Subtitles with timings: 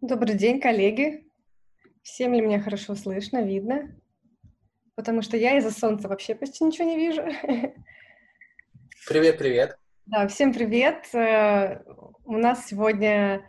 [0.00, 1.24] Добрый день, коллеги.
[2.04, 4.00] Всем ли меня хорошо слышно, видно?
[4.94, 7.22] Потому что я из-за солнца вообще почти ничего не вижу.
[9.08, 9.76] Привет, привет.
[10.06, 11.12] Да, всем привет.
[11.14, 11.82] Э,
[12.24, 13.42] у нас сегодня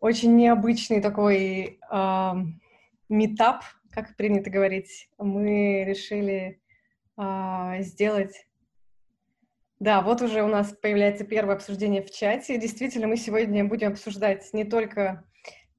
[0.00, 2.32] очень необычный такой э,
[3.10, 5.10] метап, как принято говорить.
[5.18, 6.62] Мы решили
[7.18, 8.46] э, сделать
[9.78, 12.56] да, вот уже у нас появляется первое обсуждение в чате.
[12.56, 15.22] Действительно, мы сегодня будем обсуждать не только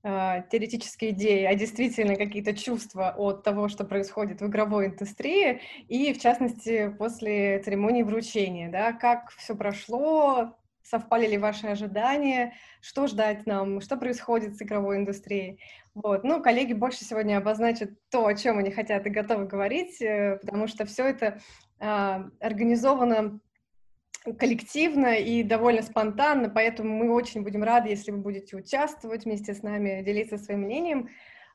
[0.03, 6.13] э, теоретические идеи, а действительно какие-то чувства от того, что происходит в игровой индустрии, и
[6.13, 13.45] в частности после церемонии вручения, да, как все прошло, совпали ли ваши ожидания, что ждать
[13.45, 15.59] нам, что происходит с игровой индустрией.
[15.93, 16.23] Вот.
[16.23, 20.67] Ну, коллеги больше сегодня обозначат то, о чем они хотят и готовы говорить, э, потому
[20.67, 21.41] что все это
[21.79, 23.39] э, организовано
[24.33, 29.63] коллективно и довольно спонтанно, поэтому мы очень будем рады, если вы будете участвовать вместе с
[29.63, 31.09] нами, делиться своим мнением.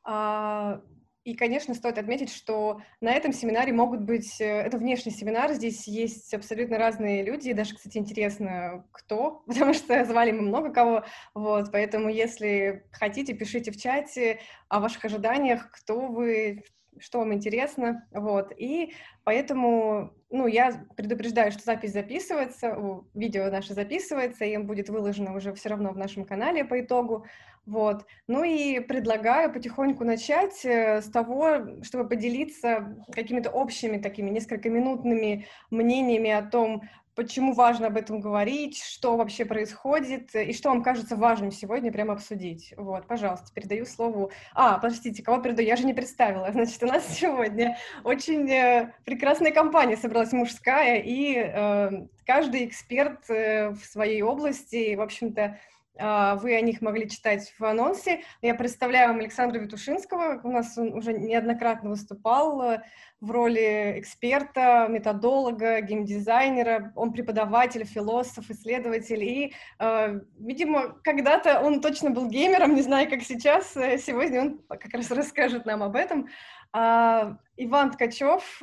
[0.05, 0.81] А,
[1.25, 4.41] и, конечно, стоит отметить, что на этом семинаре могут быть...
[4.41, 9.73] Э, это внешний семинар, здесь есть абсолютно разные люди, и даже, кстати, интересно, кто, потому
[9.73, 15.71] что звали мы много кого, вот, поэтому если хотите, пишите в чате о ваших ожиданиях,
[15.71, 16.65] кто вы,
[16.99, 18.93] что вам интересно, вот, и
[19.25, 22.77] поэтому, ну, я предупреждаю, что запись записывается,
[23.15, 27.27] видео наше записывается, и будет выложено уже все равно в нашем канале по итогу,
[27.65, 34.69] вот, ну и предлагаю потихоньку начать э, с того, чтобы поделиться какими-то общими такими несколько
[34.69, 36.83] минутными мнениями о том,
[37.15, 42.15] почему важно об этом говорить, что вообще происходит и что вам кажется важным сегодня прямо
[42.15, 42.75] обсудить.
[42.77, 44.31] Вот, пожалуйста, передаю слово.
[44.55, 45.69] А, подождите, кого передаю?
[45.69, 46.51] Я же не представила.
[46.53, 53.71] Значит, у нас сегодня очень э, прекрасная компания собралась мужская, и э, каждый эксперт э,
[53.71, 55.59] в своей области, в общем-то,
[55.99, 58.23] а, вы о них могли читать в анонсе.
[58.41, 60.41] Я представляю вам Александра Витушинского.
[60.43, 62.83] У нас он уже неоднократно выступал э,
[63.23, 66.93] в роли эксперта, методолога, геймдизайнера.
[66.97, 69.23] Он преподаватель, философ, исследователь.
[69.23, 73.77] И, э, видимо, когда-то он точно был геймером, не знаю, как сейчас.
[73.77, 76.29] Э, сегодня он как раз расскажет нам об этом.
[76.73, 78.63] А, Иван Ткачев,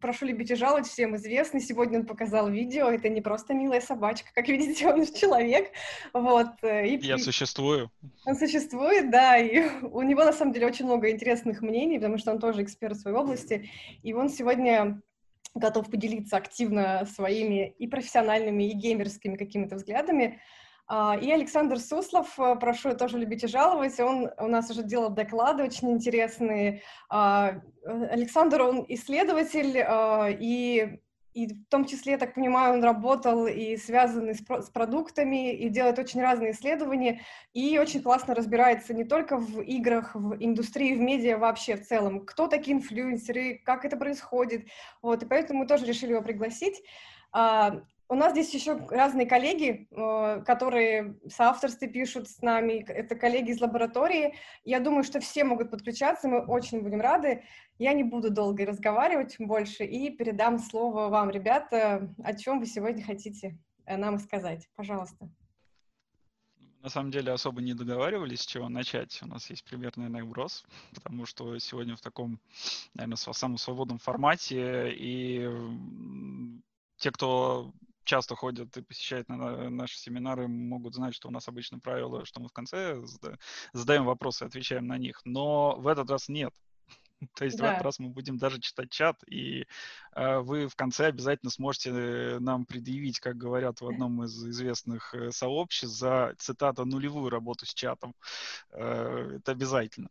[0.00, 1.60] прошу любить и жаловать, всем известный.
[1.60, 2.88] Сегодня он показал видео.
[2.88, 5.70] Это не просто милая собачка, как видите, он человек.
[6.12, 6.48] Вот.
[6.62, 7.90] Э, и, Я существую.
[8.26, 9.36] Он существует, да.
[9.36, 12.96] И у него, на самом деле, очень много интересных мнений, потому что он тоже эксперт
[12.96, 13.53] в своей области.
[14.02, 15.00] И он сегодня
[15.54, 20.40] готов поделиться активно своими и профессиональными, и геймерскими какими-то взглядами.
[20.86, 25.08] А, и Александр Суслов, э, прошу тоже любить и жаловать, он у нас уже делал
[25.08, 26.82] доклады очень интересные.
[27.08, 27.52] А,
[27.86, 31.00] э, Александр, он исследователь, а, и,
[31.34, 35.68] и в том числе, я так понимаю, он работал и связанный с, с продуктами, и
[35.68, 37.22] делает очень разные исследования,
[37.52, 42.24] и очень классно разбирается не только в играх, в индустрии, в медиа вообще в целом.
[42.24, 44.68] Кто такие инфлюенсеры, как это происходит.
[45.02, 46.80] Вот, и поэтому мы тоже решили его пригласить.
[48.08, 53.60] У нас здесь еще разные коллеги, э, которые соавторстве пишут с нами, это коллеги из
[53.60, 54.34] лаборатории.
[54.62, 57.44] Я думаю, что все могут подключаться, мы очень будем рады.
[57.78, 63.02] Я не буду долго разговаривать больше и передам слово вам, ребята, о чем вы сегодня
[63.02, 64.68] хотите э, нам сказать.
[64.76, 65.30] Пожалуйста.
[66.82, 69.18] На самом деле особо не договаривались, с чего начать.
[69.22, 72.38] У нас есть примерный наброс, потому что сегодня в таком,
[72.92, 75.48] наверное, самом свободном формате, и
[76.98, 77.72] те, кто
[78.04, 82.40] часто ходят и посещают на наши семинары, могут знать, что у нас обычно правило, что
[82.40, 83.02] мы в конце
[83.72, 85.20] задаем вопросы и отвечаем на них.
[85.24, 86.52] Но в этот раз нет.
[87.34, 87.64] То есть да.
[87.64, 89.66] в этот раз мы будем даже читать чат, и
[90.14, 95.30] э, вы в конце обязательно сможете нам предъявить, как говорят в одном из известных э,
[95.30, 98.14] сообществ, за, цитата, нулевую работу с чатом.
[98.70, 100.08] Э, это обязательно.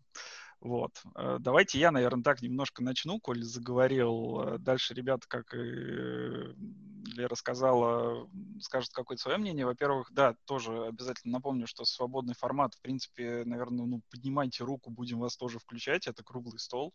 [0.63, 0.91] Вот.
[1.16, 4.40] Э, давайте я, наверное, так немножко начну, коль заговорил.
[4.40, 8.29] Э, дальше ребята, как и Лера сказала,
[8.61, 9.66] скажут какое-то свое мнение.
[9.66, 15.20] Во-первых, да, тоже обязательно напомню, что свободный формат, в принципе, наверное, ну, поднимайте руку, будем
[15.20, 16.08] вас тоже включать.
[16.08, 16.93] Это круглый стол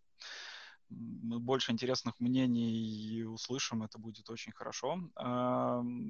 [0.90, 4.98] больше интересных мнений услышим, это будет очень хорошо.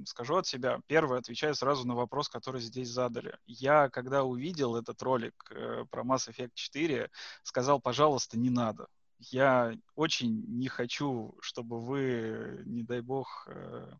[0.05, 0.79] Скажу от себя.
[0.87, 3.37] Первое, отвечаю сразу на вопрос, который здесь задали.
[3.45, 7.09] Я, когда увидел этот ролик э, про Mass Effect 4,
[7.43, 8.87] сказал, пожалуйста, не надо.
[9.19, 13.91] Я очень не хочу, чтобы вы, не дай бог, э,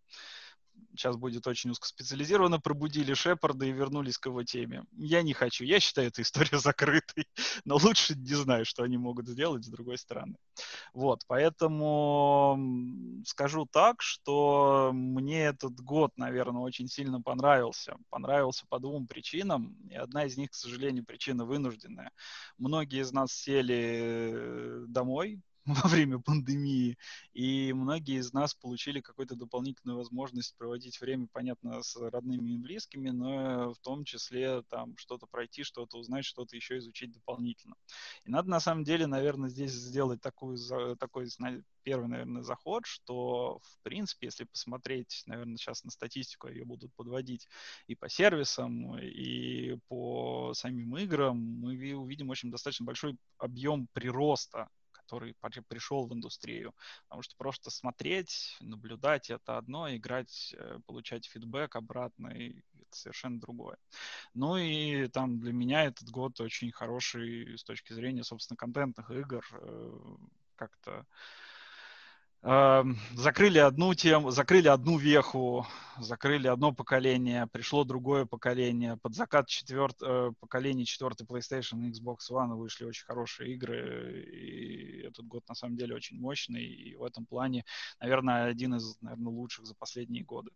[0.92, 4.84] сейчас будет очень узкоспециализированно, пробудили Шепарда и вернулись к его теме.
[4.98, 5.64] Я не хочу.
[5.64, 7.28] Я считаю эту историю закрытой,
[7.66, 10.36] но лучше не знаю, что они могут сделать с другой стороны.
[10.94, 12.60] Вот, поэтому
[13.26, 17.96] скажу так, что мне этот год, наверное, очень сильно понравился.
[18.10, 22.12] Понравился по двум причинам, и одна из них, к сожалению, причина вынужденная.
[22.58, 25.42] Многие из нас сели э, домой,
[25.74, 26.98] во время пандемии,
[27.34, 33.10] и многие из нас получили какую-то дополнительную возможность проводить время, понятно, с родными и близкими,
[33.10, 37.76] но в том числе там что-то пройти, что-то узнать, что-то еще изучить дополнительно.
[38.24, 40.58] И надо на самом деле, наверное, здесь сделать такую,
[40.98, 41.28] такой
[41.84, 47.48] первый, наверное, заход, что, в принципе, если посмотреть, наверное, сейчас на статистику, ее будут подводить
[47.88, 54.70] и по сервисам, и по самим играм, мы увидим очень достаточно большой объем прироста
[55.10, 56.74] который пришел в индустрию.
[57.08, 63.78] Потому что просто смотреть, наблюдать это одно, играть, э, получать фидбэк обратный это совершенно другое.
[64.34, 69.46] Ну и там для меня этот год очень хороший с точки зрения, собственно, контентных игр.
[69.52, 70.16] Э,
[70.56, 71.06] как-то
[72.42, 75.68] закрыли одну тему, закрыли одну веху,
[76.00, 78.98] закрыли одно поколение, пришло другое поколение.
[79.02, 80.32] Под закат четверт, э,
[80.86, 85.96] четвертый PlayStation и Xbox One вышли очень хорошие игры, и этот год на самом деле
[85.96, 87.66] очень мощный, и в этом плане,
[88.00, 90.52] наверное, один из, наверное, лучших за последние годы.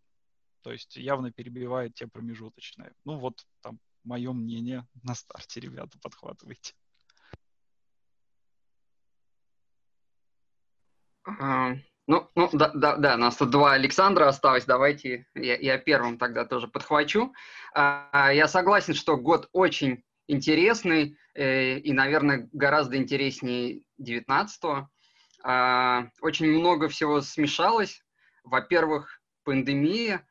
[0.62, 2.94] То есть явно перебивает те промежуточные.
[3.04, 6.74] Ну вот там мое мнение на старте, ребята, подхватывайте.
[11.26, 14.66] Ну, ну да, да, да, нас тут два Александра осталось.
[14.66, 17.34] Давайте я, я первым тогда тоже подхвачу.
[17.74, 24.90] А, я согласен, что год очень интересный э, и, наверное, гораздо интереснее 19-го.
[25.44, 28.04] А, очень много всего смешалось.
[28.44, 30.28] Во-первых, пандемия.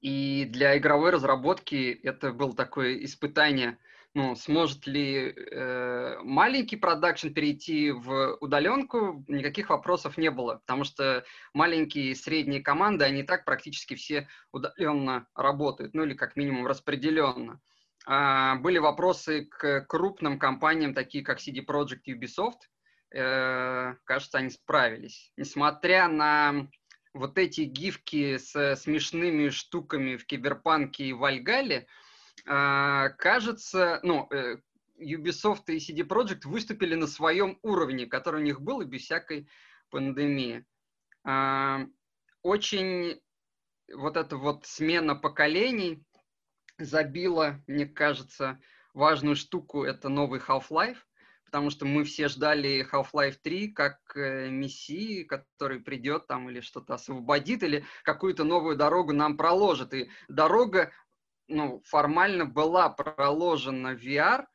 [0.00, 3.78] И для игровой разработки это было такое испытание–
[4.14, 11.24] ну, сможет ли э, маленький продакшн перейти в удаленку, никаких вопросов не было, потому что
[11.52, 17.60] маленькие и средние команды, они так практически все удаленно работают, ну или как минимум распределенно.
[18.06, 22.60] А, были вопросы к крупным компаниям, такие как CD Projekt и Ubisoft.
[23.14, 25.32] Э, кажется, они справились.
[25.36, 26.68] Несмотря на
[27.12, 31.86] вот эти гифки с смешными штуками в Киберпанке и Вальгале,
[32.46, 34.56] а, кажется, ну, э,
[34.98, 39.48] Ubisoft и CD Projekt выступили на своем уровне, который у них был и без всякой
[39.90, 40.64] пандемии.
[41.24, 41.86] А,
[42.42, 43.20] очень
[43.92, 46.02] вот эта вот смена поколений
[46.78, 48.60] забила, мне кажется,
[48.94, 50.98] важную штуку, это новый Half-Life,
[51.44, 56.94] потому что мы все ждали Half-Life 3 как э, мессии, который придет там или что-то
[56.94, 59.94] освободит, или какую-то новую дорогу нам проложит.
[59.94, 60.92] И дорога
[61.48, 64.46] ну, формально была проложена VR,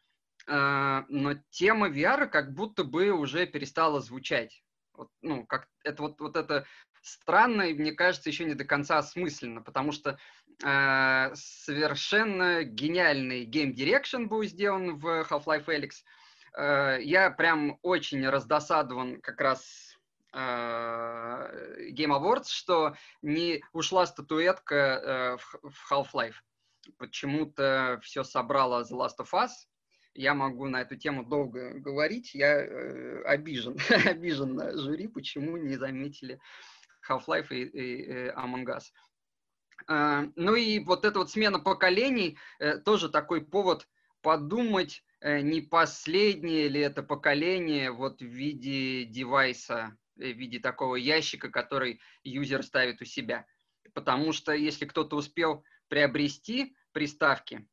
[0.48, 4.63] э, но тема VR как будто бы уже перестала звучать.
[4.94, 6.66] Вот, ну, как это вот, вот это
[7.01, 10.18] странно и, мне кажется, еще не до конца осмысленно, потому что
[10.63, 15.92] э, совершенно гениальный Direction был сделан в Half-Life Alyx.
[16.56, 19.98] Э, я прям очень раздосадован как раз
[20.31, 26.36] э, Game Awards, что не ушла статуэтка э, в Half-Life
[26.97, 29.51] почему-то все собрала The Last of Us.
[30.15, 32.35] Я могу на эту тему долго говорить.
[32.35, 36.39] Я э, обижен, обижен на жюри, почему не заметили
[37.09, 38.83] Half-Life и, и, и Among Us.
[39.87, 43.87] Э, ну и вот эта вот смена поколений э, тоже такой повод
[44.23, 50.95] подумать, э, не последнее ли это поколение вот в виде девайса, э, в виде такого
[50.95, 53.45] ящика, который юзер ставит у себя.
[53.94, 55.63] Потому что если кто-то успел
[55.94, 57.68] приобрести приставки,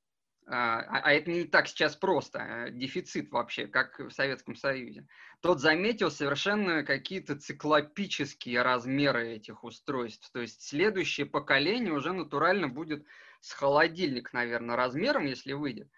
[0.47, 5.07] а, а, а это не так сейчас просто, а дефицит вообще, как в Советском Союзе,
[5.41, 10.31] тот заметил совершенно какие-то циклопические размеры этих устройств.
[10.35, 13.07] То есть следующее поколение уже натурально будет
[13.41, 15.89] с холодильник, наверное, размером, если выйдет.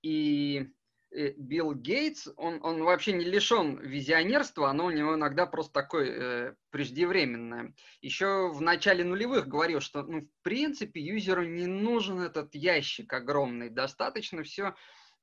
[0.00, 0.70] И
[1.10, 6.54] Билл Гейтс, он, он вообще не лишен визионерства, оно у него иногда просто такое э,
[6.70, 7.74] преждевременное.
[8.02, 13.70] Еще в начале нулевых говорил, что ну, в принципе юзеру не нужен этот ящик огромный,
[13.70, 14.74] достаточно все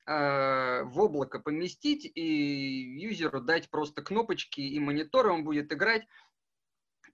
[0.08, 6.08] э, в облако поместить и юзеру дать просто кнопочки и мониторы, он будет играть.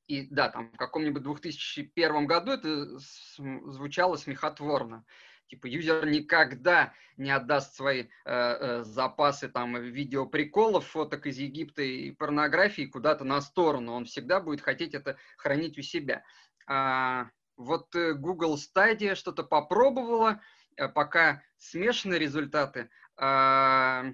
[0.07, 2.97] И да, там в каком-нибудь 2001 году это
[3.37, 5.05] звучало смехотворно
[5.51, 12.11] типа юзер никогда не отдаст свои э, э, запасы там видеоприколов, фоток из Египта и
[12.11, 13.91] порнографии куда-то на сторону.
[13.91, 16.23] Он всегда будет хотеть это хранить у себя.
[16.67, 17.27] А,
[17.57, 20.41] вот э, Google Stadia что-то попробовала,
[20.77, 22.89] э, пока смешанные результаты.
[23.17, 24.05] А,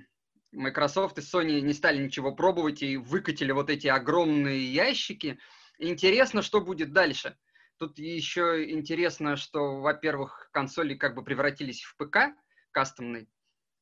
[0.51, 5.37] Microsoft и Sony не стали ничего пробовать и выкатили вот эти огромные ящики.
[5.77, 7.37] Интересно, что будет дальше.
[7.77, 12.35] Тут еще интересно, что, во-первых, консоли как бы превратились в ПК
[12.71, 13.29] кастомный.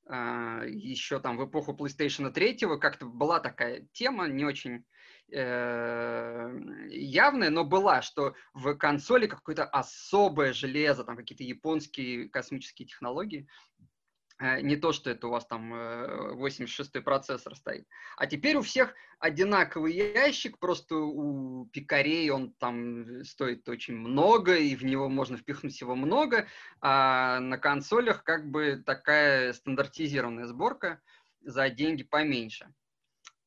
[0.07, 4.85] А, еще там в эпоху PlayStation 3 как-то была такая тема, не очень
[5.31, 13.47] э, явная, но была, что в консоли какое-то особое железо, там какие-то японские космические технологии.
[14.37, 17.87] Э, не то, что это у вас там 86-й э, процессор стоит.
[18.17, 24.75] А теперь у всех одинаковый ящик, просто у пикарей он там стоит очень много, и
[24.75, 26.47] в него можно впихнуть всего много,
[26.81, 31.01] а на консолях как бы такая стандартизированная сборка
[31.41, 32.67] за деньги поменьше.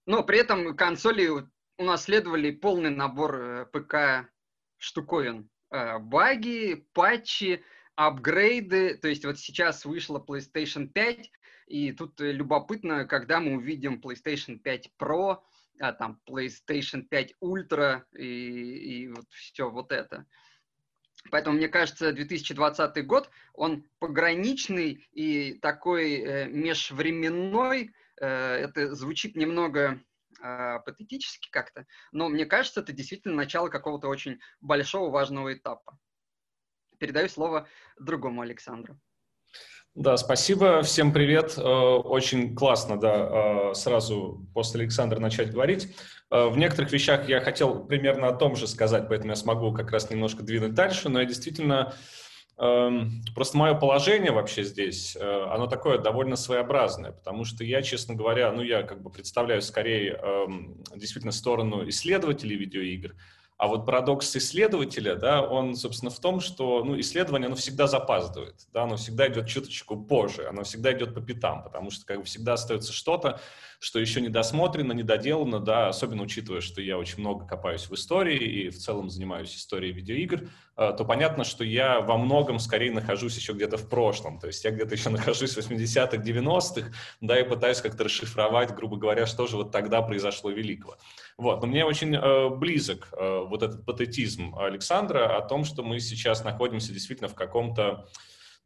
[0.06, 1.28] Но при этом консоли
[1.76, 4.30] унаследовали полный набор э, ПК
[4.78, 5.50] штуковин.
[5.70, 7.62] Баги, патчи,
[7.98, 11.32] апгрейды, то есть вот сейчас вышла PlayStation 5,
[11.66, 15.38] и тут э, любопытно, когда мы увидим PlayStation 5 Pro,
[15.80, 20.26] а там PlayStation 5 Ultra и, и вот все вот это.
[21.32, 27.90] Поэтому, мне кажется, 2020 год, он пограничный и такой э, межвременной.
[28.20, 30.00] Э, это звучит немного
[30.40, 35.98] э, патетически как-то, но мне кажется, это действительно начало какого-то очень большого важного этапа
[36.98, 37.66] передаю слово
[37.98, 38.98] другому Александру.
[39.94, 40.82] Да, спасибо.
[40.82, 41.54] Всем привет.
[41.56, 45.88] Э, очень классно, да, э, сразу после Александра начать говорить.
[46.30, 49.90] Э, в некоторых вещах я хотел примерно о том же сказать, поэтому я смогу как
[49.90, 51.94] раз немножко двинуть дальше, но я действительно
[52.60, 58.52] эм, Просто мое положение вообще здесь, оно такое довольно своеобразное, потому что я, честно говоря,
[58.52, 63.14] ну я как бы представляю скорее эм, действительно сторону исследователей видеоигр,
[63.58, 68.54] а вот парадокс исследователя, да, он, собственно, в том, что ну, исследование, оно всегда запаздывает,
[68.72, 72.24] да, оно всегда идет чуточку позже, оно всегда идет по пятам, потому что как бы
[72.24, 73.40] всегда остается что-то,
[73.78, 77.94] что еще не досмотрено, не доделано, да, особенно учитывая, что я очень много копаюсь в
[77.94, 82.90] истории и в целом занимаюсь историей видеоигр, э, то понятно, что я во многом скорее
[82.90, 87.38] нахожусь еще где-то в прошлом, то есть я где-то еще нахожусь в 80-х, 90-х, да,
[87.38, 90.96] и пытаюсь как-то расшифровать, грубо говоря, что же вот тогда произошло великого.
[91.36, 91.60] Вот.
[91.60, 96.42] Но мне очень э, близок э, вот этот патетизм Александра о том, что мы сейчас
[96.42, 98.08] находимся действительно в каком-то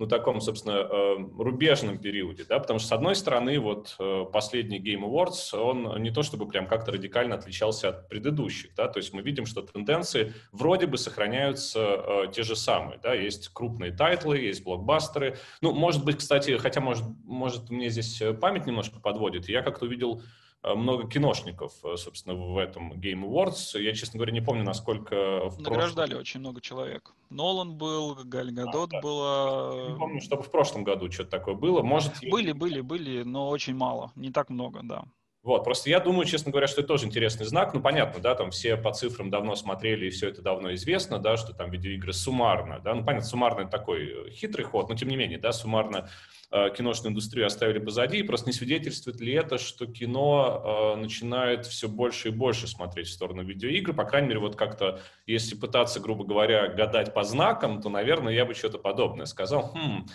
[0.02, 4.80] ну, таком, собственно, э, рубежном периоде, да, потому что, с одной стороны, вот э, последний
[4.80, 9.12] Game Awards, он не то чтобы прям как-то радикально отличался от предыдущих, да, то есть
[9.12, 14.38] мы видим, что тенденции вроде бы сохраняются э, те же самые, да, есть крупные тайтлы,
[14.38, 19.62] есть блокбастеры, ну, может быть, кстати, хотя, может, может, мне здесь память немножко подводит, я
[19.62, 20.25] как-то увидел Э,
[20.62, 23.81] много киношников, э, собственно, в этом Game Awards.
[23.81, 26.21] Я, честно говоря, не помню, насколько в Награждали прошлом...
[26.21, 27.12] очень много человек.
[27.31, 29.00] Нолан был, Галь Гадот а, да.
[29.00, 29.90] была...
[29.90, 31.83] Не помню, чтобы в прошлом году что-то такое было.
[31.83, 34.12] Может, были, были, были, но очень мало.
[34.14, 35.04] Не так много, да.
[35.42, 37.75] Вот, просто я думаю, честно говоря, что это тоже интересный знак.
[37.75, 41.37] Ну, понятно, да, там все по цифрам давно смотрели, и все это давно известно, да,
[41.37, 45.38] что там видеоигры суммарно, да, ну, понятно, суммарно такой хитрый ход, но тем не менее,
[45.38, 46.08] да, суммарно
[46.54, 51.64] Э, киношную индустрию оставили позади, и просто не свидетельствует ли это, что кино э, начинает
[51.64, 55.99] все больше и больше смотреть в сторону видеоигр, по крайней мере, вот как-то, если пытаться,
[55.99, 59.72] грубо говоря, гадать по знакам, то, наверное, я бы что-то подобное сказал.
[59.75, 60.06] Хм,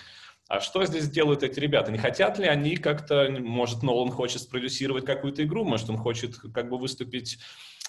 [0.47, 1.91] а что здесь делают эти ребята?
[1.91, 6.69] Не хотят ли они как-то, может, Нолан хочет спродюсировать какую-то игру, может, он хочет как
[6.69, 7.39] бы выступить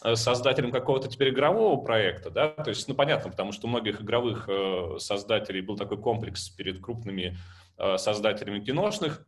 [0.04, 4.00] э, создателем какого-то теперь игрового проекта, да, то есть, ну, понятно, потому что у многих
[4.00, 7.36] игровых э, создателей был такой комплекс перед крупными
[7.80, 9.24] Э, создателями киношных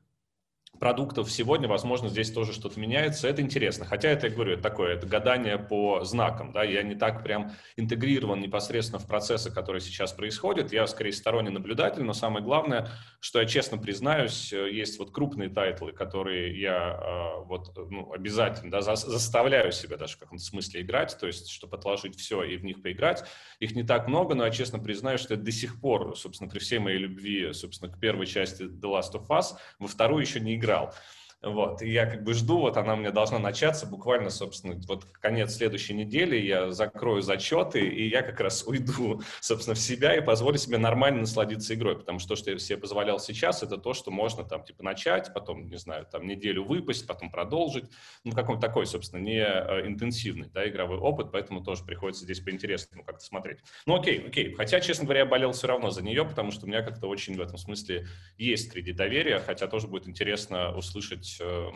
[0.80, 3.28] продуктов сегодня, возможно, здесь тоже что-то меняется.
[3.28, 3.84] Это интересно.
[3.84, 6.52] Хотя это, я говорю, это такое, это гадание по знакам.
[6.52, 6.64] Да?
[6.64, 10.72] Я не так прям интегрирован непосредственно в процессы, которые сейчас происходят.
[10.72, 12.88] Я скорее сторонний наблюдатель, но самое главное,
[13.20, 18.70] что я честно признаюсь, э, есть вот крупные тайтлы, которые я э, вот ну, обязательно
[18.70, 22.56] да, за, заставляю себя даже в каком-то смысле играть, то есть, чтобы отложить все и
[22.56, 23.22] в них поиграть.
[23.58, 26.58] Их не так много, но я честно признаюсь, что я до сих пор, собственно, при
[26.58, 30.54] всей моей любви, собственно, к первой части The Last of Us, во вторую еще не
[30.54, 30.94] играл играл.
[31.42, 35.06] Вот, и я как бы жду, вот она у меня должна начаться буквально, собственно, вот
[35.06, 40.20] конец следующей недели, я закрою зачеты, и я как раз уйду, собственно, в себя и
[40.20, 43.94] позволю себе нормально насладиться игрой, потому что то, что я себе позволял сейчас, это то,
[43.94, 47.86] что можно там, типа, начать, потом, не знаю, там, неделю выпасть, потом продолжить,
[48.22, 53.02] ну, какой-то такой, собственно, не э, интенсивный, да, игровой опыт, поэтому тоже приходится здесь по-интересному
[53.02, 53.60] как-то смотреть.
[53.86, 56.68] Ну, окей, окей, хотя, честно говоря, я болел все равно за нее, потому что у
[56.68, 58.06] меня как-то очень в этом смысле
[58.36, 61.70] есть кредит доверия, хотя тоже будет интересно услышать услышать э,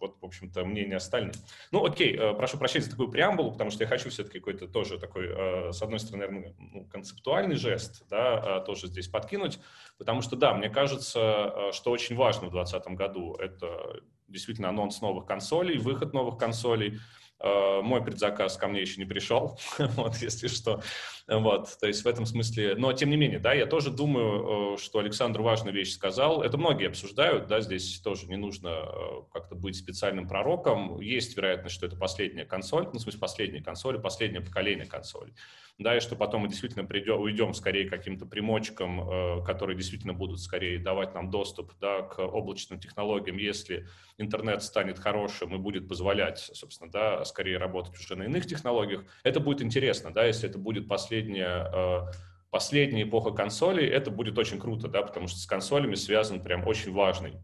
[0.00, 1.34] вот, в общем-то, мнение остальных.
[1.70, 4.98] Ну, окей, э, прошу прощения за такую преамбулу, потому что я хочу все-таки какой-то тоже
[4.98, 9.58] такой, э, с одной стороны, наверное, ну, концептуальный жест, да, тоже здесь подкинуть,
[9.98, 15.26] потому что, да, мне кажется, что очень важно в 2020 году, это действительно анонс новых
[15.26, 16.98] консолей, выход новых консолей,
[17.42, 20.80] Э, мой предзаказ ко мне еще не пришел, вот, если что.
[21.28, 24.78] Вот, то есть в этом смысле, но тем не менее, да, я тоже думаю, э,
[24.78, 26.42] что Александр важную вещь сказал.
[26.42, 31.00] Это многие обсуждают, да, здесь тоже не нужно э, как-то быть специальным пророком.
[31.00, 35.32] Есть вероятность, что это последняя консоль, ну, в смысле, последняя консоль, последнее поколение консолей
[35.78, 40.12] да, и что потом мы действительно придем, уйдем скорее к каким-то примочкам, э, которые действительно
[40.12, 43.86] будут скорее давать нам доступ да, к облачным технологиям, если
[44.18, 49.04] интернет станет хорошим и будет позволять, собственно, да, скорее работать уже на иных технологиях.
[49.22, 52.12] Это будет интересно, да, если это будет последняя э,
[52.50, 56.92] последняя эпоха консолей, это будет очень круто, да, потому что с консолями связан прям очень
[56.92, 57.34] важный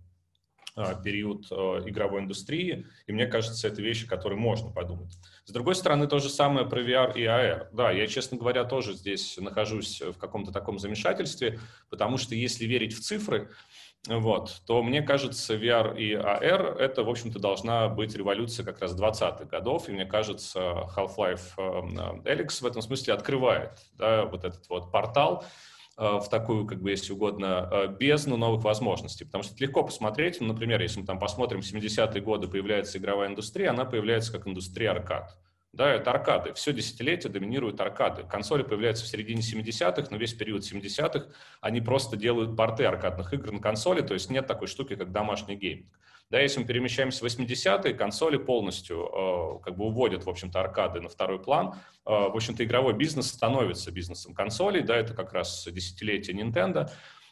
[0.74, 5.16] а, период а, игровой индустрии, и мне кажется, это вещи, которые можно подумать.
[5.44, 7.68] С другой стороны, то же самое про VR и AR.
[7.72, 11.58] Да, я, честно говоря, тоже здесь нахожусь в каком-то таком замешательстве,
[11.88, 13.50] потому что если верить в цифры,
[14.06, 18.98] вот, то мне кажется, VR и AR— это, в общем-то, должна быть революция как раз
[18.98, 21.56] 20-х годов, и мне кажется, Half-Life
[22.24, 25.44] Alyx в этом смысле открывает да, вот этот вот портал,
[25.98, 29.24] Э, в такую, как бы, если угодно, э, бездну новых возможностей.
[29.24, 33.28] Потому что это легко посмотреть, ну, например, если мы там посмотрим 70-е годы, появляется игровая
[33.28, 35.36] индустрия, она появляется как индустрия аркад.
[35.72, 36.54] Да, это аркады.
[36.54, 38.24] Все десятилетие доминируют аркады.
[38.24, 41.26] Консоли появляются в середине 70-х, но весь период 70-х
[41.60, 45.56] они просто делают порты аркадных игр на консоли, то есть нет такой штуки, как домашний
[45.56, 45.92] гейминг.
[46.30, 51.00] Да, если мы перемещаемся в 80-е, консоли полностью э, как бы уводят, в общем-то, аркады
[51.00, 51.74] на второй план.
[52.04, 56.90] Э, в общем-то, игровой бизнес становится бизнесом консолей, да, это как раз десятилетие Nintendo.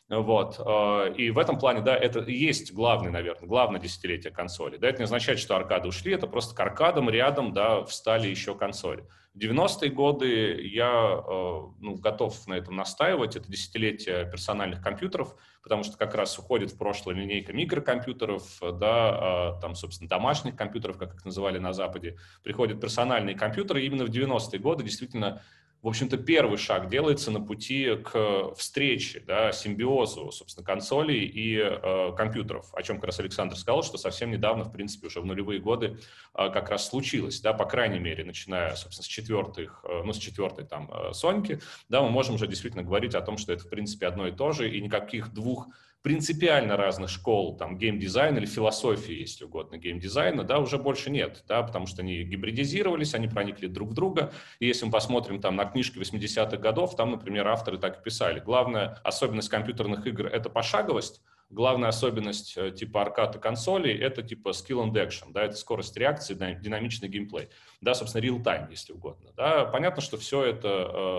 [0.08, 0.60] Вот.
[0.64, 4.76] Э, и в этом плане, да, это есть главный, наверное, главное десятилетие консоли.
[4.76, 8.54] Да, это не означает, что аркады ушли, это просто к аркадам рядом, да, встали еще
[8.54, 9.04] консоли.
[9.34, 13.34] В 90-е годы я э, ну, готов на этом настаивать.
[13.34, 19.60] Это десятилетие персональных компьютеров, потому что как раз уходит в прошлое линейка микрокомпьютеров, да, а,
[19.60, 22.16] там, собственно, домашних компьютеров, как их называли на Западе.
[22.44, 23.82] Приходят персональные компьютеры.
[23.82, 25.42] И именно в 90-е годы действительно
[25.86, 32.12] в общем-то, первый шаг делается на пути к встрече, да, симбиозу, собственно, консолей и э,
[32.16, 35.60] компьютеров, о чем как раз Александр сказал, что совсем недавно, в принципе, уже в нулевые
[35.60, 36.00] годы
[36.34, 40.18] э, как раз случилось, да, по крайней мере, начиная, собственно, с четвертых, э, ну, с
[40.18, 43.68] четвертой там э, Соньки, да, мы можем уже действительно говорить о том, что это, в
[43.68, 45.68] принципе, одно и то же, и никаких двух
[46.06, 51.64] принципиально разных школ, там, геймдизайна или философии, если угодно, геймдизайна, да, уже больше нет, да,
[51.64, 55.64] потому что они гибридизировались, они проникли друг в друга, и если мы посмотрим там на
[55.64, 61.22] книжки 80-х годов, там, например, авторы так и писали, главная особенность компьютерных игр— это пошаговость,
[61.50, 65.96] главная особенность э, типа аркад и консолей— это типа skill and action, да, это скорость
[65.96, 67.48] реакции, динамичный геймплей,
[67.80, 70.68] да, собственно, real-time, если угодно, да, понятно, что все это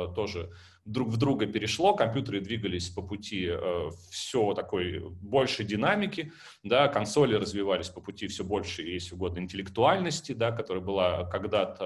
[0.09, 0.49] э, тоже
[0.87, 6.31] друг в друга перешло, компьютеры двигались по пути э, все такой большей динамики,
[6.63, 11.83] да, консоли развивались по пути все больше, если угодно, интеллектуальности, да, которая была когда-то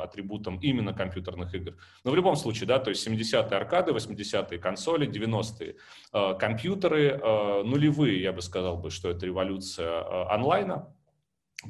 [0.00, 1.74] э, атрибутом именно компьютерных игр.
[2.04, 5.76] Но в любом случае, да, то есть 70-е аркады, 80-е консоли, 90-е
[6.12, 10.94] э, компьютеры, э, нулевые, я бы сказал бы, что это революция э, онлайна,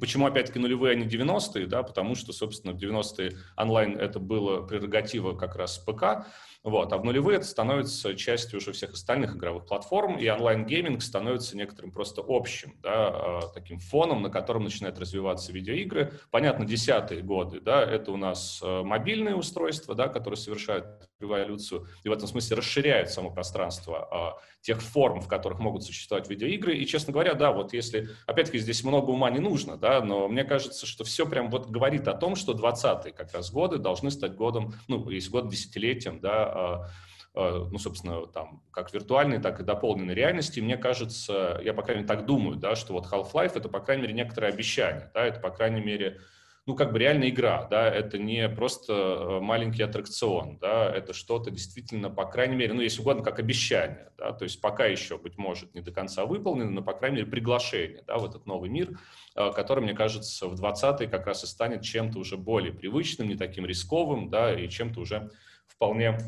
[0.00, 1.66] Почему, опять-таки, нулевые, а не 90-е?
[1.66, 6.26] Да, потому что, собственно, в 90-е онлайн это было прерогатива как раз ПК,
[6.64, 6.94] вот.
[6.94, 11.92] А в нулевые это становится частью уже всех остальных игровых платформ, и онлайн-гейминг становится некоторым
[11.92, 16.12] просто общим, да, а, таким фоном, на котором начинают развиваться видеоигры.
[16.30, 20.86] Понятно, десятые годы, да, это у нас а, мобильные устройства, да, которые совершают
[21.20, 26.30] революцию, и в этом смысле расширяют само пространство а, тех форм, в которых могут существовать
[26.30, 26.74] видеоигры.
[26.74, 30.42] И, честно говоря, да, вот если, опять-таки, здесь много ума не нужно, да, но мне
[30.42, 34.34] кажется, что все прям вот говорит о том, что 20-е как раз годы должны стать
[34.34, 36.90] годом, ну, есть год десятилетием, да, а,
[37.34, 40.60] а, ну, собственно, там, как виртуальной, так и дополненной реальности.
[40.60, 44.04] Мне кажется, я, по крайней мере, так думаю, да, что вот Half-Life— это, по крайней
[44.04, 46.22] мере, некоторое обещание, да, это, по крайней мере,
[46.66, 51.50] ну, как бы реальная игра, да, это не просто э, маленький аттракцион, да, это что-то
[51.50, 55.36] действительно, по крайней мере, ну, если угодно, как обещание, да, то есть пока еще, быть
[55.36, 58.98] может, не до конца выполнено, но, по крайней мере, приглашение, да, в этот новый мир,
[59.36, 63.36] э, который, мне кажется, в 20-е как раз и станет чем-то уже более привычным, не
[63.36, 65.30] таким рисковым, да, и чем-то уже
[65.66, 66.18] вполне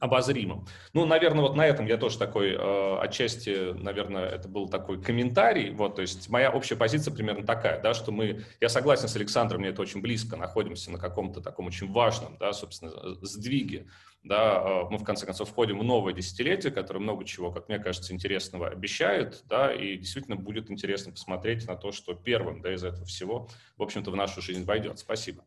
[0.00, 0.66] обозримым.
[0.92, 5.70] Ну, наверное, вот на этом я тоже такой, э, отчасти, наверное, это был такой комментарий,
[5.70, 9.60] вот, то есть моя общая позиция примерно такая, да, что мы, я согласен с Александром,
[9.60, 13.86] мне это очень близко, находимся на каком-то таком очень важном, да, собственно, сдвиге,
[14.22, 17.78] да, э, мы в конце концов входим в новое десятилетие, которое много чего, как мне
[17.78, 22.84] кажется, интересного обещает, да, и действительно будет интересно посмотреть на то, что первым, да, из
[22.84, 24.98] этого всего, в общем-то, в нашу жизнь войдет.
[24.98, 25.44] Спасибо.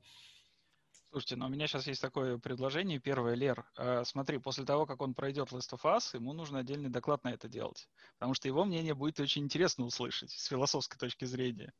[1.12, 2.98] Слушайте, ну у меня сейчас есть такое предложение.
[2.98, 6.90] Первое, Лер, э, смотри, после того, как он пройдет Last of Us, ему нужно отдельный
[6.90, 7.90] доклад на это делать.
[8.18, 11.74] Потому что его мнение будет очень интересно услышать с философской точки зрения.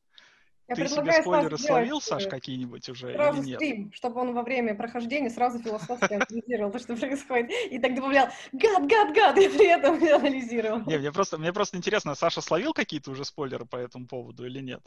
[0.68, 3.56] Я Ты себе спойлеры словил, Саш, э, какие-нибудь уже Сразу или нет?
[3.60, 8.28] стрим, чтобы он во время прохождения сразу философски анализировал то, что происходит, и так добавлял
[8.52, 10.82] «гад, гад, гад», и при этом анализировал.
[10.86, 14.60] Не, мне просто, мне просто интересно, Саша словил какие-то уже спойлеры по этому поводу или
[14.60, 14.82] нет?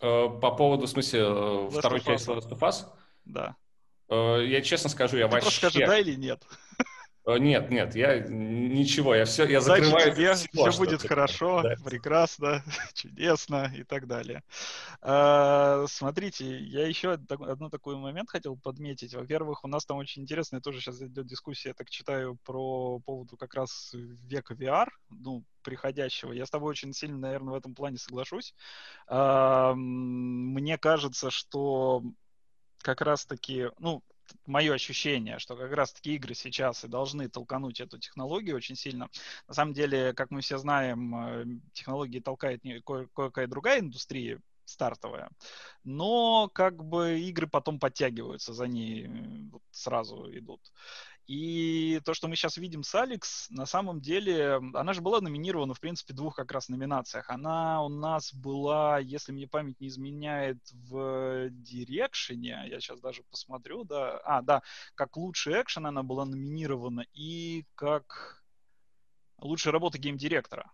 [0.00, 2.36] Э, По поводу, в смысле, Last второй of части Us.
[2.36, 2.86] Last of Us,
[3.26, 3.56] Да.
[4.08, 5.86] э, я честно скажу, я Ты просто скажи, вообще...
[5.86, 6.46] да или нет.
[7.26, 11.62] Э, Нет, нет, я ничего, я все, я Удачи закрываю тебе, всего, все будет хорошо,
[11.62, 11.74] да.
[11.84, 12.62] прекрасно,
[12.94, 14.44] чудесно и так далее.
[15.02, 19.12] А, Смотрите, я еще одну такой момент хотел подметить.
[19.14, 23.36] Во-первых, у нас там очень интересная тоже сейчас идет дискуссия, я так читаю, про поводу
[23.36, 26.30] как раз века VR, ну, приходящего.
[26.32, 28.54] Я с тобой очень сильно, наверное, в этом плане соглашусь.
[29.08, 32.02] А, м, Мне кажется, что
[32.86, 34.04] как раз-таки, ну,
[34.46, 39.08] мое ощущение, что как раз-таки игры сейчас и должны толкануть эту технологию очень сильно.
[39.48, 45.30] На самом деле, как мы все знаем, э, технологии толкает кое- кое-какая другая индустрия, стартовая,
[45.82, 50.60] но как бы игры потом подтягиваются за ней, э, вот сразу идут.
[51.26, 55.74] И то, что мы сейчас видим с Алекс, на самом деле, она же была номинирована,
[55.74, 57.30] в принципе, в двух как раз номинациях.
[57.30, 63.82] Она у нас была, если мне память не изменяет, в Дирекшене, я сейчас даже посмотрю,
[63.82, 64.62] да, а, да,
[64.94, 68.44] как лучший экшен она была номинирована и как
[69.38, 70.70] лучшая работа гейм-директора.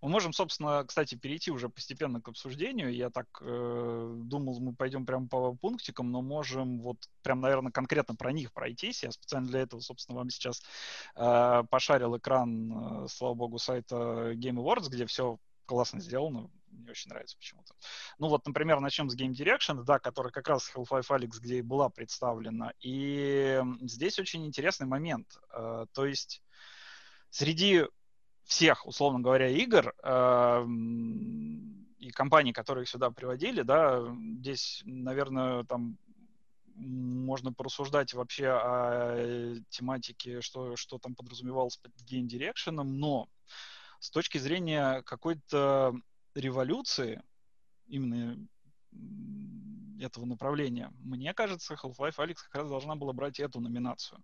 [0.00, 2.94] Мы можем, собственно, кстати, перейти уже постепенно к обсуждению.
[2.94, 8.14] Я так э, думал, мы пойдем прямо по пунктикам, но можем вот прям, наверное, конкретно
[8.14, 9.02] про них пройтись.
[9.02, 10.62] Я специально для этого, собственно, вам сейчас
[11.14, 16.50] э, пошарил экран, э, слава богу, сайта Game Awards, где все классно сделано.
[16.70, 17.74] Мне очень нравится почему-то.
[18.18, 21.62] Ну вот, например, начнем с Game Direction, да, который как раз Half-Life Alyx, где и
[21.62, 22.72] была представлена.
[22.80, 25.38] И здесь очень интересный момент.
[25.50, 26.42] Э, то есть
[27.30, 27.84] среди
[28.46, 30.66] всех, условно говоря, игр э,
[31.98, 34.02] и компаний, которые их сюда приводили, да,
[34.38, 35.98] здесь, наверное, там
[36.76, 43.28] можно порассуждать вообще о тематике, что, что там подразумевалось под Game Direction, но
[43.98, 45.94] с точки зрения какой-то
[46.34, 47.22] революции,
[47.88, 48.46] именно
[49.98, 54.22] этого направления, мне кажется, Half-Life Alyx как раз должна была брать эту номинацию.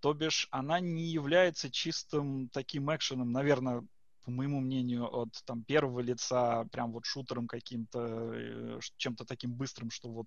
[0.00, 3.82] То бишь, она не является чистым таким экшеном, наверное,
[4.24, 10.08] по моему мнению, от там первого лица, прям вот шутером каким-то, чем-то таким быстрым, что
[10.08, 10.26] вот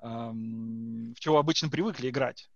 [0.00, 2.48] эм, в чего обычно привыкли играть.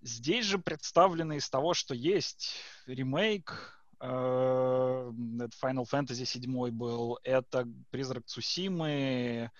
[0.00, 7.68] Здесь же представлено из того, что есть ремейк, э, это Final Fantasy 7 был, это
[7.90, 9.50] Призрак Цусимы,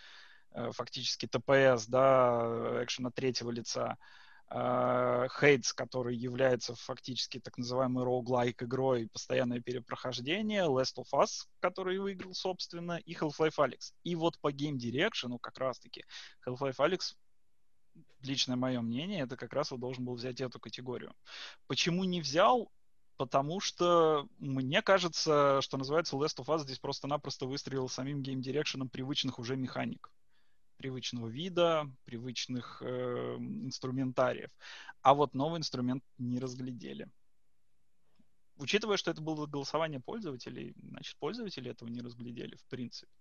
[0.52, 3.96] э, фактически ТПС, да, экшена третьего лица.
[4.50, 12.32] Хейтс, который является фактически так называемой roguelike игрой, постоянное перепрохождение, Last of Us, который выиграл,
[12.32, 13.92] собственно, и Half-Life Alyx.
[14.04, 16.04] И вот по Game Direction, ну, как раз-таки,
[16.46, 17.14] Half-Life Alyx,
[18.22, 21.12] личное мое мнение, это как раз вот должен был взять эту категорию.
[21.66, 22.72] Почему не взял?
[23.18, 28.88] Потому что мне кажется, что называется Last of Us здесь просто-напросто выстрелил самим Game Direction
[28.88, 30.08] привычных уже механик
[30.78, 34.50] привычного вида, привычных э, инструментариев.
[35.02, 37.08] А вот новый инструмент не разглядели.
[38.56, 43.12] Учитывая, что это было голосование пользователей, значит, пользователи этого не разглядели, в принципе.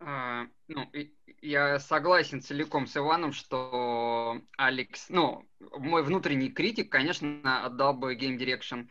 [0.00, 0.90] А, ну,
[1.40, 8.36] я согласен целиком с Иваном, что Алекс, ну, мой внутренний критик, конечно, отдал бы Game
[8.36, 8.88] Direction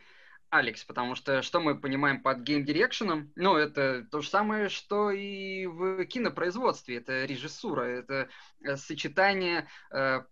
[0.50, 3.32] Алекс, потому что что мы понимаем под гейм-дирекшеном?
[3.34, 6.98] Ну, это то же самое, что и в кинопроизводстве.
[6.98, 8.28] Это режиссура, это
[8.62, 10.22] э, сочетание э,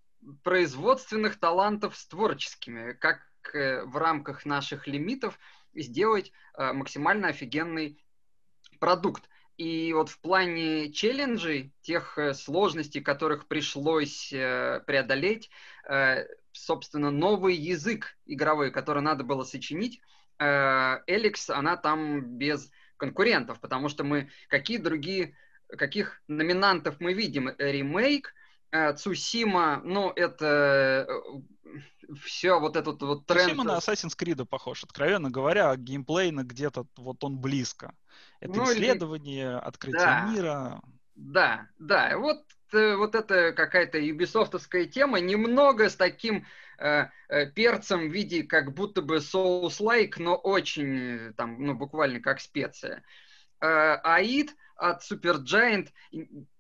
[0.45, 2.93] производственных талантов с творческими.
[2.93, 3.21] Как
[3.53, 5.39] э, в рамках наших лимитов
[5.75, 7.99] сделать э, максимально офигенный
[8.79, 9.29] продукт.
[9.57, 15.51] И вот в плане челленджей, тех э, сложностей, которых пришлось э, преодолеть,
[16.53, 20.01] собственно, новый язык игровой, который надо было сочинить,
[20.39, 25.35] Эликс, она там без конкурентов, потому что мы какие другие,
[25.69, 27.51] каких номинантов мы видим?
[27.59, 28.35] Ремейк,
[28.97, 31.07] Цусима, ну, это
[32.25, 33.51] все вот этот вот тренд.
[33.51, 37.95] Цусима на Assassin's Creed похож, откровенно говоря, геймплейно где-то вот он близко.
[38.41, 39.59] Это ну, исследование, или...
[39.61, 40.27] открытие да.
[40.27, 40.83] мира.
[41.15, 46.47] Да, да, вот вот это какая-то юбисофтовская тема, немного с таким
[46.79, 52.41] э, э, перцем в виде как будто бы соус-лайк, но очень там, ну, буквально как
[52.41, 53.03] специя.
[53.61, 55.89] Э, Аид от Supergiant,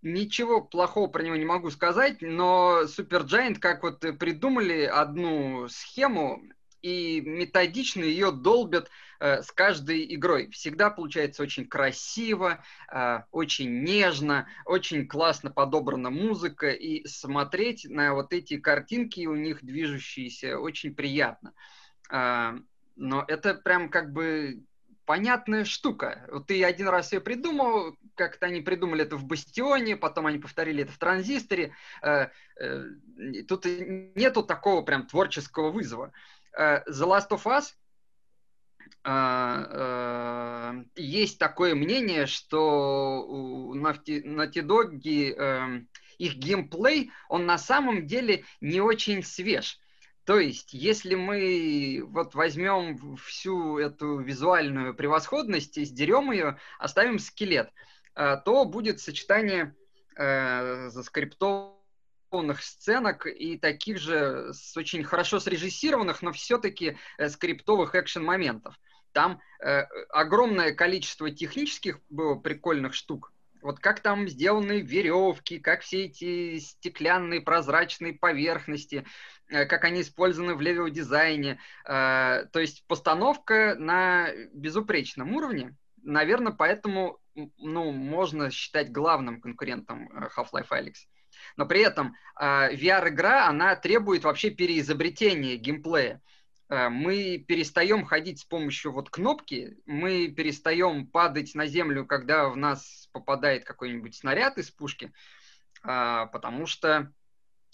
[0.02, 6.42] ничего плохого про него не могу сказать, но Supergiant, как вот придумали одну схему,
[6.82, 8.90] и методично ее долбят
[9.20, 10.50] э, с каждой игрой.
[10.50, 18.32] Всегда получается очень красиво, э, очень нежно, очень классно подобрана музыка, и смотреть на вот
[18.32, 21.54] эти картинки у них движущиеся очень приятно.
[22.10, 22.52] Э,
[22.96, 24.62] но это прям как бы
[25.04, 26.26] понятная штука.
[26.30, 30.84] Вот ты один раз ее придумал, как-то они придумали это в Бастионе, потом они повторили
[30.84, 31.74] это в Транзисторе.
[32.02, 32.84] Э, э,
[33.48, 36.12] тут нету такого прям творческого вызова.
[36.56, 37.72] Э, The Last of Us
[40.94, 44.22] есть такое мнение, что у Naughty
[44.62, 45.00] Dog
[46.18, 49.80] их геймплей, он на самом деле не очень свеж.
[50.24, 57.70] То есть, если мы вот возьмем всю эту визуальную превосходность, сдерем ее, оставим скелет,
[58.14, 59.74] э, то будет сочетание
[60.16, 60.90] э,
[62.32, 68.74] заскриптованных сценок и таких же с очень хорошо срежиссированных, но все-таки э, скриптовых экшен-моментов.
[69.12, 73.32] Там э, огромное количество технических было прикольных штук.
[73.60, 79.04] Вот как там сделаны веревки, как все эти стеклянные прозрачные поверхности,
[79.52, 81.60] Э, как они использованы в левел-дизайне.
[81.84, 85.76] Э, то есть постановка на безупречном уровне.
[86.02, 90.94] Наверное, поэтому ну, можно считать главным конкурентом э, Half-Life Alyx.
[91.56, 96.20] Но при этом VR-игра, она требует вообще переизобретения геймплея.
[96.68, 103.08] Мы перестаем ходить с помощью вот кнопки, мы перестаем падать на землю, когда в нас
[103.12, 105.12] попадает какой-нибудь снаряд из пушки,
[105.82, 107.12] потому что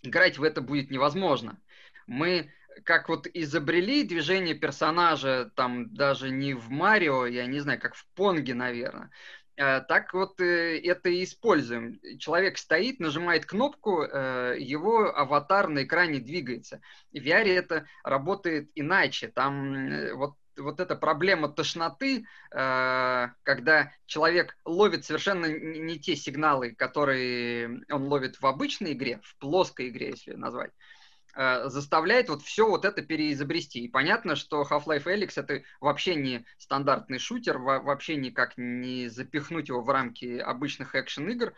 [0.02, 1.60] играть в это будет невозможно
[2.08, 2.50] мы
[2.84, 8.06] как вот изобрели движение персонажа, там даже не в Марио, я не знаю, как в
[8.14, 9.10] Понге, наверное,
[9.58, 12.00] так вот э, это и используем.
[12.18, 16.80] Человек стоит, нажимает кнопку, э, его аватар на экране двигается.
[17.12, 19.28] В VR это работает иначе.
[19.28, 28.08] Там вот вот эта проблема тошноты, когда человек ловит совершенно не те сигналы, которые он
[28.08, 30.97] ловит в обычной игре, в плоской игре, если назвать, Э,
[31.66, 33.80] заставляет вот все вот это переизобрести.
[33.80, 39.80] И понятно, что Half-Life Alyx это вообще не стандартный шутер, вообще никак не запихнуть его
[39.80, 41.54] в рамки обычных экшен-игр.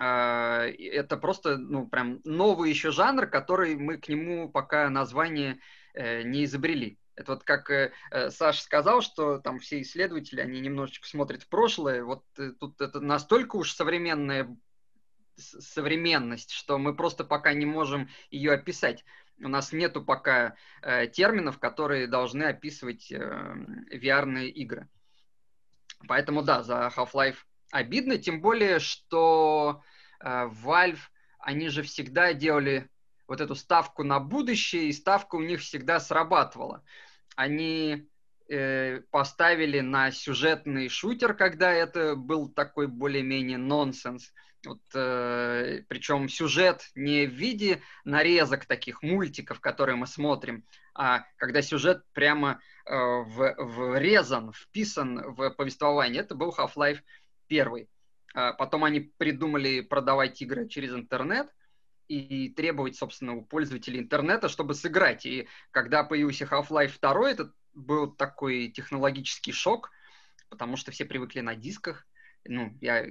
[0.00, 5.60] Э, это просто, ну, прям новый еще жанр, который мы к нему пока название
[5.94, 6.98] э, не изобрели.
[7.14, 7.92] Это вот как э,
[8.30, 12.02] Саша сказал, что там все исследователи, они немножечко смотрят в прошлое.
[12.04, 14.56] Вот э, тут это настолько уж современное
[15.36, 19.04] современность, что мы просто пока не можем ее описать.
[19.38, 23.16] У нас нету пока э, терминов, которые должны описывать э,
[23.92, 24.88] VR игры.
[26.06, 27.38] Поэтому да, за Half-Life
[27.70, 29.82] обидно, тем более, что
[30.20, 30.98] э, Valve,
[31.38, 32.88] они же всегда делали
[33.26, 36.84] вот эту ставку на будущее, и ставка у них всегда срабатывала.
[37.34, 38.08] Они
[38.48, 44.32] э, поставили на сюжетный шутер, когда это был такой более-менее нонсенс.
[44.64, 51.62] Вот, э, причем сюжет не в виде нарезок таких мультиков, которые мы смотрим, а когда
[51.62, 56.22] сюжет прямо э, в, врезан, вписан в повествование.
[56.22, 57.00] Это был Half-Life
[57.48, 57.88] 1.
[58.34, 61.52] А потом они придумали продавать игры через интернет
[62.08, 65.26] и требовать, собственно, у пользователей интернета, чтобы сыграть.
[65.26, 69.90] И когда появился Half-Life 2, это был такой технологический шок,
[70.50, 72.06] потому что все привыкли на дисках,
[72.46, 73.06] ну, я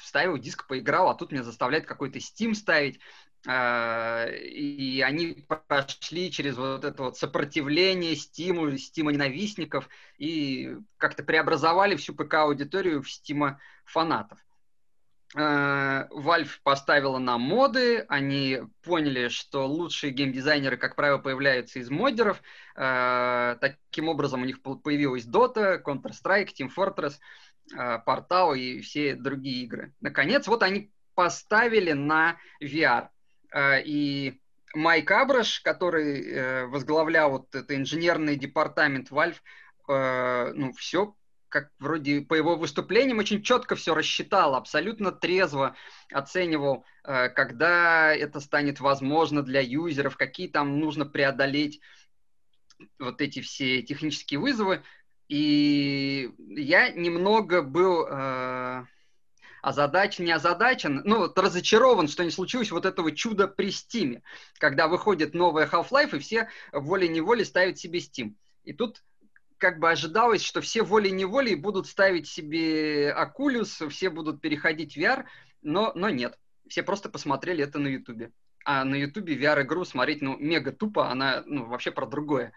[0.00, 3.00] вставил диск, поиграл, а тут меня заставляет какой-то Steam ставить.
[3.46, 11.96] А, и они прошли через вот это вот сопротивление Steam, Steam ненавистников и как-то преобразовали
[11.96, 14.38] всю ПК-аудиторию в Steam фанатов.
[15.36, 22.40] А, Valve поставила на моды, они поняли, что лучшие геймдизайнеры, как правило, появляются из модеров.
[22.76, 27.14] А, таким образом, у них появилась Dota, Counter-Strike, Team Fortress–
[28.04, 29.94] портал и все другие игры.
[30.00, 33.08] Наконец, вот они поставили на VR.
[33.52, 34.40] Э, и
[34.74, 39.36] Майк Абраш, который э, возглавлял вот это инженерный департамент Valve,
[39.86, 41.14] ну, все
[41.50, 45.76] как вроде по его выступлениям очень четко все рассчитал, абсолютно трезво
[46.10, 51.80] оценивал, когда это станет возможно для юзеров, какие там нужно преодолеть
[52.98, 54.82] вот эти все технические вызовы.
[55.28, 58.84] И я немного был э,
[59.62, 64.22] озадачен, не озадачен, ну, вот разочарован, что не случилось вот этого чуда при Стиме,
[64.58, 68.34] когда выходит новая Half-Life, и все волей-неволей ставят себе Steam.
[68.64, 69.02] И тут
[69.56, 75.24] как бы ожидалось, что все волей-неволей будут ставить себе Oculus, все будут переходить в VR,
[75.62, 76.38] но, но нет.
[76.68, 78.32] Все просто посмотрели это на Ютубе.
[78.66, 82.52] А на Ютубе VR-игру смотреть, ну, мега тупо, она, ну, вообще про другое.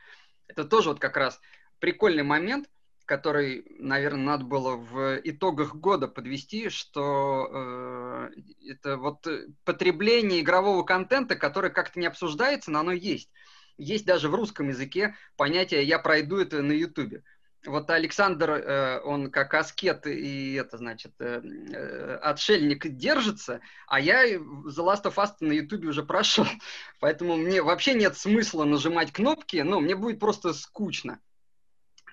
[0.47, 1.39] Это тоже вот как раз
[1.79, 2.69] прикольный момент,
[3.05, 8.29] который, наверное, надо было в итогах года подвести, что э,
[8.67, 9.25] это вот
[9.63, 13.29] потребление игрового контента, которое как-то не обсуждается, но оно есть.
[13.77, 17.23] Есть даже в русском языке понятие «я пройду это на Ютубе».
[17.65, 24.25] Вот Александр, э, он как аскет и это, значит, э, э, отшельник держится, а я
[24.35, 26.45] The Last of Us на Ютубе уже прошел.
[26.99, 31.19] Поэтому мне вообще нет смысла нажимать кнопки, ну, мне будет просто скучно.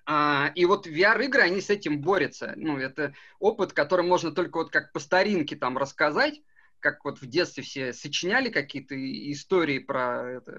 [0.07, 2.53] А, и вот VR-игры, они с этим борются.
[2.57, 6.43] Ну, это опыт, который можно только вот как по старинке там рассказать,
[6.85, 8.95] как вот в детстве все сочиняли какие-то
[9.33, 10.53] истории про это,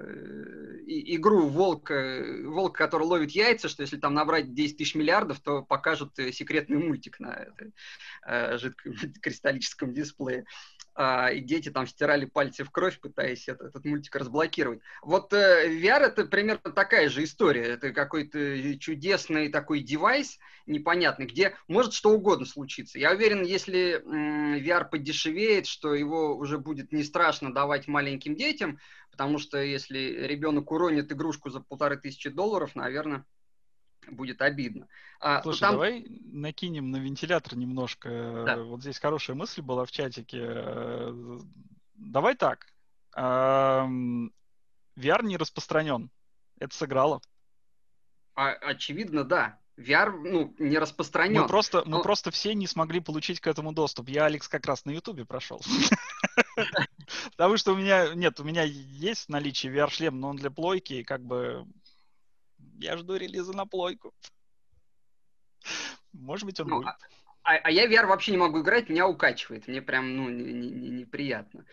[0.87, 5.61] и, игру волк, волк, который ловит яйца, что если там набрать 10 тысяч миллиардов, то
[5.61, 7.71] покажут секретный мультик на это,
[8.25, 10.45] э, жидком кристаллическом дисплее
[10.97, 14.79] а, и дети там стирали пальцы в кровь, пытаясь этот, этот мультик разблокировать.
[15.01, 17.63] Вот э, VR это примерно такая же история.
[17.63, 22.97] Это какой-то чудесный такой девайс непонятный, где может что угодно случиться.
[22.97, 28.79] Я уверен, если э, VR подешевеет, что его уже будет не страшно давать маленьким детям,
[29.11, 33.25] потому что если ребенок уронит игрушку за полторы тысячи долларов, наверное,
[34.11, 34.87] будет обидно.
[35.19, 35.71] А, Слушай, там...
[35.73, 38.43] давай накинем на вентилятор немножко.
[38.45, 38.57] Да.
[38.63, 41.13] Вот здесь хорошая мысль была в чатике.
[41.95, 42.67] Давай так.
[43.15, 43.89] VR
[44.97, 46.09] не распространен.
[46.59, 47.21] Это сыграло.
[48.35, 49.59] А, очевидно, да.
[49.77, 51.41] VR ну, не распространен.
[51.41, 51.97] Мы просто, но...
[51.97, 54.07] мы просто все не смогли получить к этому доступ.
[54.09, 55.61] Я, Алекс, как раз на Ютубе прошел.
[57.31, 61.21] Потому что у меня, нет, у меня есть наличие VR-шлем, но он для плойки, как
[61.21, 61.65] бы
[62.79, 64.13] я жду релиза на плойку.
[66.13, 66.87] Может быть, он ну, будет.
[67.43, 69.67] А, а я VR вообще не могу играть, меня укачивает.
[69.67, 71.65] Мне прям, ну, неприятно.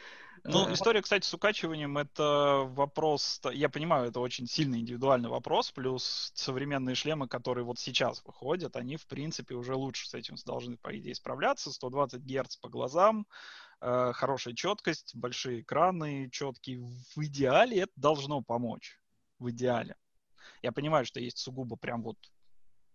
[0.45, 4.81] Не, не ну, э, история, кстати, с укачиванием это вопрос, я понимаю, это очень сильный
[4.81, 10.15] индивидуальный вопрос, плюс современные шлемы, которые вот сейчас выходят, они, в принципе, уже лучше с
[10.15, 11.71] этим должны, по идее, справляться.
[11.71, 13.27] 120 Гц по глазам,
[13.81, 16.81] э, хорошая четкость, большие экраны четкие.
[17.15, 18.99] В идеале это должно помочь.
[19.39, 19.97] В идеале.
[20.63, 22.17] Я понимаю, что есть сугубо прям вот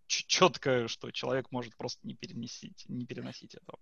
[0.07, 3.77] четко, что человек может просто не переносить, не переносить этого.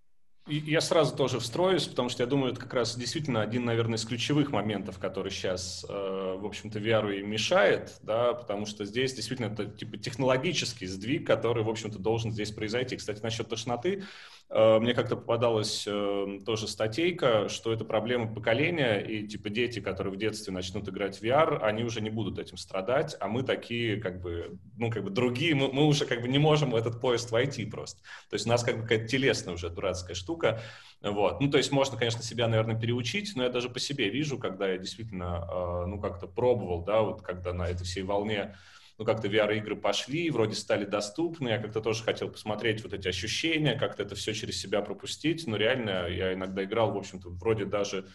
[0.47, 4.05] Я сразу тоже встроюсь, потому что я думаю, это как раз действительно один, наверное, из
[4.05, 9.47] ключевых моментов, который сейчас, э, в общем-то, VR и мешает, да, потому что здесь действительно
[9.47, 12.95] это типа технологический сдвиг, который, в общем-то, должен здесь произойти.
[12.95, 14.03] Кстати, насчет тошноты,
[14.49, 20.17] мне как-то попадалась э, тоже статейка, что это проблема поколения, и типа дети, которые в
[20.17, 24.21] детстве начнут играть в VR, они уже не будут этим страдать, а мы такие, как
[24.21, 27.31] бы, ну, как бы другие, мы, мы уже как бы не можем в этот поезд
[27.31, 28.01] войти просто.
[28.29, 30.61] То есть у нас как бы какая-то телесная уже дурацкая штука.
[31.01, 31.41] Вот.
[31.41, 34.69] Ну, то есть можно, конечно, себя, наверное, переучить, но я даже по себе вижу, когда
[34.69, 38.55] я действительно, э, ну, как-то пробовал, да, вот когда на этой всей волне
[38.97, 43.77] ну, как-то VR-игры пошли, вроде стали доступны, я как-то тоже хотел посмотреть вот эти ощущения,
[43.77, 48.07] как-то это все через себя пропустить, но реально я иногда играл, в общем-то, вроде даже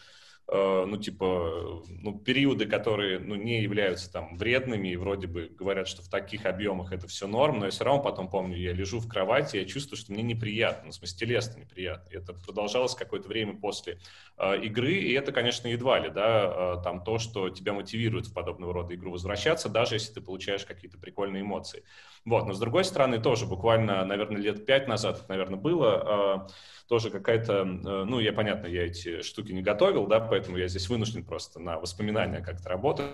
[0.53, 6.03] ну, типа, ну, периоды, которые, ну, не являются там вредными, и вроде бы говорят, что
[6.03, 9.09] в таких объемах это все норм, но я все равно потом помню, я лежу в
[9.09, 12.17] кровати, я чувствую, что мне неприятно, ну, в смысле, телесно неприятно.
[12.17, 14.01] Это продолжалось какое-то время после
[14.39, 18.35] э, игры, и это, конечно, едва ли, да, э, там то, что тебя мотивирует в
[18.35, 21.85] подобного рода игру возвращаться, даже если ты получаешь какие-то прикольные эмоции.
[22.25, 26.53] Вот, но с другой стороны, тоже буквально, наверное, лет пять назад, наверное, было, э,
[26.89, 30.89] тоже какая-то, э, ну, я, понятно, я эти штуки не готовил, да, поэтому я здесь
[30.89, 33.07] вынужден просто на воспоминания как-то работать.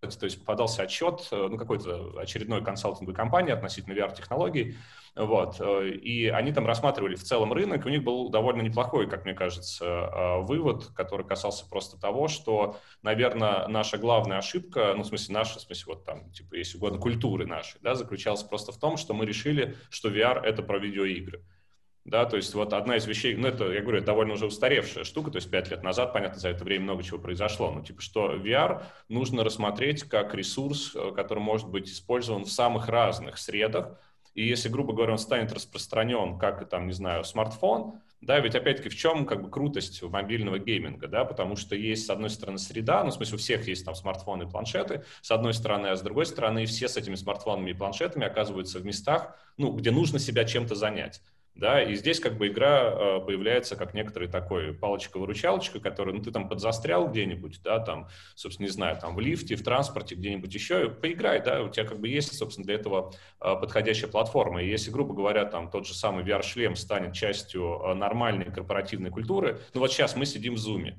[0.00, 4.76] То есть попадался отчет, э, ну, какой-то очередной консалтинговой компании относительно VR-технологий,
[5.14, 9.24] вот, э, и они там рассматривали в целом рынок, у них был довольно неплохой, как
[9.24, 15.34] мне кажется, вывод, который касался просто того, что, наверное, наша главная ошибка, ну, в смысле,
[15.34, 18.96] наша, в смысле, вот там, типа, если угодно, культуры нашей, да, заключалась просто в том,
[18.96, 21.44] что мы решили, что VR— это про видеоигры.
[22.06, 25.30] Да, то есть вот одна из вещей, ну это, я говорю, довольно уже устаревшая штука,
[25.30, 28.34] то есть пять лет назад, понятно, за это время много чего произошло, но типа что
[28.34, 33.98] VR нужно рассмотреть как ресурс, э, который может быть использован в самых разных средах,
[34.34, 38.88] и если, грубо говоря, он станет распространен, как, там, не знаю, смартфон, да, ведь опять-таки
[38.88, 43.02] в чем как бы крутость мобильного гейминга, да, потому что есть, с одной стороны, среда,
[43.02, 46.02] ну, в смысле, у всех есть там смартфоны и планшеты, с одной стороны, а с
[46.02, 50.44] другой стороны, все с этими смартфонами и планшетами оказываются в местах, ну, где нужно себя
[50.44, 51.22] чем-то занять
[51.54, 56.30] да, и здесь как бы игра э, появляется как некоторый такой палочка-выручалочка, который, ну, ты
[56.30, 60.90] там подзастрял где-нибудь, да, там, собственно, не знаю, там в лифте, в транспорте, где-нибудь еще,
[60.90, 64.90] поиграй, да, у тебя как бы есть, собственно, для этого э, подходящая платформа, и если,
[64.90, 69.92] грубо говоря, там тот же самый VR-шлем станет частью э, нормальной корпоративной культуры, ну, вот
[69.92, 70.94] сейчас мы сидим в Zoom,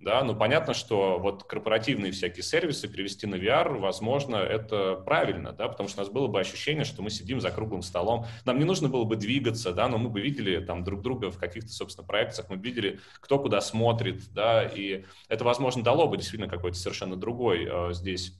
[0.00, 5.68] да, ну понятно, что вот корпоративные всякие сервисы перевести на VR, возможно, это правильно, да,
[5.68, 8.64] потому что у нас было бы ощущение, что мы сидим за круглым столом, нам не
[8.64, 12.06] нужно было бы двигаться, да, но мы бы видели там друг друга в каких-то, собственно,
[12.06, 17.16] проекциях, мы видели, кто куда смотрит, да, и это, возможно, дало бы действительно какой-то совершенно
[17.16, 18.39] другой э, здесь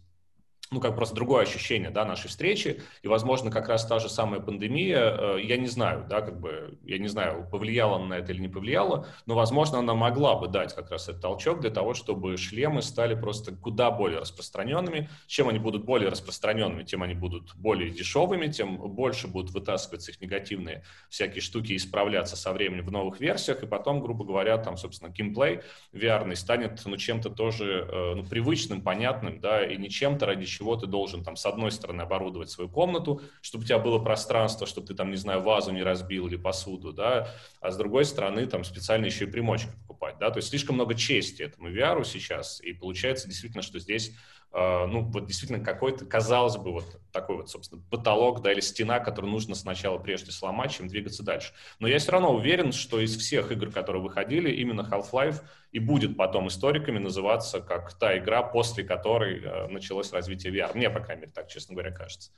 [0.73, 4.41] ну, как просто другое ощущение, да, нашей встречи, и, возможно, как раз та же самая
[4.41, 8.31] пандемия, э, я не знаю, да, как бы, я не знаю, повлияла она на это
[8.33, 11.95] или не повлияла, но, возможно, она могла бы дать как раз этот толчок для того,
[11.95, 15.11] чтобы шлемы стали просто куда более распространенными.
[15.27, 20.21] Чем они будут более распространенными, тем они будут более дешевыми, тем больше будут вытаскиваться их
[20.21, 24.77] негативные всякие штуки и исправляться со временем в новых версиях, и потом, грубо говоря, там,
[24.77, 25.63] собственно, геймплей
[25.93, 30.45] VR станет, ну, чем-то тоже, э, ну, привычным, понятным, да, и не чем-то, ради
[30.77, 34.87] ты должен там с одной стороны оборудовать свою комнату, чтобы у тебя было пространство, чтобы
[34.87, 37.29] ты там, не знаю, вазу не разбил или посуду, да,
[37.61, 40.95] а с другой стороны там специально еще и примочки покупать, да, то есть слишком много
[40.95, 44.13] чести этому VR сейчас, и получается действительно, что здесь
[44.53, 49.31] ну, вот действительно какой-то, казалось бы, вот такой вот, собственно, потолок, да, или стена, которую
[49.31, 51.53] нужно сначала прежде сломать, чем двигаться дальше.
[51.79, 56.17] Но я все равно уверен, что из всех игр, которые выходили, именно Half-Life и будет
[56.17, 60.73] потом историками называться как та игра, после которой uh, началось развитие VR.
[60.75, 62.33] Мне, по крайней мере, так, честно говоря, кажется.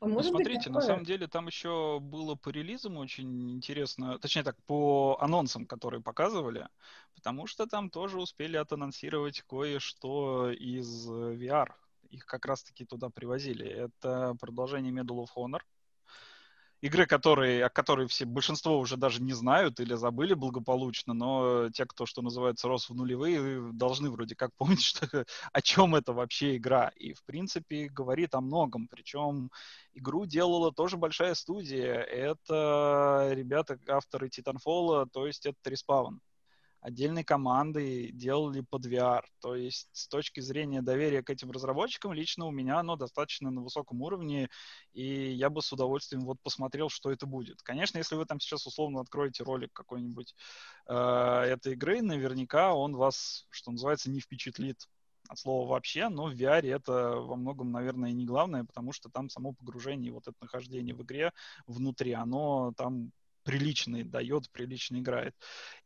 [0.00, 4.56] А ну, смотрите, на самом деле там еще было по релизам очень интересно, точнее так,
[4.64, 6.68] по анонсам, которые показывали,
[7.14, 11.68] потому что там тоже успели оtanонсировать кое-что из VR.
[12.08, 13.66] Их как раз-таки туда привозили.
[13.66, 15.60] Это продолжение Medal of Honor,
[16.80, 21.86] игры, которые, о которой все, большинство уже даже не знают или забыли благополучно, но те,
[21.86, 26.56] кто, что называется, рос в нулевые, должны вроде как помнить, что, о чем это вообще
[26.56, 26.90] игра.
[26.96, 28.88] И, в принципе, говорит о многом.
[28.88, 29.50] Причем
[29.94, 31.94] игру делала тоже большая студия.
[31.94, 36.18] Это ребята, авторы Titanfall, то есть это Respawn
[36.80, 39.22] отдельной командой делали под VR.
[39.40, 43.60] То есть с точки зрения доверия к этим разработчикам, лично у меня оно достаточно на
[43.60, 44.48] высоком уровне,
[44.92, 47.62] и я бы с удовольствием вот посмотрел, что это будет.
[47.62, 50.34] Конечно, если вы там сейчас условно откроете ролик какой-нибудь
[50.88, 54.88] э, этой игры, наверняка он вас, что называется, не впечатлит
[55.28, 59.28] от слова вообще, но в VR это во многом, наверное, не главное, потому что там
[59.28, 61.32] само погружение, вот это нахождение в игре
[61.66, 63.12] внутри, оно там
[63.42, 65.34] приличный дает, прилично играет.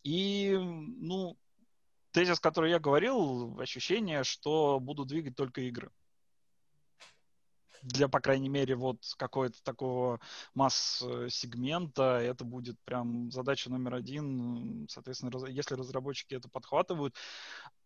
[0.02, 1.36] И, ну,
[2.12, 5.90] тезис, который я говорил, ощущение, что буду двигать только игры.
[7.82, 10.18] Для, по крайней мере, вот какого-то такого
[10.54, 14.86] масс-сегмента это будет прям задача номер один.
[14.88, 17.14] Соответственно, если разработчики это подхватывают,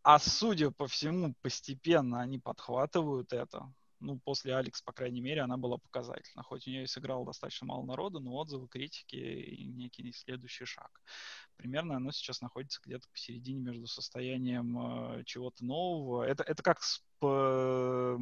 [0.04, 5.56] а судя по всему, постепенно они подхватывают это, ну, после Алекс, по крайней мере, она
[5.56, 6.42] была показательна.
[6.42, 11.02] Хоть у нее и сыграло достаточно мало народу, но отзывы, критики и некий следующий шаг.
[11.56, 16.22] Примерно оно сейчас находится где-то посередине между состоянием э, чего-то нового.
[16.22, 18.16] Это, это как с, по,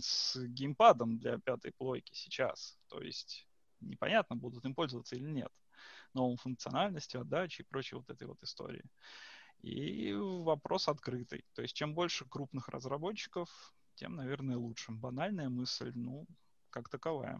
[0.00, 2.78] с геймпадом для пятой плойки сейчас.
[2.88, 3.46] То есть
[3.80, 5.52] непонятно, будут им пользоваться или нет.
[6.14, 8.84] Новым функциональностью, отдачей и прочей вот этой вот истории.
[9.62, 11.44] И вопрос открытый.
[11.54, 14.92] То есть чем больше крупных разработчиков, тем, наверное, лучше.
[14.92, 16.26] Банальная мысль, ну,
[16.70, 17.38] как таковая.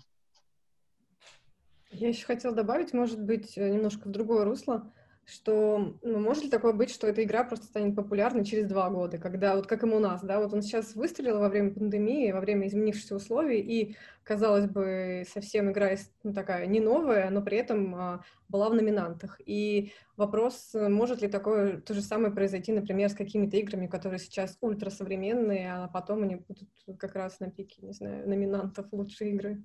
[1.90, 4.92] Я еще хотела добавить, может быть, э, немножко в другое русло
[5.30, 9.18] что ну, может ли такое быть, что эта игра просто станет популярной через два года,
[9.18, 12.40] когда вот как и у нас, да, вот он сейчас выстрелил во время пандемии, во
[12.40, 15.90] время изменившихся условий, и, казалось бы, совсем игра
[16.22, 19.40] ну, такая не новая, но при этом а, была в номинантах.
[19.46, 24.58] И вопрос, может ли такое то же самое произойти, например, с какими-то играми, которые сейчас
[24.60, 26.68] ультрасовременные, а потом они будут
[26.98, 29.62] как раз на пике, не знаю, номинантов лучшие игры.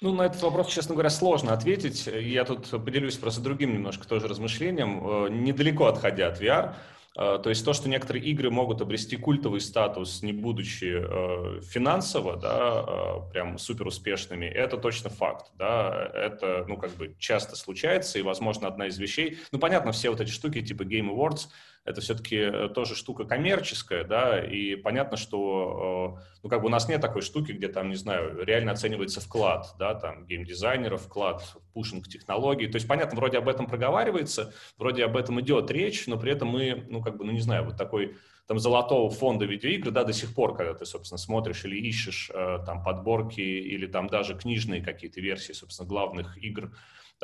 [0.00, 2.06] Ну, на этот вопрос, честно говоря, сложно ответить.
[2.06, 6.74] Я тут поделюсь просто другим немножко тоже размышлением, э, недалеко отходя от VR.
[7.16, 12.36] Э, то есть то, что некоторые игры могут обрести культовый статус, не будучи э, финансово,
[12.36, 18.18] да, э, прям супер успешными, это точно факт, да, это, ну, как бы часто случается,
[18.18, 21.48] и, возможно, одна из вещей, ну, понятно, все вот эти штуки типа Game Awards,
[21.84, 26.70] это все-таки э, тоже штука коммерческая, да, и понятно, что, э, ну, как бы у
[26.70, 31.42] нас нет такой штуки, где там, не знаю, реально оценивается вклад, да, там, геймдизайнеров, вклад
[31.42, 36.06] в пушинг технологий, то есть, понятно, вроде об этом проговаривается, вроде об этом идет речь,
[36.06, 38.16] но при этом мы, ну, как бы, ну, не знаю, вот такой
[38.46, 42.58] там золотого фонда видеоигр, да, до сих пор, когда ты, собственно, смотришь или ищешь э,
[42.64, 46.70] там подборки или там даже книжные какие-то версии, собственно, главных игр,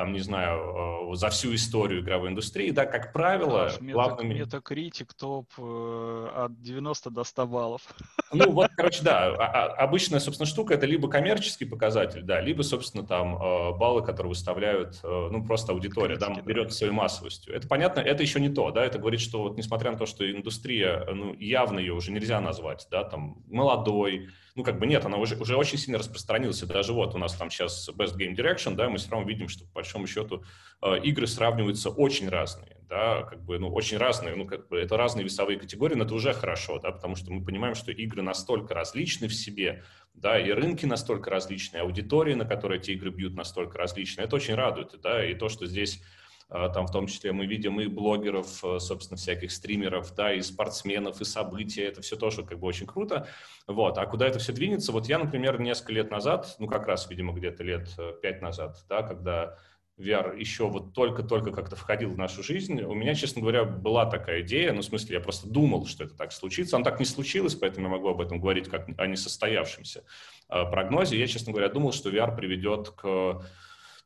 [0.01, 4.33] там, не знаю, э, за всю историю игровой индустрии, да, как правило, Наш главными...
[4.33, 7.83] Метакритик топ э, от 90 до 100 баллов.
[8.33, 12.63] Ну, вот, короче, да, а, а, обычная, собственно, штука— это либо коммерческий показатель, да, либо,
[12.63, 17.53] собственно, там э, баллы, которые выставляют, ну, просто аудитория, да, берет своей массовостью.
[17.53, 20.31] Это понятно, это еще не то, да, это говорит, что вот несмотря на то, что
[20.31, 24.29] индустрия, ну, явно ее уже нельзя назвать, да, там, молодой,
[24.61, 26.61] ну, как бы нет, она уже, уже очень сильно распространилась.
[26.61, 29.65] Даже вот у нас там сейчас Best Game Direction, да, мы все равно видим, что
[29.65, 30.45] по большому счету
[30.83, 34.99] э, игры сравниваются очень разные, да, как бы, ну, очень разные, ну, как бы это
[34.99, 38.75] разные весовые категории, но это уже хорошо, да, потому что мы понимаем, что игры настолько
[38.75, 39.83] различны в себе,
[40.13, 44.27] да, и рынки настолько различные, аудитории, на которые эти игры бьют, настолько различные.
[44.27, 46.03] Это очень радует, да, и то, что здесь
[46.51, 51.21] там в том числе мы видим и блогеров, э, собственно, всяких стримеров, да, и спортсменов,
[51.21, 53.29] и события, это все тоже как бы очень круто.
[53.67, 54.93] Вот, а куда это все двинется?
[54.93, 58.85] Вот я, например, несколько лет назад, ну как раз, видимо, где-то лет э, пять назад,
[58.89, 59.57] да, когда
[60.01, 64.41] VR еще вот только-только как-то входил в нашу жизнь, у меня, честно говоря, была такая
[64.41, 66.77] идея, ну, в смысле, я просто думал, что это так случится.
[66.77, 70.05] Он так не случилось, поэтому я могу об этом говорить как о несостоявшемся
[70.49, 71.19] э, прогнозе.
[71.19, 73.43] Я, честно говоря, думал, что VR приведет к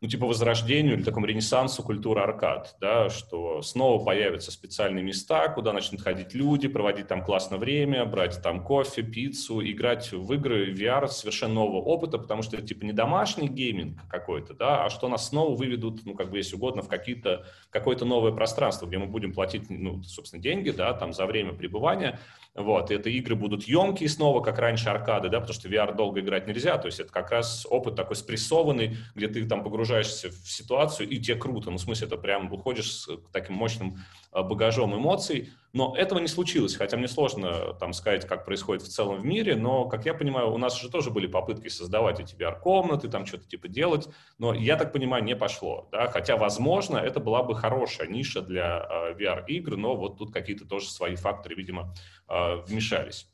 [0.04, 5.72] ну, типа возрождению или такому ренессансу культуры аркад, да, что снова появятся специальные места, куда
[5.72, 11.08] начнут ходить люди, проводить там классное время, брать там кофе, пиццу, играть в игры VR
[11.08, 15.30] совершенно нового опыта, потому что это типа не домашний гейминг какой-то, да, а что нас
[15.30, 19.32] снова выведут, ну, как бы, если угодно, в какие-то, какое-то новое пространство, где мы будем
[19.32, 22.20] платить, ну, собственно, деньги, да, там, за время пребывания,
[22.54, 26.20] вот, и это игры будут емкие снова, как раньше аркады, да, потому что VR долго
[26.20, 30.48] играть нельзя, то есть это как раз опыт такой спрессованный, где ты там погружаешься в
[30.48, 33.98] ситуацию, и тебе круто, ну, в смысле, это прям выходишь с таким мощным
[34.42, 39.20] багажом эмоций, но этого не случилось, хотя мне сложно там сказать, как происходит в целом
[39.20, 43.08] в мире, но, как я понимаю, у нас же тоже были попытки создавать эти VR-комнаты,
[43.08, 44.08] там что-то типа делать,
[44.38, 48.86] но, я так понимаю, не пошло, да, хотя, возможно, это была бы хорошая ниша для
[48.88, 51.94] э, VR-игр, но вот тут какие-то тоже свои факторы, видимо,
[52.28, 53.28] э, вмешались.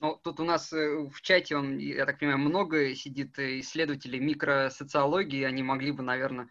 [0.00, 5.42] Ну, тут у нас э, в чате, он, я так понимаю, много сидит исследователей микросоциологии,
[5.44, 6.50] они могли бы, наверное, Э,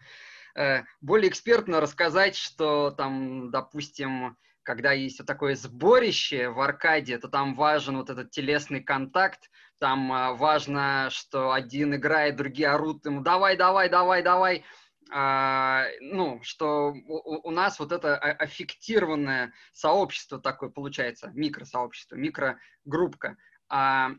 [1.00, 7.54] более экспертно рассказать, что там, допустим, когда есть вот такое сборище в аркаде, то там
[7.54, 13.56] важен вот этот телесный контакт, там э, важно, что один играет, другие орут ему «давай,
[13.56, 14.64] давай, давай, давай»,
[15.12, 23.36] а, ну, что у, у нас вот это аффектированное сообщество такое получается, микросообщество, микрогруппка.
[23.68, 24.10] А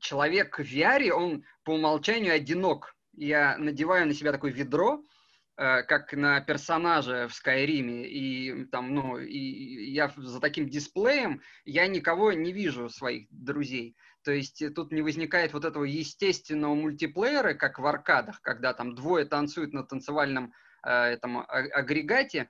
[0.00, 2.94] человек в VR, он по умолчанию одинок.
[3.12, 5.21] Я надеваю на себя такое ведро, Э,
[5.54, 12.32] как на персонажа в Скайриме, и там, ну, и я за таким дисплеем, я никого
[12.32, 13.96] не вижу своих друзей.
[14.24, 18.94] То есть э, тут не возникает вот этого естественного мультиплеера, как в аркадах, когда там
[18.94, 20.52] двое танцуют на танцевальном
[20.84, 22.48] э, этом а, агрегате,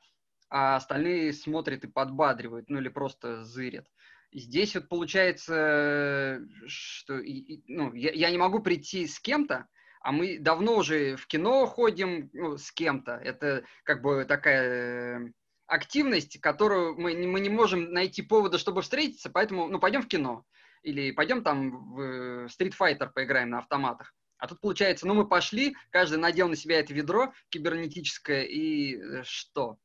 [0.51, 3.87] а остальные смотрят и подбадривают, ну или просто зырят.
[4.35, 7.21] Здесь вот получается, что
[7.67, 9.67] ну, я, я не могу прийти с кем-то,
[10.03, 13.13] а мы давно уже в кино ходим ну, с кем-то.
[13.13, 15.33] Это как бы такая э,
[15.67, 20.45] активность, которую мы, мы не можем найти повода, чтобы встретиться, поэтому, ну, пойдем в кино.
[20.83, 22.01] Или пойдем там в
[22.47, 24.13] Street Fighter поиграем на автоматах.
[24.39, 29.23] А тут получается, ну, мы пошли, каждый надел на себя это ведро кибернетическое, и э,
[29.25, 29.79] что?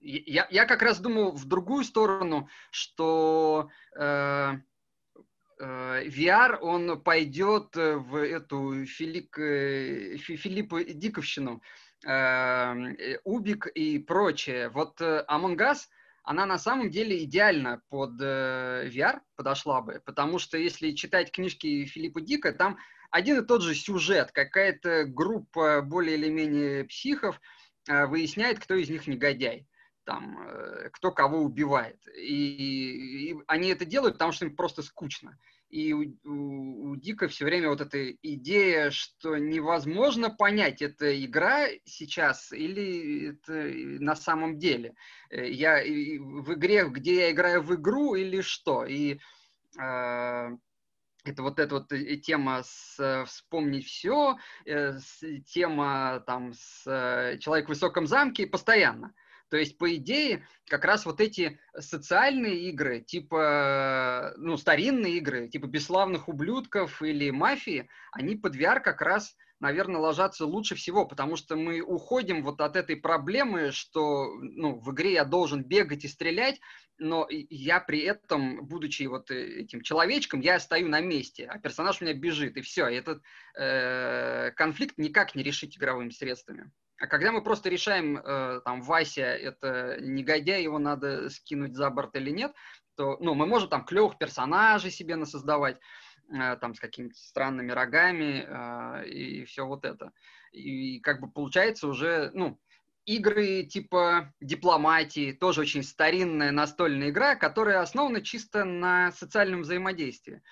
[0.00, 4.56] Я, я как раз думаю в другую сторону, что э, Э,
[5.60, 11.62] VR, он пойдет э, в эту Филик, э, Филиппу Диковщину,
[13.24, 14.70] Убик и прочее.
[14.70, 15.80] Вот Among Us,
[16.22, 22.22] она на самом деле идеально под VR подошла бы, потому что если читать книжки Филиппа
[22.22, 22.78] Дика, там
[23.10, 27.38] один и тот же сюжет, какая-то группа более или менее психов
[27.86, 29.66] выясняет, кто из них негодяй
[30.10, 32.00] там, кто кого убивает.
[32.16, 35.38] И, и они это делают, потому что им просто скучно.
[35.70, 41.68] И у, у, у Дика все время вот эта идея, что невозможно понять, это игра
[41.84, 43.52] сейчас или это
[44.02, 44.94] на самом деле.
[45.30, 48.84] Э, я в игре, где я играю в игру или что.
[48.84, 49.20] И
[49.78, 50.50] э,
[51.24, 57.38] это вот эта вот э, тема с «Вспомнить все», э, с, тема там с э,
[57.38, 59.14] «Человек в высоком замке» постоянно.
[59.50, 65.66] То есть, по идее, как раз вот эти социальные игры, типа, ну, старинные игры, типа
[65.66, 71.54] «Бесславных ублюдков» или «Мафии», они под VR как раз наверное, ложатся лучше всего, потому что
[71.54, 76.60] мы уходим вот от этой проблемы, что ну, в игре я должен бегать и стрелять,
[76.98, 82.00] но я при этом, будучи вот э, этим человечком, я стою на месте, а персонаж
[82.00, 82.86] у меня бежит, и все.
[82.86, 83.22] Этот
[83.54, 86.70] э, конфликт никак не решить игровыми средствами.
[86.98, 92.14] А когда мы просто решаем, э, там, Вася, это негодяй, его надо скинуть за борт
[92.16, 92.52] или нет,
[92.96, 95.78] то, ну, мы можем там клевых персонажей себе насоздавать,
[96.30, 100.12] там, с какими-то странными рогами э, и все вот это.
[100.52, 102.58] И как бы получается уже, ну,
[103.06, 110.42] игры типа дипломатии, тоже очень старинная настольная игра, которая основана чисто на социальном взаимодействии.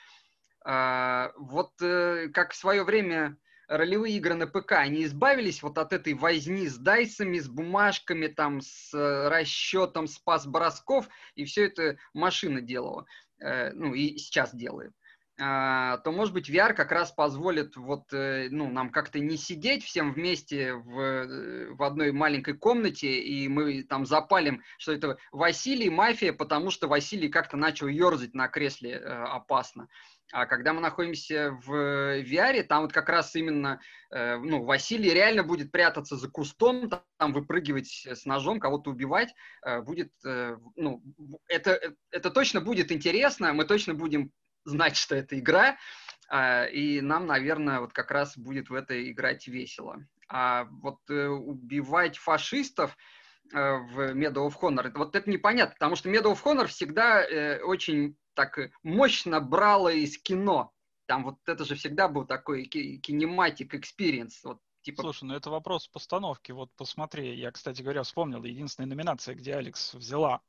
[0.64, 3.36] Э, вот э, как в свое время
[3.68, 8.62] ролевые игры на ПК, они избавились вот от этой возни с дайсами, с бумажками, там,
[8.62, 13.06] с э, расчетом, спас бросков, и все это машина делала,
[13.38, 15.07] э, ну, и сейчас делает а,
[15.38, 20.12] то, может быть, VR как раз позволит вот, э, ну, нам как-то не сидеть всем
[20.12, 26.70] вместе в, в одной маленькой комнате, и мы там запалим, что это Василий, мафия, потому
[26.70, 29.88] что Василий как-то начал ерзать на кресле э, опасно.
[30.30, 33.80] А когда мы находимся в VR, там вот как раз именно,
[34.10, 39.32] э, ну, Василий реально будет прятаться за кустом, там выпрыгивать с ножом, кого-то убивать,
[39.64, 41.02] э, будет, э, ну,
[41.48, 44.30] это, это точно будет интересно, мы точно будем
[44.68, 45.76] знать, что это игра,
[46.32, 49.96] и нам, наверное, вот как раз будет в это играть весело.
[50.28, 52.96] А вот убивать фашистов,
[53.50, 54.92] в Medal of Honor.
[54.94, 60.18] Вот это непонятно, потому что Medal of Honor всегда э, очень так мощно брало из
[60.18, 60.72] кино.
[61.06, 64.44] Там вот это же всегда был такой cinematic experience.
[64.44, 65.00] Вот, типа...
[65.00, 66.52] Слушай, ну это вопрос постановки.
[66.52, 70.42] Вот посмотри, я, кстати говоря, вспомнил, единственная номинация, где Алекс взяла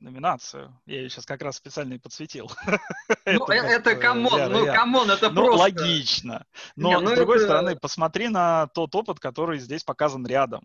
[0.00, 0.78] номинацию.
[0.86, 2.50] Я ее сейчас как раз специально и подсветил.
[3.28, 5.62] Ну, это э, come on, ну, come on, это ну, просто...
[5.62, 6.46] логично.
[6.76, 10.62] Но, ну, с другой стороны, посмотри на тот опыт, который здесь показан рядом.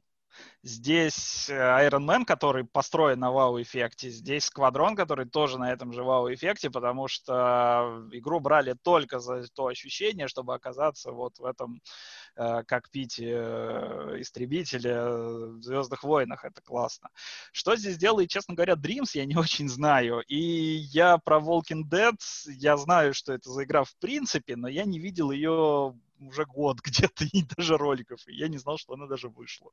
[0.64, 4.10] Здесь э, Iron Man, который построен на вау-эффекте.
[4.10, 9.68] Здесь Squadrons, который тоже на этом же вау-эффекте, потому что игру брали только за то
[9.68, 11.82] ощущение, чтобы оказаться вот в этом
[12.36, 16.46] э, кокпите э, истребителя в Звездных войнах.
[16.46, 17.10] Это классно.
[17.52, 20.22] Что здесь делает, честно говоря, Dreams, я не очень знаю.
[20.28, 22.16] И я про Walking Dead,
[22.48, 26.80] я знаю, что это за игра в принципе, но я не видел ее уже год
[26.84, 29.72] где-то, и даже роликов, и я не знал, что она даже вышла.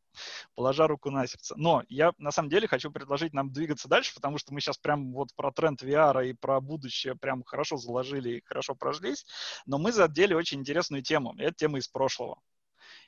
[0.55, 1.55] Положа руку на сердце.
[1.57, 5.13] Но я на самом деле хочу предложить нам двигаться дальше, потому что мы сейчас прям
[5.13, 9.27] вот про тренд VR и про будущее прям хорошо заложили и хорошо прошлись,
[9.67, 11.35] но мы задели очень интересную тему.
[11.39, 12.41] Это тема из прошлого.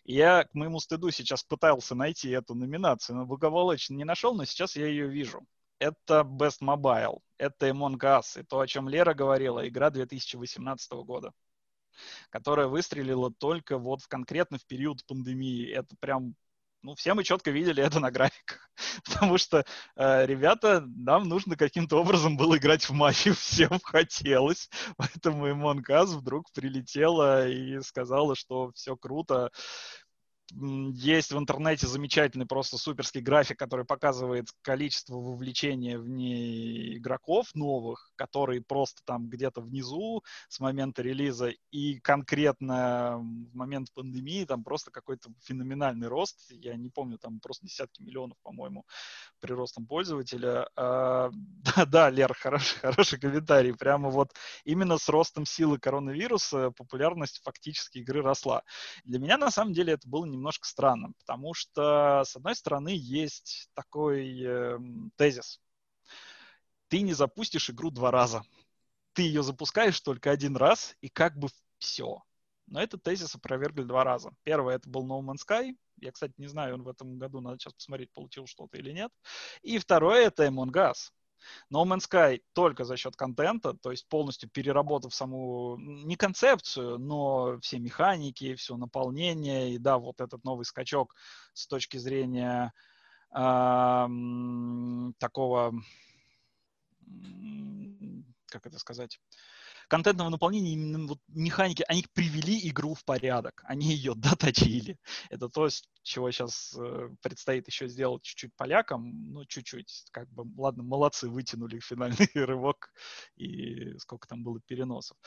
[0.04, 4.44] И я, к моему стыду, сейчас пытался найти эту номинацию, но благополучно не нашел, но
[4.44, 5.46] сейчас я ее вижу.
[5.78, 11.32] Это Best Mobile, это Among Us, и то, о чем Лера говорила, игра 2018 года
[12.30, 15.70] которая выстрелила только вот в конкретно в период пандемии.
[15.70, 16.34] Это прям
[16.82, 18.70] ну, все мы четко видели это на графиках,
[19.04, 19.64] потому что
[19.96, 26.06] э, ребята, нам нужно каким-то образом было играть в мафию, всем хотелось, поэтому Among Us
[26.16, 29.50] вдруг прилетела и сказала, что все круто,
[30.52, 38.12] есть в интернете замечательный просто суперский график, который показывает количество вовлечения в ней игроков новых,
[38.16, 44.90] которые просто там где-то внизу с момента релиза и конкретно в момент пандемии там просто
[44.90, 46.50] какой-то феноменальный рост.
[46.50, 48.84] Я не помню, там просто десятки миллионов, по-моему,
[49.40, 50.68] приростом пользователя.
[50.76, 51.30] А,
[51.76, 53.74] да, да, Лер, хороший, хороший комментарий.
[53.74, 54.32] Прямо вот
[54.64, 58.62] именно с ростом силы коронавируса популярность фактически игры росла.
[59.04, 62.90] Для меня на самом деле это было не немножко странным, потому что, с одной стороны,
[62.94, 64.78] есть такой э,
[65.16, 65.60] тезис.
[66.88, 68.42] Ты не запустишь игру два раза.
[69.12, 72.22] Ты ее запускаешь только один раз, и как бы все.
[72.66, 74.32] Но этот тезис опровергли два раза.
[74.42, 75.76] Первое, это был No Man's Sky.
[75.98, 79.12] Я, кстати, не знаю, он в этом году, надо сейчас посмотреть, получил что-то или нет.
[79.62, 81.10] И второе, это Among Us.
[81.72, 87.58] No Man's Sky только за счет контента, то есть полностью переработав саму, не концепцию, но
[87.60, 91.14] все механики, все наполнение, и да, вот этот новый скачок
[91.52, 92.72] с точки зрения
[93.34, 94.06] э,
[95.18, 95.72] такого,
[98.46, 99.20] как это сказать,
[99.90, 104.96] контентного наполнения, именно вот механики, они привели игру в порядок, они ее доточили.
[105.30, 105.68] Это то,
[106.02, 111.80] чего сейчас э, предстоит еще сделать чуть-чуть полякам, ну, чуть-чуть, как бы, ладно, молодцы, вытянули
[111.80, 112.92] финальный рывок,
[113.36, 115.18] и сколько там было переносов.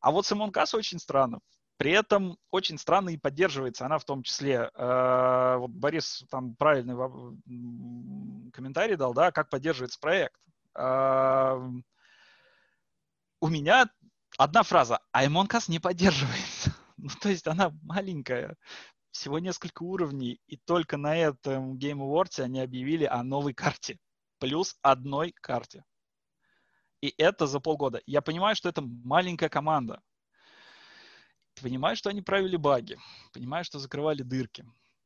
[0.00, 1.40] А вот с Among Us очень странно.
[1.78, 4.70] При этом очень странно и поддерживается она в том числе.
[4.74, 6.94] Э, вот Борис там правильный
[8.52, 10.36] комментарий дал, да, как поддерживается проект.
[10.76, 11.58] Э,
[13.40, 13.86] у меня
[14.38, 15.00] одна фраза.
[15.12, 16.74] А Us не поддерживается.
[16.98, 18.56] Ну, то есть она маленькая,
[19.10, 23.98] всего несколько уровней, и только на этом Game Awards они объявили о новой карте.
[24.38, 25.84] Плюс одной карте.
[27.00, 28.00] И это за полгода.
[28.06, 30.00] Я понимаю, что это маленькая команда.
[31.60, 32.98] Понимаю, что они правили баги.
[33.32, 34.64] Понимаю, что закрывали дырки,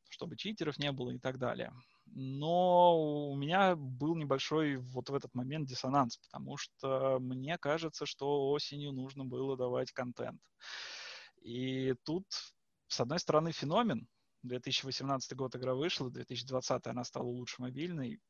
[0.09, 1.73] чтобы читеров не было и так далее.
[2.11, 8.49] Но у меня был небольшой вот в этот момент диссонанс, потому что мне кажется, что
[8.49, 10.41] осенью нужно было давать контент.
[11.41, 12.25] И тут
[12.87, 14.07] с одной стороны, феномен.
[14.43, 18.21] 2018 год игра вышла, 2020 она стала лучше мобильной,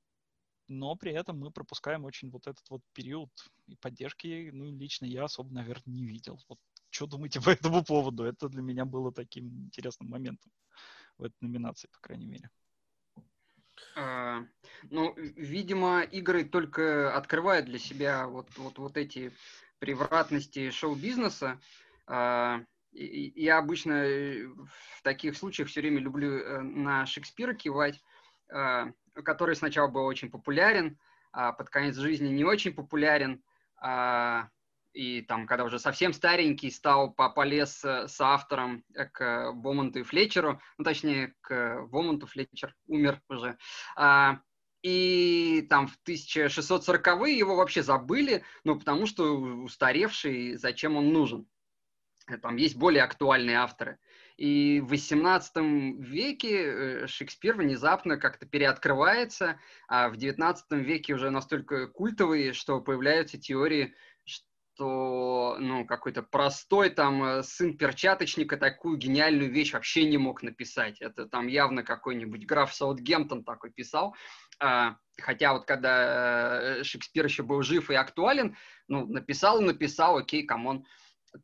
[0.68, 3.30] но при этом мы пропускаем очень вот этот вот период
[3.68, 6.40] и поддержки, ну, лично я особо, наверное, не видел.
[6.48, 6.60] Вот
[6.90, 8.24] что думаете по этому поводу?
[8.24, 10.52] Это для меня было таким интересным моментом
[11.18, 12.50] в этой номинации, по крайней мере.
[13.96, 14.44] А,
[14.90, 19.32] ну, видимо, игры только открывают для себя вот, вот, вот эти
[19.80, 21.60] превратности шоу-бизнеса.
[22.08, 22.62] А,
[22.92, 28.02] я обычно э, в таких случаях все время люблю э, на Шекспира кивать,
[28.50, 30.98] э, который сначала был очень популярен,
[31.32, 33.44] а под конец жизни не очень популярен,
[33.78, 34.50] а,
[34.98, 38.84] и там, когда уже совсем старенький, стал полез с автором
[39.14, 43.58] к Бомонту и Флетчеру, ну, точнее, к Бомонту Флетчер умер уже,
[43.96, 44.40] а,
[44.82, 51.48] и там в 1640-е его вообще забыли, ну, потому что устаревший, зачем он нужен.
[52.28, 54.00] Э, там есть более актуальные авторы.
[54.38, 61.88] И в XVIII веке э, Шекспир внезапно как-то переоткрывается, а в XIX веке уже настолько
[61.88, 63.96] культовые, что появляются теории,
[64.78, 71.02] что ну, какой-то простой там э, сын перчаточника такую гениальную вещь вообще не мог написать.
[71.02, 74.16] Это там явно какой-нибудь граф Саутгемптон такой писал.
[74.60, 78.56] А, хотя вот когда Шекспир еще был жив и актуален,
[78.88, 80.86] ну, написал, написал, окей, come on.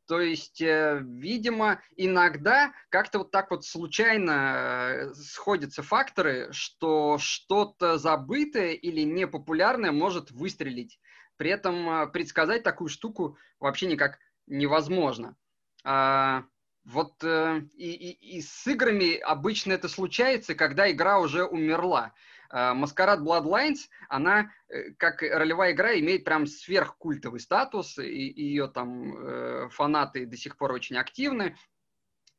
[0.08, 7.98] То есть, э, видимо, иногда как-то вот так вот случайно э, сходятся факторы, что что-то
[7.98, 11.00] забытое или непопулярное может выстрелить.
[11.44, 14.18] При этом э, предсказать такую штуку вообще никак
[14.48, 15.36] невозможно.
[15.84, 16.46] А,
[16.86, 22.14] вот и, и, и с играми обычно это случается, когда игра уже умерла.
[22.50, 29.18] А, Маскарад Bloodlines, она, э, как ролевая игра, имеет прям сверхкультовый статус, и ее там
[29.18, 31.58] э, фанаты до сих пор очень активны.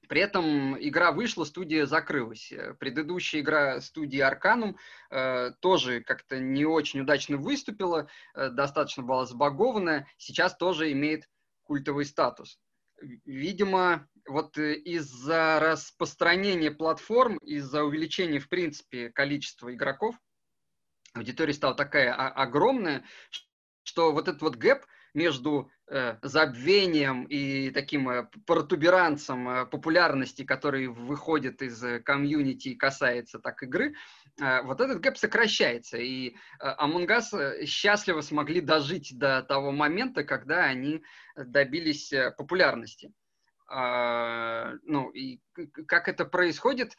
[0.09, 2.52] При этом игра вышла, студия закрылась.
[2.78, 4.76] Предыдущая игра студии Arcanum
[5.11, 11.28] э, тоже как-то не очень удачно выступила, э, достаточно была забагованная, сейчас тоже имеет
[11.62, 12.59] культовый статус.
[13.24, 20.16] Видимо, вот э, из-за распространения платформ, из-за увеличения, в принципе, количества игроков,
[21.12, 23.05] аудитория стала такая огромная,
[23.82, 24.85] что вот этот вот gap
[25.15, 33.39] между э, забвением и таким э, протуберанцем э, популярности, который выходит из комьюнити и касается
[33.39, 33.95] так игры,
[34.65, 35.97] вот этот gap сокращается.
[35.97, 41.05] И Among Us счастливо смогли дожить до того момента, когда они
[41.37, 43.12] добились популярности.
[43.69, 45.39] А, ну, и
[45.87, 46.97] как это происходит,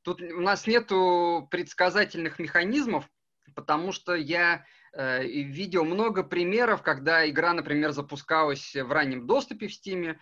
[0.00, 3.06] тут у нас нету предсказательных механизмов,
[3.54, 9.70] потому что я э, видел много примеров, когда игра, например, запускалась в раннем доступе в
[9.70, 10.16] Steam,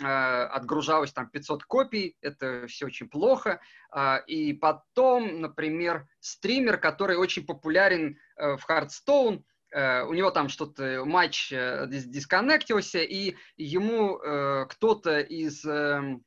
[0.00, 3.60] э, отгружалось там 500 копий, это все очень плохо.
[3.94, 11.04] Э, и потом, например, стример, который очень популярен э, в Hearthstone, у него там что-то,
[11.04, 14.18] матч дисконнектился, и ему
[14.66, 16.24] кто-то из эм,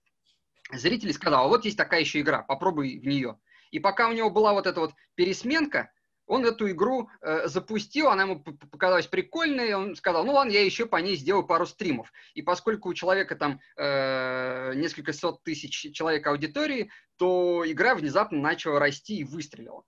[0.71, 3.39] зрителей сказал, «А вот есть такая еще игра, попробуй в нее.
[3.71, 5.91] И пока у него была вот эта вот пересменка,
[6.31, 10.85] он эту игру э, запустил, она ему показалась прикольной, он сказал, ну ладно, я еще
[10.85, 12.09] по ней сделаю пару стримов.
[12.35, 18.79] И поскольку у человека там э, несколько сот тысяч человек аудитории, то игра внезапно начала
[18.79, 19.83] расти и выстрелила.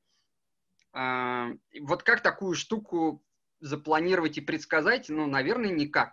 [0.93, 3.23] Э, вот как такую штуку
[3.61, 6.11] запланировать и предсказать, ну, наверное, никак.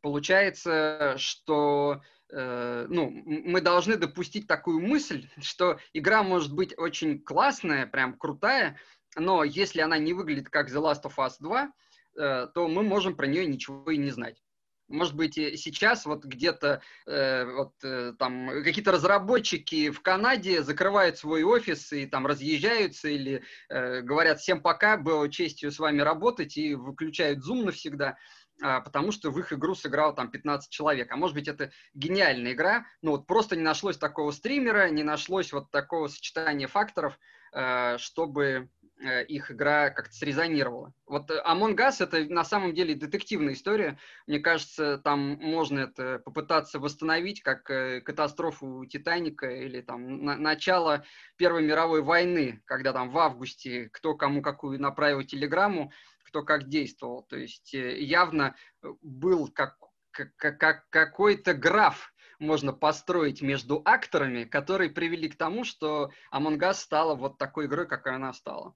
[0.00, 2.00] Получается, что
[2.30, 8.78] э, ну, мы должны допустить такую мысль, что игра может быть очень классная, прям крутая,
[9.18, 11.72] но если она не выглядит как The Last of Us 2,
[12.18, 14.42] э, то мы можем про нее ничего и не знать.
[14.88, 21.42] Может быть, сейчас вот где-то э, вот, э, там какие-то разработчики в Канаде закрывают свой
[21.42, 26.74] офис и там разъезжаются или э, говорят всем пока, было честью с вами работать и
[26.74, 28.16] выключают Zoom навсегда,
[28.62, 31.12] э, потому что в их игру сыграл там 15 человек.
[31.12, 35.52] А может быть, это гениальная игра, но вот просто не нашлось такого стримера, не нашлось
[35.52, 37.18] вот такого сочетания факторов,
[37.52, 40.92] э, чтобы их игра как-то срезонировала.
[41.06, 43.98] Вот э, Among Us это на самом деле детективная история.
[44.26, 47.64] Мне кажется, там можно это попытаться восстановить как
[48.04, 51.04] катастрофу Титаника или там на начало
[51.36, 55.92] Первой мировой войны, когда там в августе кто кому какую направил телеграмму,
[56.24, 57.22] кто как действовал.
[57.22, 58.56] То есть явно
[59.02, 59.76] был как,
[60.10, 66.74] как, как какой-то граф, можно построить между акторами, которые привели к тому, что Among Us
[66.74, 68.74] стала вот такой игрой, какой она стала.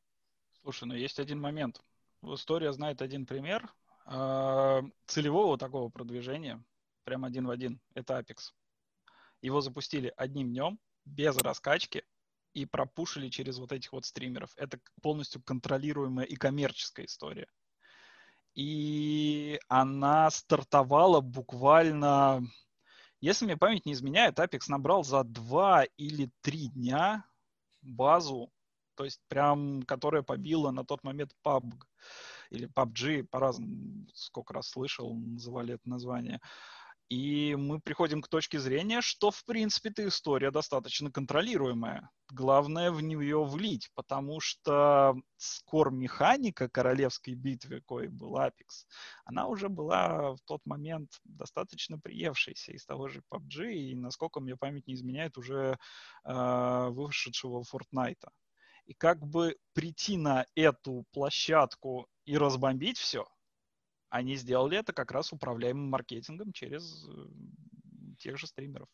[0.63, 1.81] Слушай, ну есть один момент.
[2.23, 3.73] История знает один пример
[4.07, 6.63] э, целевого такого продвижения,
[7.05, 7.81] прям один в один.
[7.95, 8.53] Это Apex.
[9.41, 12.05] Его запустили одним днем, без раскачки,
[12.55, 14.53] и пропушили через вот этих вот стримеров.
[14.57, 17.49] Это полностью контролируемая и коммерческая история.
[18.55, 22.47] И она стартовала буквально
[23.23, 27.25] если мне память не изменяет, Apex набрал за два или три дня
[27.81, 28.53] базу,
[28.95, 31.83] то есть прям, которая побила на тот момент PUBG
[32.51, 36.41] или PUBG, по-разному, сколько раз слышал, называли это название.
[37.13, 42.09] И мы приходим к точке зрения, что, в принципе, эта история достаточно контролируемая.
[42.31, 48.87] Главное в нее влить, потому что скор-механика королевской битвы, кое был Apex,
[49.27, 54.57] она уже была в тот момент достаточно приевшейся из того же PUBG, и, насколько мне
[54.57, 55.77] память не изменяет, уже
[56.25, 58.25] э, вышедшего Fortnite.
[58.87, 63.27] И как бы прийти на эту площадку и разбомбить все–
[64.13, 67.29] они сделали это как раз управляемым маркетингом через э,
[68.19, 68.91] тех же стримеров.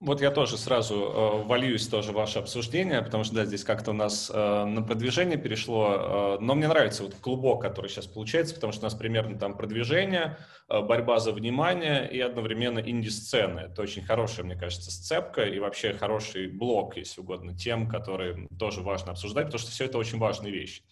[0.00, 3.90] Вот я тоже сразу э, вольюсь тоже в ваше обсуждение, потому что, да, здесь как-то
[3.90, 8.54] у нас э, на продвижение перешло, э, но мне нравится вот клубок, который сейчас получается,
[8.54, 10.38] потому что у нас примерно там продвижение,
[10.68, 13.58] э, борьба за внимание и одновременно инди-сцены.
[13.58, 18.82] Это очень хорошая, мне кажется, сцепка и вообще хороший блок, если угодно, тем, которые тоже
[18.82, 20.82] важно обсуждать, потому что все это очень важные вещи.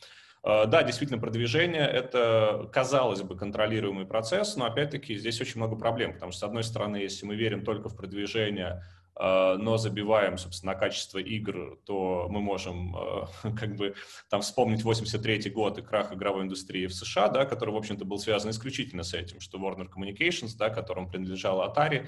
[0.47, 6.13] Э, да, действительно, продвижение– это, казалось бы, контролируемый процесс, но, опять-таки, здесь очень много проблем,
[6.15, 8.85] потому что, с одной стороны, если мы верим только в продвижение,
[9.19, 13.27] э, но забиваем, собственно, на качество игр, то мы можем э,
[13.59, 13.97] как бы
[14.31, 18.21] там вспомнить 83 год и крах игровой индустрии в США, да, который, в общем-то, был
[18.21, 22.07] связан исключительно с этим, что Warner Communications, да, которому принадлежала Atari,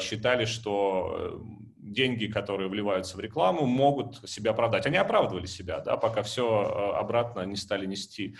[0.00, 4.86] считали, что э, деньги, которые вливаются в рекламу, могут себя оправдать.
[4.86, 8.36] Они оправдывали себя, да, пока все э, обратно не стали нести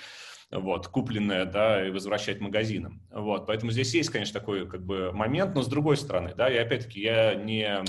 [0.50, 3.00] вот, купленное, да, и возвращать магазинам.
[3.10, 6.56] Вот, поэтому здесь есть, конечно, такой как бы момент, но с другой стороны, да, и
[6.56, 7.82] опять-таки я не э,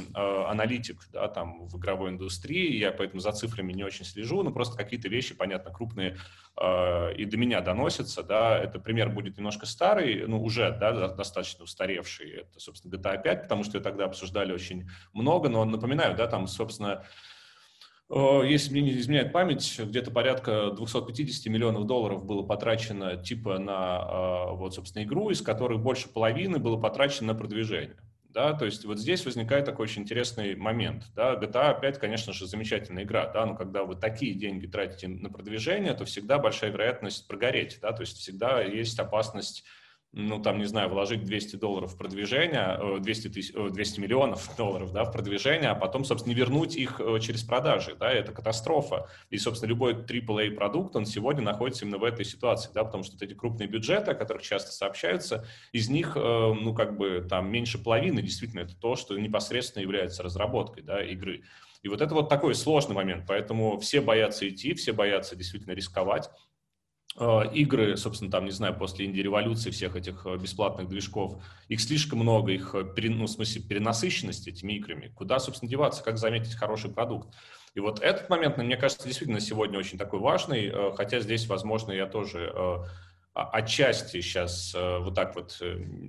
[0.47, 4.77] аналитик, да, там, в игровой индустрии, я поэтому за цифрами не очень слежу, но просто
[4.77, 6.17] какие-то вещи, понятно, крупные
[6.61, 11.63] э, и до меня доносятся, да, это пример будет немножко старый, ну, уже, да, достаточно
[11.63, 16.27] устаревший, это, собственно, GTA 5, потому что ее тогда обсуждали очень много, но напоминаю, да,
[16.27, 17.03] там, собственно,
[18.43, 24.55] если мне не изменяет память, где-то порядка 250 миллионов долларов было потрачено типа на, э,
[24.55, 27.95] вот, собственно, игру, из которых больше половины было потрачено на продвижение.
[28.33, 31.03] Да, то есть вот здесь возникает такой очень интересный момент.
[31.15, 35.29] Да, GTA 5, конечно же, замечательная игра, да, но когда вы такие деньги тратите на
[35.29, 39.65] продвижение, то всегда большая вероятность прогореть, да, то есть всегда есть опасность
[40.13, 45.05] ну, там, не знаю, вложить 200 долларов в продвижение, 200, тысяч, 200 миллионов долларов, да,
[45.05, 49.07] в продвижение, а потом, собственно, не вернуть их э, через продажи, да, это катастрофа.
[49.29, 53.13] И, собственно, любой AAA продукт, он сегодня находится именно в этой ситуации, да, потому что
[53.13, 57.49] вот эти крупные бюджеты, о которых часто сообщаются, из них, э, ну, как бы, там,
[57.49, 61.43] меньше половины действительно это то, что непосредственно является разработкой, да, игры.
[61.83, 66.29] И вот это вот такой сложный момент, поэтому все боятся идти, все боятся действительно рисковать,
[67.17, 72.53] игры, собственно, там, не знаю, после инди-революции всех этих э, бесплатных движков, их слишком много,
[72.53, 75.11] их, э, ну, в смысле, перенасыщенность этими играми.
[75.13, 77.27] Куда, собственно, деваться, как заметить хороший продукт?
[77.75, 82.05] И вот этот момент, мне кажется, действительно сегодня очень такой важный, хотя здесь, возможно, я
[82.05, 82.53] тоже
[83.33, 85.61] отчасти сейчас вот так вот,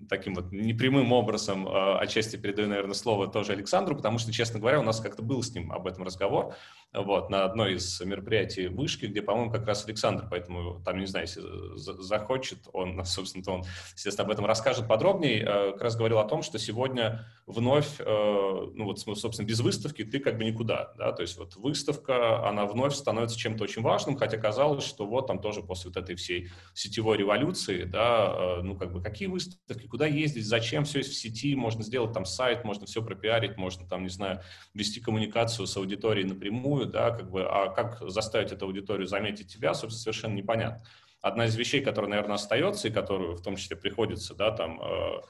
[0.08, 4.82] таким вот непрямым образом, отчасти передаю, наверное, слово тоже Александру, потому что, честно говоря, у
[4.82, 6.54] нас как-то был с ним об этом разговор
[6.92, 11.26] вот, на одной из мероприятий вышки, где, по-моему, как раз Александр, поэтому там, не знаю,
[11.26, 11.42] если
[12.02, 13.64] захочет, он, собственно, он,
[13.94, 18.04] естественно, об этом расскажет подробнее, э, как раз говорил о том, что сегодня вновь, э,
[18.04, 22.66] ну вот, собственно, без выставки ты как бы никуда, да, то есть вот выставка, она
[22.66, 26.50] вновь становится чем-то очень важным, хотя казалось, что вот там тоже после вот этой всей
[26.74, 31.16] сетевой революции, да, э, ну как бы какие выставки, куда ездить, зачем все есть в
[31.16, 34.40] сети, можно сделать там сайт, можно все пропиарить, можно там, не знаю,
[34.74, 39.74] вести коммуникацию с аудиторией напрямую, да, как бы, а как заставить эту аудиторию заметить тебя,
[39.74, 40.84] собственно, совершенно непонятно.
[41.20, 45.20] Одна из вещей, которая, наверное, остается, и которую в том числе приходится, да, там, э,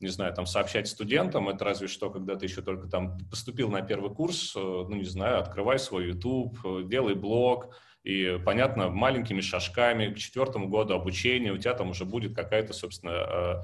[0.00, 3.82] не знаю, там, сообщать студентам, это разве что, когда ты еще только там поступил на
[3.82, 7.74] первый курс, э, ну, не знаю, открывай свой YouTube, делай блог,
[8.08, 13.62] И, понятно, маленькими шажками к четвертому году обучения у тебя там уже будет какая-то, собственно,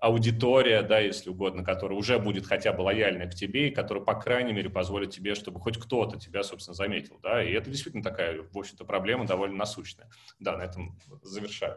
[0.00, 4.14] аудитория, да, если угодно, которая уже будет хотя бы лояльна к тебе и которая, по
[4.14, 8.42] крайней мере, позволит тебе, чтобы хоть кто-то тебя, собственно, заметил, да, и это действительно такая,
[8.42, 10.08] в общем-то, проблема довольно насущная.
[10.38, 11.76] Да, на этом завершаю.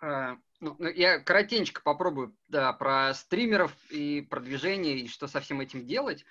[0.00, 5.60] А, ну, ну, я коротенько попробую да, про стримеров и продвижение, и что со всем
[5.60, 6.24] этим делать.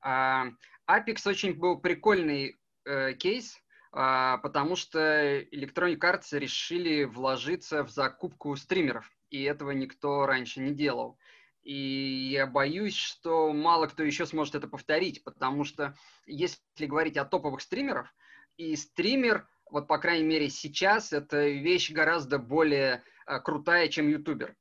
[0.00, 0.46] А,
[0.88, 2.59] Apex очень был прикольный
[2.90, 3.56] э, кейс,
[3.92, 10.72] а, потому что Electronic Arts решили вложиться в закупку стримеров, и этого никто раньше не
[10.72, 11.18] делал.
[11.62, 15.94] И я боюсь, что мало кто еще сможет это повторить, потому что
[16.26, 18.14] если говорить о топовых стримерах,
[18.56, 24.56] и стример, вот по крайней мере сейчас, это вещь гораздо более а, крутая, чем ютубер.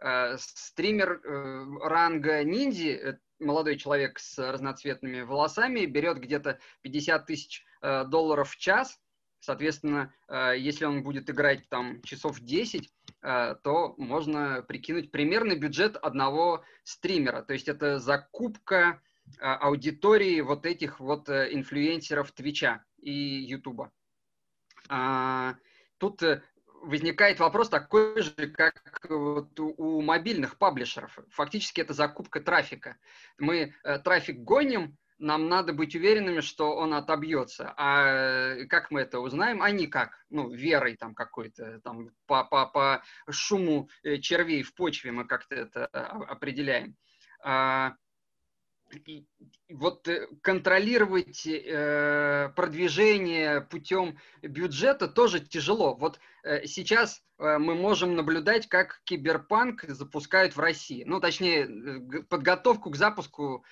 [0.00, 8.04] А, стример э, ранга ниндзи, молодой человек с разноцветными волосами, берет где-то 50 тысяч Э,
[8.04, 8.98] долларов в час.
[9.38, 12.90] Соответственно, э, если он будет играть там часов 10,
[13.22, 17.42] э, то можно прикинуть примерный бюджет одного стримера.
[17.42, 19.00] То есть это закупка
[19.40, 23.90] аудитории вот этих вот инфлюенсеров Твича и Ютуба.
[24.88, 25.56] А,
[25.98, 26.22] тут
[26.82, 31.18] возникает вопрос такой же, как вот у мобильных паблишеров.
[31.30, 32.96] Фактически это закупка трафика.
[33.38, 33.74] Мы
[34.04, 37.72] трафик гоним, нам надо быть уверенными, что он отобьется.
[37.76, 39.62] А как мы это узнаем?
[39.62, 40.24] А никак.
[40.30, 45.54] Ну, верой там какой-то, там, по, по, по шуму э, червей в почве мы как-то
[45.54, 46.96] это определяем.
[47.42, 47.94] А,
[49.68, 55.94] вот э, контролировать э, продвижение путем бюджета тоже тяжело.
[55.94, 61.04] Вот э, сейчас э, мы можем наблюдать, как киберпанк запускают в России.
[61.04, 63.64] Ну, точнее, э, подготовку к запуску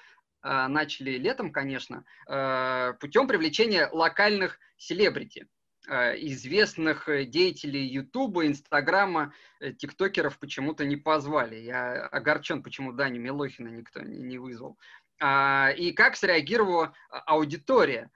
[0.44, 5.48] Э, начали летом, конечно, э, путем привлечения локальных селебрити
[5.88, 9.32] э, известных деятелей Ютуба, Инстаграма,
[9.78, 11.56] тиктокеров почему-то не позвали.
[11.56, 14.78] Я огорчен, почему Даню Милохина никто не вызвал.
[15.20, 18.10] А, и как среагировала аудитория?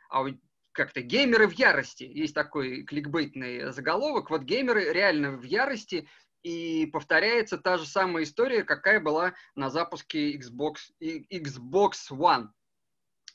[0.72, 2.04] Как-то геймеры в ярости.
[2.04, 4.30] Есть такой кликбейтный заголовок.
[4.30, 6.08] Вот геймеры реально в ярости
[6.42, 12.48] и повторяется та же самая история, какая была на запуске Xbox, Xbox One,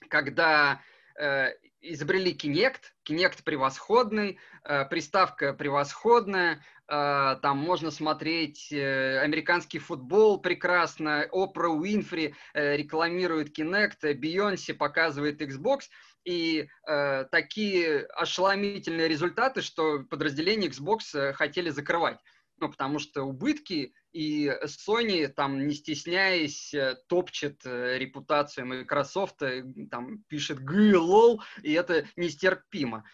[0.09, 0.81] когда
[1.19, 1.49] э,
[1.83, 11.27] изобрели Kinect, Kinect превосходный, э, приставка превосходная, э, там можно смотреть э, американский футбол прекрасно,
[11.31, 15.83] Опра Уинфри рекламирует Kinect, Бейонсе показывает Xbox,
[16.23, 22.19] и э, такие ошеломительные результаты, что подразделение Xbox хотели закрывать
[22.57, 29.63] ну, потому что убытки, и Sony, там, не стесняясь, э, топчет э, репутацию Microsoft, э,
[29.89, 33.05] там, пишет «ГЛОЛ», и это нестерпимо.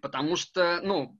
[0.00, 1.18] Потому что, ну,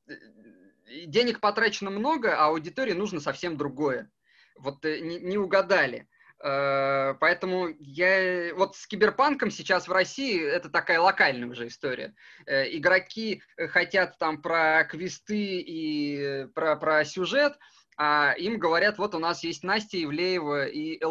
[1.07, 4.11] денег потрачено много, а аудитории нужно совсем другое.
[4.57, 6.09] Вот не, не угадали.
[6.45, 12.15] Э, поэтому я вот с киберпанком сейчас в России это такая локальная уже история.
[12.45, 17.55] Э, игроки хотят там про квесты и про, про сюжет,
[17.97, 21.03] а им говорят, вот у нас есть Настя Ивлеева и.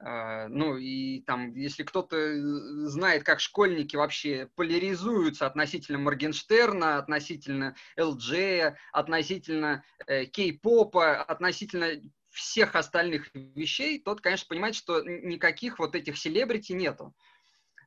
[0.00, 2.16] Э, ну и там, если кто-то
[2.88, 12.00] знает, как школьники вообще поляризуются относительно Моргенштерна, относительно LJ, относительно кей-попа, относительно
[12.32, 17.14] всех остальных вещей, тот, конечно, понимает, что никаких вот этих селебрити нету.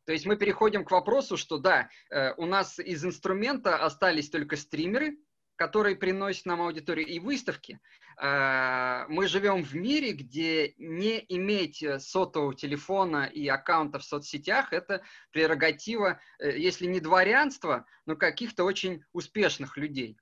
[0.06, 4.56] То есть мы переходим к вопросу, что да, э, у нас из инструмента остались только
[4.56, 5.18] стримеры,
[5.56, 7.80] которые приносят нам аудиторию, и выставки.
[8.22, 15.02] Э, мы живем в мире, где не иметь сотового телефона и аккаунта в соцсетях– это
[15.32, 20.20] прерогатива, э, если не дворянства, но каких-то очень успешных людей.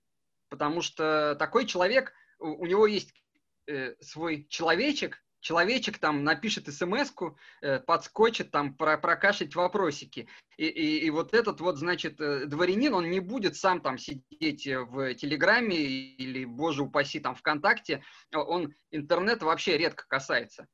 [0.48, 3.14] Потому что такой человек, у него есть
[3.68, 7.14] э, свой человечек, человечек там напишет смс
[7.62, 10.28] э, подскочит там про, прокашить вопросики.
[10.58, 14.66] И, и, и вот этот вот, значит, э, дворянин, он не будет сам там сидеть
[14.66, 18.04] в Телеграме или, боже упаси, там ВКонтакте.
[18.34, 20.68] Он интернет вообще редко касается.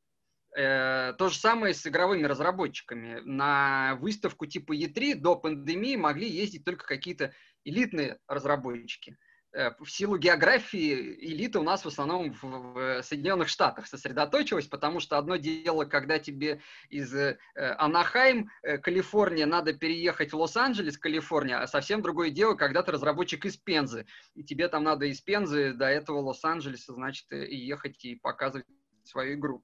[0.58, 3.22] Э, то же самое с игровыми разработчиками.
[3.24, 7.34] На выставку типа E3 до пандемии могли ездить только какие-то
[7.64, 9.18] элитные разработчики.
[9.52, 15.18] Э, в силу географии элита у нас в основном в Соединенных Штатах сосредоточилась, потому что
[15.18, 21.68] одно дело, когда тебе из э, Анахайм, э, Калифорния, надо переехать в Лос-Анджелес, Калифорния, а
[21.68, 25.88] совсем другое дело, когда ты разработчик из Пензы, и тебе там надо из Пензы до
[25.88, 28.68] этого Лос-Анджелеса, значит, и ехать и показывать
[29.04, 29.64] свою игру.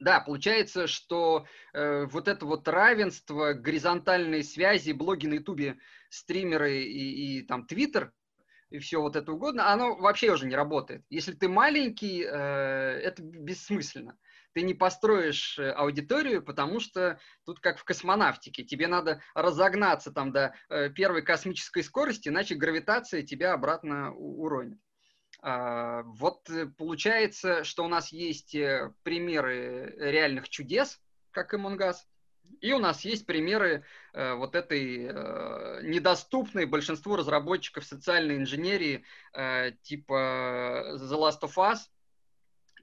[0.00, 5.78] Да, получается, что э, вот это вот равенство, горизонтальные связи, блоги на Ютубе,
[6.10, 8.12] стримеры и, и там Твиттер,
[8.72, 11.04] и все вот это угодно, оно вообще уже не работает.
[11.10, 14.16] Если ты маленький, э, это бессмысленно.
[14.54, 18.64] Ты не построишь э, аудиторию, потому что тут как в космонавтике.
[18.64, 24.78] Тебе надо разогнаться там до э, первой космической скорости, иначе гравитация тебя обратно уронит.
[25.44, 26.48] А, вот
[26.78, 28.56] получается, что у нас есть
[29.02, 31.00] примеры реальных чудес,
[31.30, 31.96] как Among Us,
[32.60, 39.72] и у нас есть примеры э, вот этой э, недоступной большинству разработчиков социальной инженерии э,
[39.82, 41.78] типа The Last of Us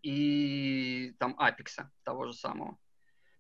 [0.03, 2.77] и там Apex того же самого.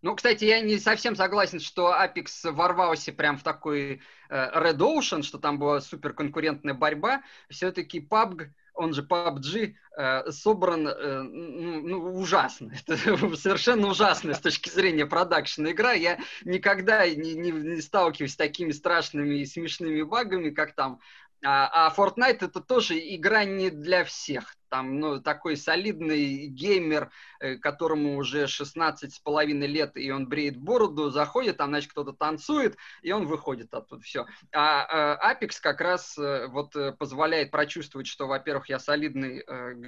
[0.01, 5.23] Ну, кстати, я не совсем согласен, что Apex ворвался прям в такой э, Red Ocean,
[5.23, 7.21] что там была суперконкурентная борьба.
[7.49, 12.71] Все-таки PUBG он же PUBG, э, собран э, ну, ну, ужасно.
[12.87, 12.97] Это
[13.37, 15.93] совершенно ужасно с точки зрения продакшена игра.
[15.93, 20.99] Я никогда не, не, не сталкиваюсь с такими страшными и смешными багами, как там
[21.43, 24.55] а, а Fortnite это тоже игра не для всех.
[24.69, 30.57] Там, ну, такой солидный геймер, э, которому уже 16 с половиной лет, и он бреет
[30.57, 34.25] бороду, заходит, там, значит, кто-то танцует, и он выходит оттуда, все.
[34.53, 39.43] А, а Apex как раз э, вот э, позволяет прочувствовать, что, во-первых, я солидный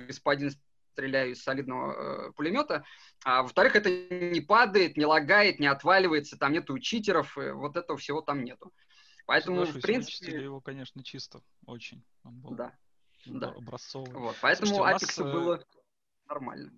[0.07, 0.51] господин,
[0.93, 2.83] стреляю из солидного э, пулемета,
[3.23, 8.21] а во-вторых, это не падает, не лагает, не отваливается, там нету читеров, вот этого всего
[8.21, 8.73] там нету.
[9.25, 10.43] Поэтому, Соглашусь, в принципе...
[10.43, 12.03] его, конечно, чисто, очень.
[12.23, 12.75] Он был да.
[13.25, 13.49] Да.
[13.49, 14.13] образцовый.
[14.13, 15.63] Вот, поэтому Слушайте, Apex нас, было
[16.27, 16.71] нормально.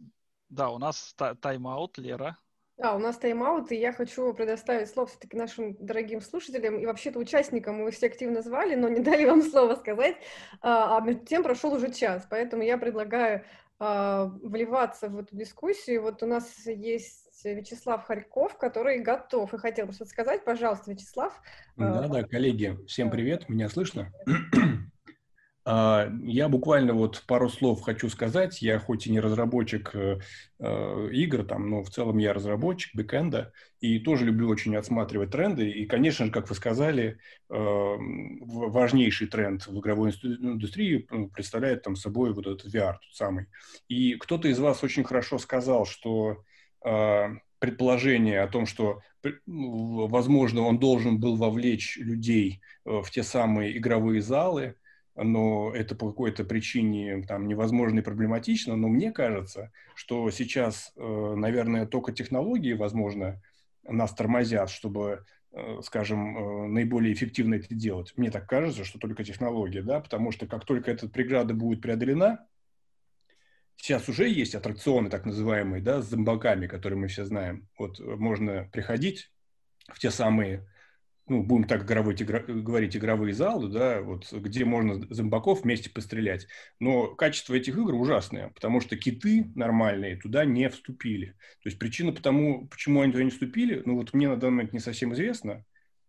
[0.50, 2.38] Да, у нас тайм-аут, Лера.
[2.78, 7.20] Да, у нас тайм-аут, и я хочу предоставить слово все-таки нашим дорогим слушателям и вообще-то
[7.20, 7.76] участникам.
[7.76, 10.18] Мы все активно звали, но не дали вам слово сказать.
[10.62, 13.46] А, а между тем прошел уже час, поэтому я предлагаю
[13.80, 16.02] а, вливаться в эту дискуссию.
[16.02, 20.44] Вот у нас есть Вячеслав Харьков, который готов и хотел бы что-то сказать.
[20.44, 21.42] Пожалуйста, Вячеслав.
[21.76, 24.12] Да, да, коллеги, всем привет, меня слышно?
[25.66, 28.62] А, я буквально вот пару слов хочу сказать.
[28.62, 30.20] Я хоть и не разработчик э,
[30.60, 35.70] э, игр, там, но в целом я разработчик бэкэнда и тоже люблю очень отсматривать тренды.
[35.70, 37.18] И, конечно же, как вы сказали,
[37.50, 43.46] э, важнейший тренд в игровой индустрии представляет там собой вот этот VR тот самый.
[43.88, 46.44] И кто-то из вас очень хорошо сказал, что
[47.60, 49.00] предположение о том, что,
[49.46, 54.76] возможно, он должен был вовлечь людей в те самые игровые залы,
[55.16, 61.34] но это по какой-то причине там невозможно и проблематично, но мне кажется, что сейчас, э,
[61.36, 63.42] наверное, только технологии, возможно,
[63.84, 68.14] нас тормозят, чтобы, э, скажем, э, наиболее эффективно это делать.
[68.18, 72.48] Мне так кажется, что только технология, да, потому что как только эта преграда будет преодолена,
[73.76, 77.68] сейчас уже есть аттракционы так называемые, да, с зомбаками, которые мы все знаем.
[77.78, 79.32] Вот можно приходить
[79.90, 80.66] в те самые
[81.28, 86.48] ну, будем так игровой, игра, говорить, игровые залы, да, вот, где можно зомбаков вместе пострелять.
[86.80, 91.32] Но качество этих игр ужасное, потому что киты нормальные туда не вступили.
[91.62, 94.74] То есть причина потому, почему они туда не вступили, ну вот мне на данный момент
[94.74, 95.64] не совсем известно.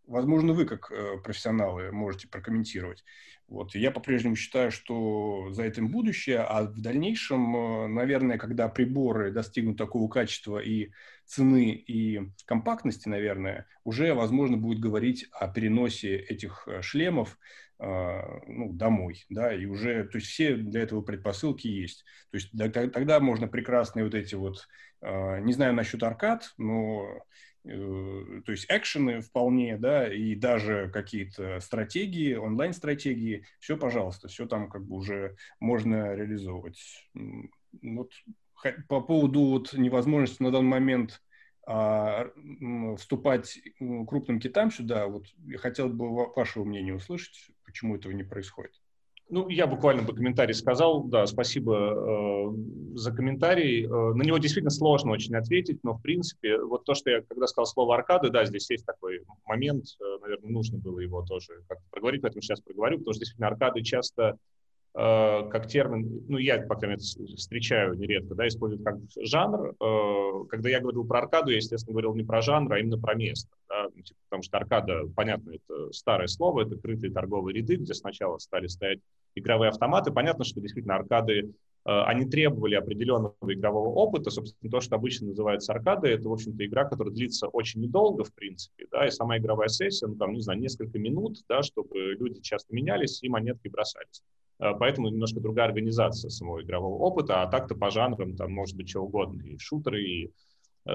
[0.06, 3.04] Возможно, вы как э, профессионалы можете прокомментировать.
[3.48, 3.74] Вот.
[3.74, 9.78] Я по-прежнему считаю, что за этим будущее, а в дальнейшем, э, наверное, когда приборы достигнут
[9.78, 10.90] такого качества и
[11.24, 17.38] цены, и компактности, наверное, уже возможно будет говорить о переносе этих э, шлемов
[17.76, 22.04] ну, домой, да, и уже, то есть все для этого предпосылки есть.
[22.30, 24.68] То есть тогда можно прекрасные вот эти вот,
[25.02, 27.24] не знаю насчет аркад, но
[27.64, 34.84] то есть экшены вполне, да, и даже какие-то стратегии, онлайн-стратегии, все, пожалуйста, все там как
[34.84, 36.78] бы уже можно реализовывать.
[37.82, 38.12] Вот
[38.88, 41.22] по поводу вот невозможности на данный момент
[41.66, 42.30] а,
[42.98, 43.58] вступать
[44.06, 48.83] крупным китам сюда, вот я хотел бы вашего мнения услышать, почему этого не происходит.
[49.30, 51.04] Ну, я буквально бы комментарий сказал.
[51.04, 53.86] Да, спасибо э, за комментарий.
[53.86, 57.46] Э, на него действительно сложно очень ответить, но, в принципе, вот то, что я когда
[57.46, 61.84] сказал слово «аркады», да, здесь есть такой момент, э, наверное, нужно было его тоже как-то
[61.90, 64.36] проговорить, поэтому сейчас проговорю, потому что действительно аркады часто
[64.94, 69.74] э, как термин, ну, я, по крайней мере, встречаю нередко, да, используют как жанр.
[69.80, 73.14] Э, когда я говорил про аркаду, я, естественно, говорил не про жанр, а именно про
[73.14, 73.48] место.
[74.04, 78.66] Типа, потому что аркада, понятно, это старое слово, это крытые торговые ряды, где сначала стали
[78.66, 79.00] стоять
[79.34, 80.12] игровые автоматы.
[80.12, 81.50] Понятно, что действительно аркады, э,
[81.84, 84.30] они требовали определенного игрового опыта.
[84.30, 88.32] Собственно, то, что обычно называется аркадой, это, в общем-то, игра, которая длится очень недолго, в
[88.34, 92.40] принципе, да, и сама игровая сессия, ну, там, не знаю, несколько минут, да, чтобы люди
[92.40, 94.22] часто менялись и монетки бросались.
[94.60, 98.88] Э, поэтому немножко другая организация самого игрового опыта, а так-то по жанрам там может быть
[98.88, 100.32] что угодно, и шутеры, и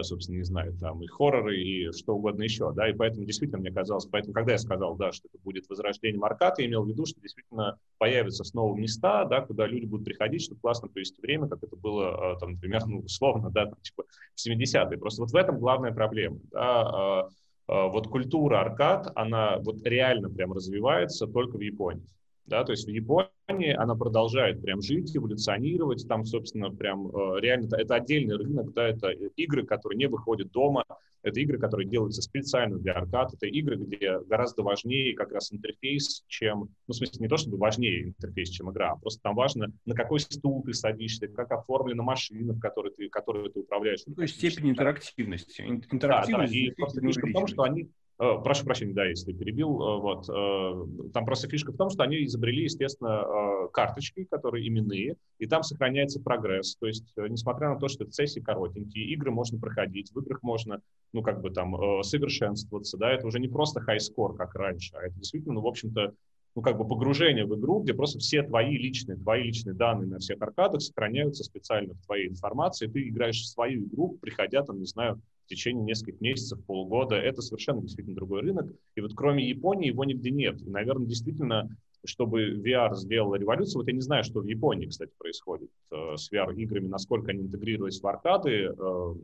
[0.02, 3.72] собственно, не знаю, там и хорроры, и что угодно еще, да, и поэтому действительно мне
[3.72, 7.06] казалось, поэтому, когда я сказал, да, что это будет возрождение аркад, я имел в виду,
[7.06, 11.64] что действительно появятся снова места, да, куда люди будут приходить, чтобы классно провести время, как
[11.64, 14.04] это было, э, там, например, ну, условно, да, там, типа
[14.36, 14.98] в 70-е.
[14.98, 17.34] Просто вот в этом главная проблема, да, э,
[17.68, 22.06] вот культура аркад, она вот реально прям развивается только в Японии.
[22.50, 26.08] Да, то есть в Японии она продолжает прям жить, эволюционировать.
[26.08, 30.84] Там, собственно, прям э, реально это отдельный рынок, да, это игры, которые не выходят дома,
[31.22, 36.24] это игры, которые делаются специально для аркад, это игры, где гораздо важнее как раз интерфейс,
[36.28, 39.72] чем, ну, в смысле, не то чтобы важнее интерфейс, чем игра, а просто там важно,
[39.86, 44.02] на какой стул ты садишься, как оформлена машина, в которой ты, которой ты управляешь.
[44.08, 45.62] Ну, то есть степень интерактивности.
[45.62, 47.90] Интерактивность да, да, и просто фишка в том, что они
[48.20, 49.82] прошу прощения, да, если перебил.
[49.82, 50.30] Э, вот.
[50.30, 55.64] Э, там просто фишка в том, что они изобрели, естественно, карточки, которые именные, и там
[55.64, 56.76] сохраняется прогресс.
[56.76, 60.82] То есть, несмотря на то, что сессии коротенькие, игры можно проходить, в играх можно,
[61.14, 65.16] ну, как бы там, совершенствоваться, да, это уже не просто хай-скор, как раньше, а это
[65.16, 66.14] действительно, ну, в общем-то,
[66.56, 70.20] ну, как бы погружение в игру, где просто все твои личные, твои личные данные на
[70.20, 74.86] всех аркадах сохраняются специально в твоей информации, ты играешь в свою игру, приходя там, не
[74.86, 77.16] знаю, в течение нескольких месяцев, полгода.
[77.16, 78.72] Это совершенно действительно другой рынок.
[78.96, 80.62] И вот кроме Японии его нигде нет.
[80.62, 85.12] И, наверное, действительно, чтобы VR сделала революцию, вот я не знаю, что в Японии, кстати,
[85.18, 88.74] происходит э, с VR-играми, насколько они интегрировались в аркады.
[88.78, 89.16] Э,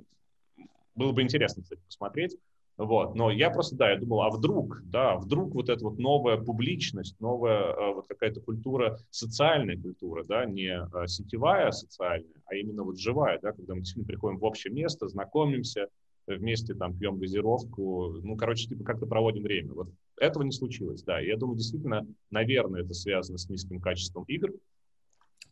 [0.96, 2.38] было бы интересно, кстати, посмотреть.
[2.78, 3.16] Вот.
[3.16, 7.20] Но я просто, да, я думал, а вдруг, да, вдруг вот эта вот новая публичность,
[7.22, 13.00] новая э, вот какая-то культура, социальная культура, да, не э, сетевая социальная, а именно вот
[13.00, 15.88] живая, да, когда мы действительно приходим в общее место, знакомимся,
[16.28, 19.74] вместе там пьем газировку, ну, короче, типа как-то проводим время.
[19.74, 19.90] Вот
[20.20, 21.22] этого не случилось, да.
[21.22, 24.52] И я думаю, действительно, наверное, это связано с низким качеством игр,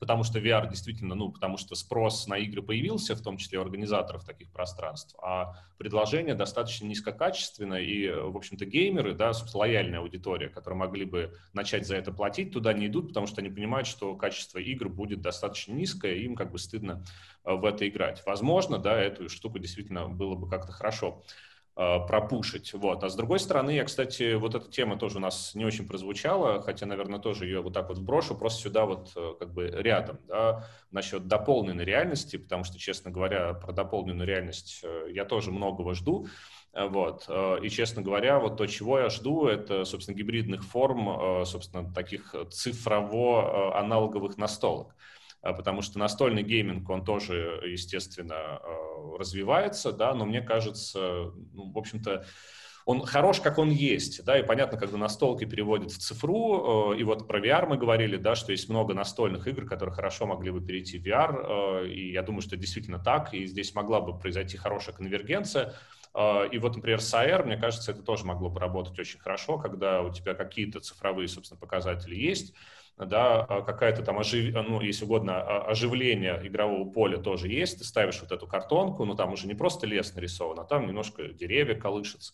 [0.03, 3.61] потому что VR действительно, ну, потому что спрос на игры появился, в том числе у
[3.61, 10.49] организаторов таких пространств, а предложение достаточно низкокачественное, и, в общем-то, геймеры, да, собственно, лояльная аудитория,
[10.49, 14.13] которые могли бы начать за это платить, туда не идут, потому что они понимают, что
[14.17, 17.01] качество игр будет достаточно низкое, и им как бы стыдно
[17.45, 18.21] э, в это играть.
[18.25, 22.73] Возможно, да, эту штуку действительно было бы как-то хорошо Э, пропушить.
[22.73, 23.03] Вот.
[23.03, 26.61] А с другой стороны, я, кстати, вот эта тема тоже у нас не очень прозвучала,
[26.61, 30.19] хотя, наверное, тоже ее вот так вот брошу, просто сюда вот э, как бы рядом,
[30.27, 35.95] да, насчет дополненной реальности, потому что, честно говоря, про дополненную реальность э, я тоже многого
[35.95, 36.27] жду.
[36.75, 37.29] Вот.
[37.61, 44.37] И, честно говоря, вот то, чего я жду, это, собственно, гибридных форм, собственно, таких цифрово-аналоговых
[44.37, 44.95] настолок.
[45.43, 51.71] А, потому что настольный гейминг, он тоже, естественно, а, развивается, да, но мне кажется, ну,
[51.71, 52.25] в общем-то,
[52.85, 57.03] он хорош, как он есть, да, и понятно, когда настолки переводят в цифру, а, и
[57.03, 60.61] вот про VR мы говорили, да, что есть много настольных игр, которые хорошо могли бы
[60.61, 64.95] перейти в VR, и я думаю, что действительно так, и здесь могла бы произойти хорошая
[64.95, 65.73] конвергенция,
[66.51, 70.03] и вот, например, с AR, мне кажется, это тоже могло бы работать очень хорошо, когда
[70.03, 72.53] у тебя какие-то цифровые, собственно, показатели есть,
[72.97, 74.53] да, а какая-то там, ожив...
[74.53, 79.15] ну, если угодно, а, оживление игрового поля тоже есть, ты ставишь вот эту картонку, но
[79.15, 82.33] там уже не просто лес нарисован, а там немножко деревья колышутся,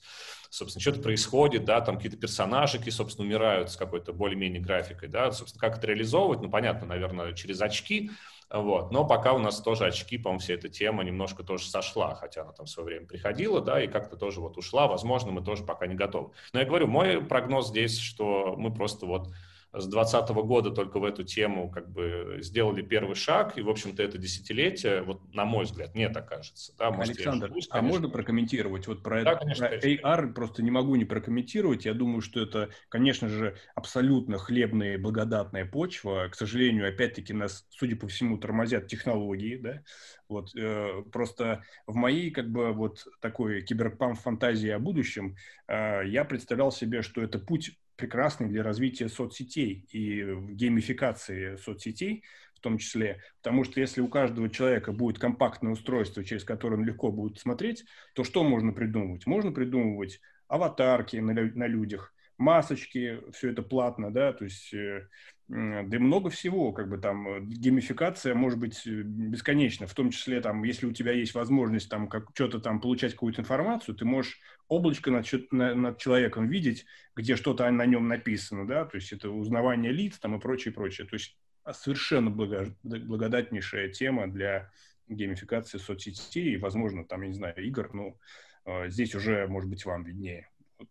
[0.49, 5.61] собственно, что-то происходит, да, там какие-то персонажики, собственно, умирают с какой-то более-менее графикой, да, собственно,
[5.61, 8.11] как это реализовывать, ну, понятно, наверное, через очки,
[8.51, 8.91] вот.
[8.91, 12.51] Но пока у нас тоже очки, по-моему, вся эта тема немножко тоже сошла, хотя она
[12.51, 14.87] там в свое время приходила, да, и как-то тоже вот ушла.
[14.87, 16.31] Возможно, мы тоже пока не готовы.
[16.51, 19.27] Но я говорю, мой прогноз здесь, что мы просто вот
[19.71, 24.01] с 2020 года только в эту тему как бы сделали первый шаг, и, в общем-то,
[24.01, 26.73] это десятилетие, вот на мой взгляд, мне так кажется.
[26.77, 28.87] Да, может, Александр, ошибусь, а можно прокомментировать?
[28.87, 31.85] Вот про, да, это, конечно, про AR просто не могу не прокомментировать.
[31.85, 36.29] Я думаю, что это, конечно же, абсолютно хлебная и благодатная почва.
[36.31, 39.83] К сожалению, опять-таки нас, судя по всему, тормозят технологии, да,
[40.27, 45.35] вот, э, просто в моей, как бы, вот такой киберпанк-фантазии о будущем
[45.67, 50.23] э, я представлял себе, что это путь прекрасный для развития соцсетей и
[50.53, 52.23] геймификации соцсетей
[52.55, 53.21] в том числе.
[53.41, 57.85] Потому что если у каждого человека будет компактное устройство, через которое он легко будет смотреть,
[58.13, 59.25] то что можно придумывать?
[59.27, 65.07] Можно придумывать аватарки на, на людях, масочки, все это платно, да, то есть э,
[65.49, 70.09] да и много всего, как бы там э, геймификация может быть э, бесконечна, в том
[70.09, 74.05] числе там, если у тебя есть возможность там как что-то там получать какую-то информацию, ты
[74.05, 76.85] можешь облачко над, над человеком видеть,
[77.15, 81.07] где что-то на нем написано, да, то есть это узнавание лиц там и прочее, прочее.
[81.07, 81.37] То есть
[81.71, 84.71] совершенно благодатнейшая тема для
[85.07, 88.19] геймификации соцсетей возможно, там, я не знаю, игр, ну,
[88.65, 90.49] э, здесь уже, может быть, вам виднее.
[90.77, 90.89] Вот,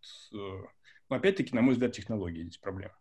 [1.09, 2.95] но опять-таки, на мой взгляд, технологии здесь проблема.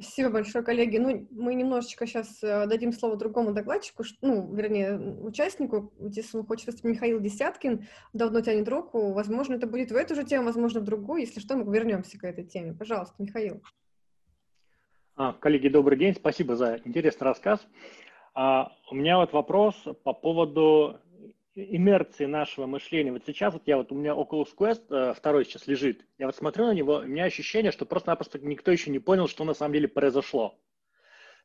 [0.00, 0.96] Спасибо большое, коллеги.
[0.98, 5.92] Ну, мы немножечко сейчас э, дадим слово другому докладчику, ну, вернее, участнику.
[5.98, 9.12] Здесь он хочет Михаил Десяткин, давно тянет руку.
[9.12, 11.22] Возможно, это будет в эту же тему, возможно, в другую.
[11.22, 12.74] Если что, мы вернемся к этой теме.
[12.74, 13.60] Пожалуйста, Михаил.
[15.16, 16.14] А, коллеги, добрый день.
[16.14, 17.66] Спасибо за интересный рассказ.
[18.34, 19.74] А, у меня вот вопрос
[20.04, 21.00] по поводу
[21.58, 23.12] инерции нашего мышления.
[23.12, 26.06] Вот сейчас вот я вот у меня Oculus Quest э, второй сейчас лежит.
[26.18, 29.44] Я вот смотрю на него, у меня ощущение, что просто-напросто никто еще не понял, что
[29.44, 30.58] на самом деле произошло.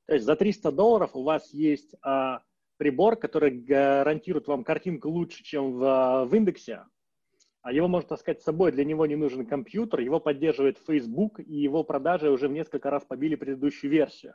[0.05, 2.41] То есть за 300 долларов у вас есть а,
[2.77, 6.85] прибор, который гарантирует вам картинку лучше, чем в, в индексе.
[7.61, 11.55] А его можно таскать с собой, для него не нужен компьютер, его поддерживает Facebook, и
[11.55, 14.33] его продажи уже в несколько раз побили предыдущую версию.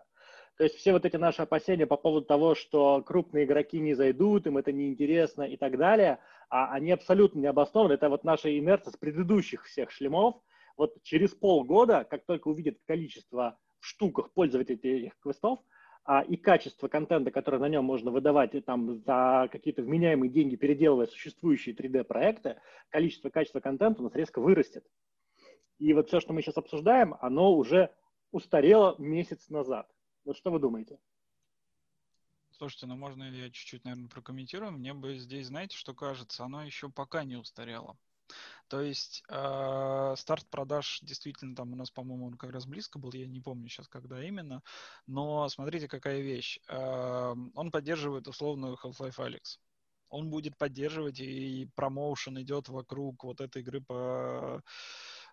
[0.58, 4.48] То есть все вот эти наши опасения по поводу того, что крупные игроки не зайдут,
[4.48, 6.18] им это неинтересно и так далее,
[6.50, 7.92] а они абсолютно не обоснованы.
[7.92, 10.34] Это вот наша инерция с предыдущих всех шлемов.
[10.76, 15.60] Вот через полгода, как только увидят количество в штуках пользователей этих квестов,
[16.04, 20.56] а, и качество контента, который на нем можно выдавать и там за какие-то вменяемые деньги,
[20.56, 22.56] переделывая существующие 3D-проекты,
[22.88, 24.84] количество качества контента у нас резко вырастет.
[25.78, 27.90] И вот все, что мы сейчас обсуждаем, оно уже
[28.32, 29.88] устарело месяц назад.
[30.28, 30.98] Вот что вы думаете?
[32.50, 34.72] Слушайте, ну можно я чуть-чуть, наверное, прокомментирую?
[34.72, 37.96] Мне бы здесь, знаете, что кажется, оно еще пока не устарело.
[38.68, 43.10] То есть э, старт продаж действительно там у нас, по-моему, он как раз близко был,
[43.14, 44.62] я не помню сейчас, когда именно.
[45.06, 46.60] Но смотрите, какая вещь.
[46.68, 49.58] Э, он поддерживает условную Half-Life Alyx.
[50.10, 54.62] Он будет поддерживать, и промоушен идет вокруг вот этой игры по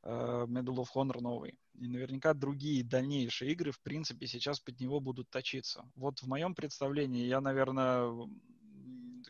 [0.06, 1.57] Medal of Honor новый.
[1.73, 5.90] И наверняка другие дальнейшие игры, в принципе, сейчас под него будут точиться.
[5.95, 8.11] Вот в моем представлении я, наверное,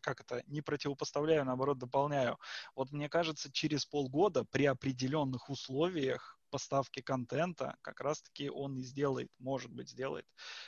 [0.01, 2.37] как это, не противопоставляю, а наоборот, дополняю.
[2.75, 9.29] Вот мне кажется, через полгода при определенных условиях поставки контента как раз-таки он и сделает,
[9.39, 10.25] может быть, сделает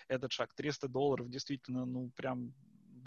[0.07, 0.53] этот шаг.
[0.55, 2.53] 300 долларов действительно, ну, прям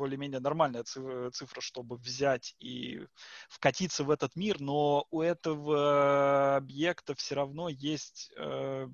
[0.01, 3.07] более-менее нормальная цифра, чтобы взять и
[3.51, 8.89] вкатиться в этот мир, но у этого объекта все равно есть э,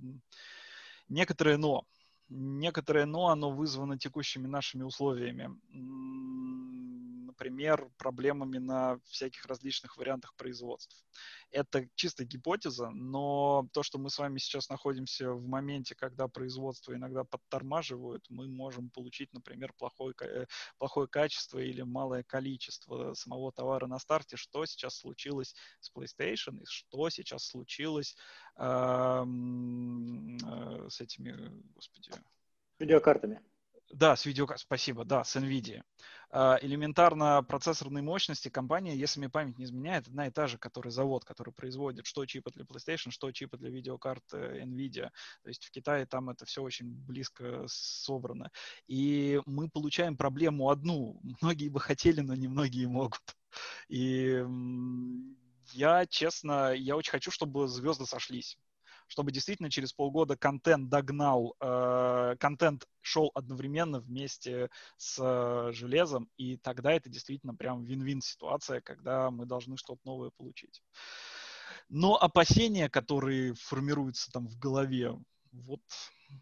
[1.08, 1.84] некоторые но.
[2.28, 5.48] Некоторое но, оно вызвано текущими нашими условиями
[7.47, 11.05] например, проблемами на всяких различных вариантах производств.
[11.52, 16.93] Это чисто гипотеза, но то, что мы с вами сейчас находимся в моменте, когда производство
[16.93, 20.47] иногда подтормаживают, мы можем получить, например, плохое, э,
[20.78, 26.66] плохое качество или малое количество самого товара на старте, что сейчас случилось с PlayStation и
[26.66, 28.16] что сейчас случилось
[28.56, 29.24] э, э,
[30.89, 32.10] с этими, господи...
[32.78, 33.40] Видеокартами.
[33.92, 35.82] Да, с видеокартами, спасибо, да, с NVIDIA.
[36.30, 40.90] А, элементарно процессорной мощности компания, если мне память не изменяет, одна и та же, который
[40.90, 45.10] завод, который производит что чипы для PlayStation, что чипы для видеокарт э, NVIDIA.
[45.42, 48.50] То есть в Китае там это все очень близко собрано.
[48.88, 51.20] И мы получаем проблему одну.
[51.40, 53.22] Многие бы хотели, но не многие могут.
[53.88, 54.44] И
[55.72, 58.58] я, честно, я очень хочу, чтобы звезды сошлись
[59.06, 66.56] чтобы действительно через полгода контент догнал, э, контент шел одновременно вместе с э, железом, и
[66.56, 70.82] тогда это действительно прям вин-вин ситуация, когда мы должны что-то новое получить.
[71.88, 75.16] Но опасения, которые формируются там в голове,
[75.52, 75.80] вот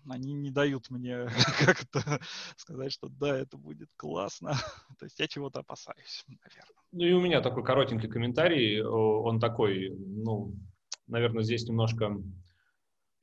[0.08, 1.26] они не дают мне
[1.58, 2.20] как это
[2.56, 4.52] сказать, что да, это будет классно.
[4.98, 6.82] То есть я чего-то опасаюсь, наверное.
[6.92, 8.82] Ну и у меня такой коротенький комментарий.
[8.82, 10.54] Он такой, ну,
[11.06, 12.16] наверное, здесь немножко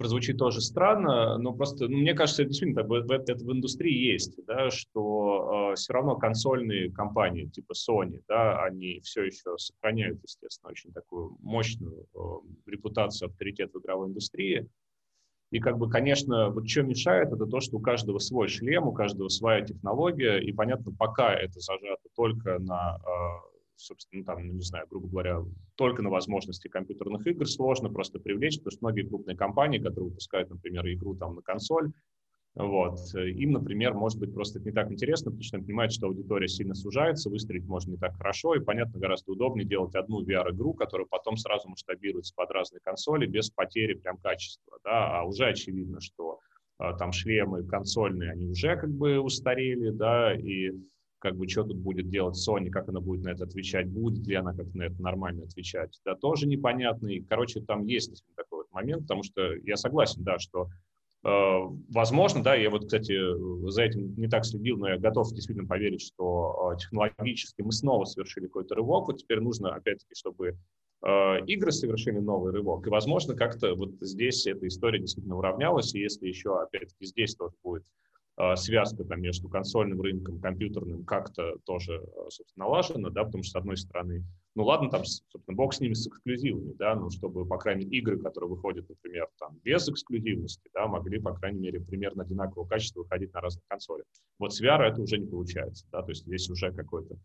[0.02, 4.12] прозвучит тоже странно, но просто, ну, мне кажется, это действительно в, в, это в индустрии
[4.12, 10.20] есть, да, что э, все равно консольные компании типа Sony, да, они все еще сохраняют,
[10.24, 12.20] естественно, очень такую мощную э,
[12.66, 14.68] репутацию, авторитет в игровой индустрии.
[15.52, 18.94] И как бы, конечно, вот что мешает, это то, что у каждого свой шлем, у
[18.94, 23.51] каждого своя технология, и понятно, пока это зажато только на э,
[23.82, 25.40] собственно, ну, там, ну, не знаю, грубо говоря,
[25.76, 30.50] только на возможности компьютерных игр сложно просто привлечь, потому что многие крупные компании, которые выпускают,
[30.50, 31.92] например, игру там на консоль,
[32.54, 36.50] вот, им, например, может быть просто не так интересно, потому что они понимают, что аудитория
[36.50, 41.08] сильно сужается, выстрелить можно не так хорошо, и, понятно, гораздо удобнее делать одну VR-игру, которая
[41.08, 46.40] потом сразу масштабируется под разные консоли без потери прям качества, да, а уже очевидно, что
[46.78, 50.72] а, там шлемы консольные, они уже как бы устарели, да, и
[51.22, 54.36] как бы что тут будет делать Sony, как она будет на это отвечать, будет ли
[54.36, 57.08] она как на это нормально отвечать, да, тоже непонятно.
[57.10, 60.68] И, короче, там есть такой вот момент, потому что я согласен, да, что
[61.24, 61.60] э,
[61.94, 63.14] возможно, да, я вот, кстати,
[63.70, 68.06] за этим не так следил, но я готов действительно поверить, что э, технологически мы снова
[68.06, 70.58] совершили какой-то рывок, вот теперь нужно, опять-таки, чтобы
[71.06, 72.88] э, игры совершили новый рывок.
[72.88, 75.94] И, возможно, как-то вот здесь эта история действительно уравнялась.
[75.94, 77.84] И если еще, опять-таки, здесь тоже будет
[78.56, 83.56] связка там, между консольным рынком, компьютерным как-то тоже, э, собственно, налажена, да, потому что, с
[83.56, 84.24] одной стороны,
[84.56, 88.00] ну ладно, там, собственно, бог с ними с эксклюзивами, да, ну, чтобы, по крайней мере,
[88.00, 93.02] игры, которые выходят, например, там, без эксклюзивности, да, могли, по крайней мере, примерно одинакового качества
[93.02, 94.06] выходить на разных консолях.
[94.40, 97.16] Вот с VR это уже не получается, да, то есть здесь уже какой-то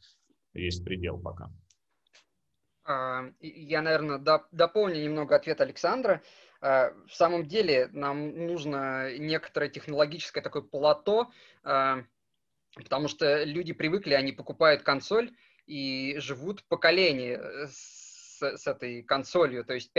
[0.55, 1.51] есть предел пока.
[2.85, 4.19] А, я, наверное,
[4.53, 6.15] дополню немного ответ Александра.
[6.15, 6.21] А,
[7.07, 11.31] в самом деле нам нужно некоторое технологическое такое плато,
[11.63, 12.03] а,
[12.75, 15.31] потому что люди привыкли, они покупают консоль
[15.67, 19.91] и живут поколение э, с, с этой консолью, то есть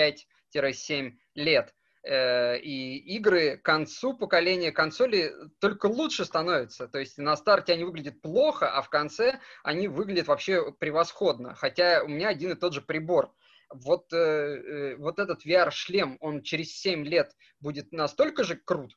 [0.54, 1.74] 5-7 лет.
[2.04, 6.88] Э, и игры к концу поколения консоли только лучше становятся.
[6.88, 11.54] То есть на старте они выглядят плохо, а в конце они выглядят вообще превосходно.
[11.56, 13.34] Хотя у меня один и тот же прибор.
[13.70, 18.96] Вот, э, вот этот VR-шлем, он через 7 лет будет настолько же крут,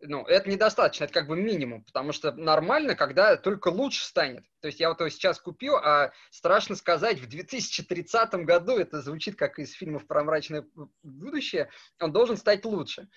[0.00, 4.44] ну, это недостаточно, это как бы минимум, потому что нормально, когда только лучше станет.
[4.60, 9.36] То есть я вот его сейчас купил, а страшно сказать, в 2030 году, это звучит
[9.36, 10.66] как из фильмов про мрачное
[11.02, 11.70] будущее,
[12.00, 13.08] он должен стать лучше.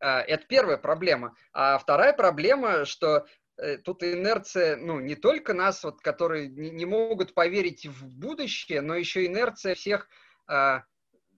[0.00, 1.36] А, это первая проблема.
[1.52, 3.24] А вторая проблема, что э,
[3.84, 9.26] тут инерция, ну, не только нас, вот, которые не, могут поверить в будущее, но еще
[9.26, 10.08] инерция всех
[10.46, 10.84] а,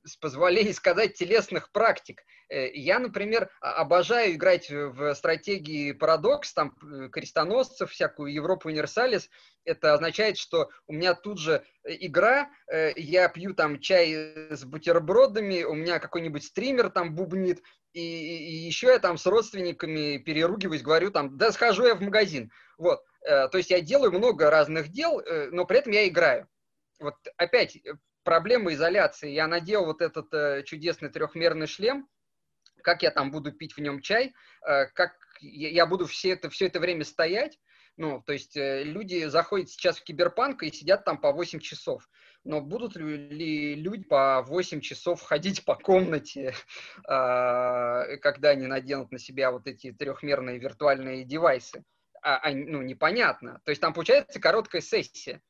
[0.05, 2.23] с позволения сказать, телесных практик.
[2.49, 9.29] Э, я, например, обожаю играть в стратегии парадокс, там э, крестоносцев, всякую Европу Универсалис.
[9.65, 12.51] Это означает, что у меня тут же э, игра,
[12.97, 18.89] я пью там чай с бутербродами, у меня какой-нибудь стример там бубнит, и, и еще
[18.89, 22.51] я там с родственниками переругиваюсь, говорю там, да схожу я в магазин.
[22.79, 26.49] Вот, то есть я делаю много разных дел, но при этом я играю.
[26.99, 27.79] Вот опять
[28.25, 29.31] проблема изоляции.
[29.31, 32.09] Я надел вот этот э, чудесный трехмерный шлем,
[32.83, 34.35] как я там буду пить в нем чай,
[34.67, 37.59] э, как я буду все это, все это время стоять.
[37.97, 42.09] Ну, то есть э, люди заходят сейчас в киберпанк и сидят там по 8 часов.
[42.45, 46.55] Но будут ли люди по 8 часов ходить по комнате,
[47.09, 51.85] э, когда они наденут на себя вот эти трехмерные виртуальные девайсы?
[52.23, 53.61] А, а, ну, непонятно.
[53.65, 55.41] То есть там получается короткая сессия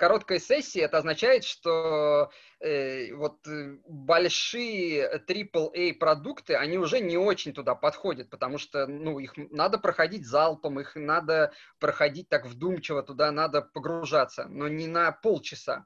[0.00, 7.52] короткая сессия, это означает, что э, вот э, большие AAA продукты, они уже не очень
[7.52, 13.30] туда подходят, потому что, ну, их надо проходить залпом, их надо проходить так вдумчиво, туда
[13.30, 15.84] надо погружаться, но не на полчаса.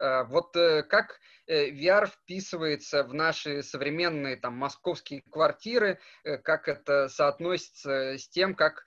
[0.00, 1.18] Э, вот э, как
[1.48, 6.00] VR вписывается в наши современные там московские квартиры,
[6.42, 8.86] как это соотносится с тем, как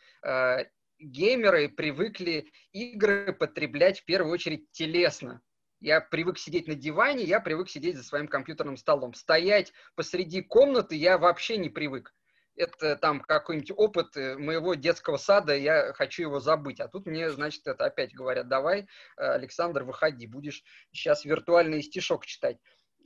[0.99, 5.41] геймеры привыкли игры потреблять в первую очередь телесно.
[5.79, 9.13] Я привык сидеть на диване, я привык сидеть за своим компьютерным столом.
[9.13, 12.13] Стоять посреди комнаты я вообще не привык.
[12.57, 16.79] Это там какой-нибудь опыт э, моего детского сада, я хочу его забыть.
[16.79, 18.85] А тут мне, значит, это опять говорят, давай, э,
[19.17, 22.57] Александр, выходи, будешь сейчас виртуальный стишок читать.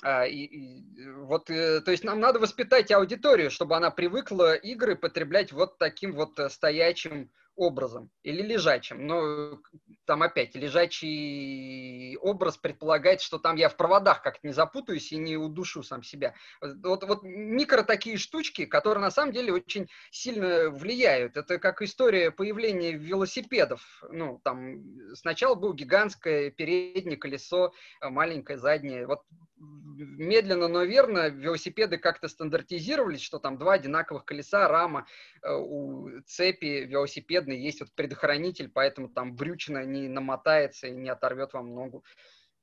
[0.04, 4.96] А, и, и, вот, э, то есть нам надо воспитать аудиторию, чтобы она привыкла игры
[4.96, 9.06] потреблять вот таким вот стоячим образом или лежачим.
[9.06, 9.60] Но
[10.06, 15.38] там опять лежачий образ предполагает, что там я в проводах как-то не запутаюсь и не
[15.38, 16.34] удушу сам себя.
[16.62, 21.38] Вот, вот микро такие штучки, которые на самом деле очень сильно влияют.
[21.38, 23.82] Это как история появления велосипедов.
[24.10, 24.84] Ну, там
[25.14, 29.08] сначала было гигантское переднее колесо, маленькое заднее.
[29.08, 29.22] Вот
[29.62, 35.08] медленно, но верно велосипеды как-то стандартизировались, что там два одинаковых колеса, рама,
[35.42, 41.54] э, у цепи велосипедной есть вот предохранитель, поэтому там брючина не намотается и не оторвет
[41.54, 42.04] вам ногу.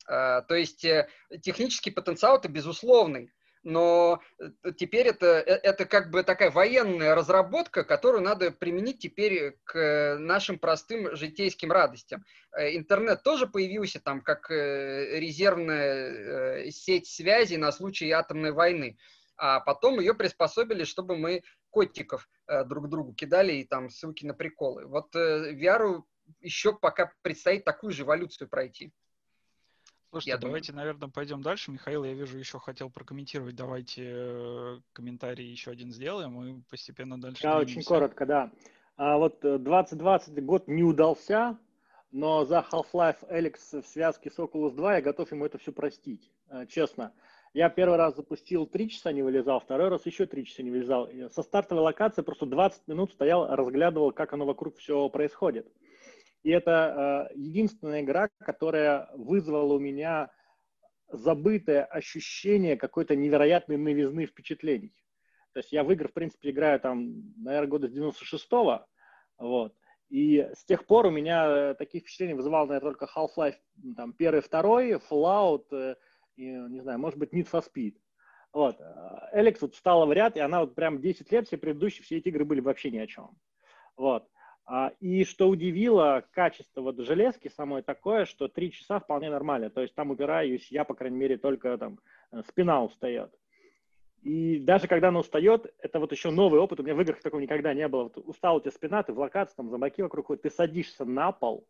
[0.09, 1.09] Э, то есть э,
[1.43, 7.85] технический потенциал это безусловный но э, теперь это, э, это как бы такая военная разработка,
[7.85, 12.25] которую надо применить теперь к нашим простым житейским радостям.
[12.57, 18.99] Э, интернет тоже появился там как резервная сеть связи на случай атомной войны,
[19.37, 22.29] а потом ее приспособили, чтобы мы котиков
[22.67, 24.87] друг другу кидали и там ссылки на приколы.
[24.87, 26.03] Вот VR
[26.41, 28.93] еще пока предстоит такую же эволюцию пройти.
[30.11, 30.87] Слушайте, я давайте, думаю...
[30.87, 31.71] наверное, пойдем дальше.
[31.71, 33.55] Михаил, я вижу, еще хотел прокомментировать.
[33.55, 37.43] Давайте э, комментарий еще один сделаем и постепенно дальше.
[37.43, 37.79] Да, двинемся.
[37.79, 38.51] очень коротко, да.
[38.97, 41.59] А вот 2020 э, год не удался,
[42.11, 46.31] но за Half-Life Alyx в связке с Oculus 2 я готов ему это все простить,
[46.49, 47.13] э, честно.
[47.53, 51.09] Я первый раз запустил 3 часа не вылезал, второй раз еще 3 часа не вылезал.
[51.31, 55.67] Со стартовой локации просто 20 минут стоял, разглядывал, как оно вокруг все происходит.
[56.49, 60.31] И это э, единственная игра, которая вызвала у меня
[61.13, 64.95] забытое ощущение какой-то невероятной новизны впечатлений.
[65.53, 68.87] То есть я в игры, в принципе, играю там, наверное, года с 96-го,
[69.37, 69.75] вот,
[70.09, 73.57] и с тех пор у меня такие впечатления вызывал, наверное, только Half-Life
[73.95, 75.97] там, первый, второй, Fallout, э,
[76.37, 77.95] и, не знаю, может быть, Need for Speed.
[78.55, 78.81] Вот.
[79.35, 82.29] Эликс вот встала в ряд, и она вот прям 10 лет, все предыдущие, все эти
[82.29, 83.37] игры были вообще ни о чем.
[83.99, 84.27] Вот.
[84.71, 89.71] А, и что удивило, качество вот железки самое такое, что 3 часа вполне нормально.
[89.71, 91.99] То есть там упираюсь я, по крайней мере, только там
[92.33, 93.33] э, спина устает.
[94.21, 96.81] И даже когда она устает, это вот еще новый опыт.
[96.81, 98.05] У меня в играх такого никогда не было.
[98.05, 101.33] Вот устал у тебя спина, ты в локации, там замоки вокруг ходят, ты садишься на
[101.33, 101.67] пол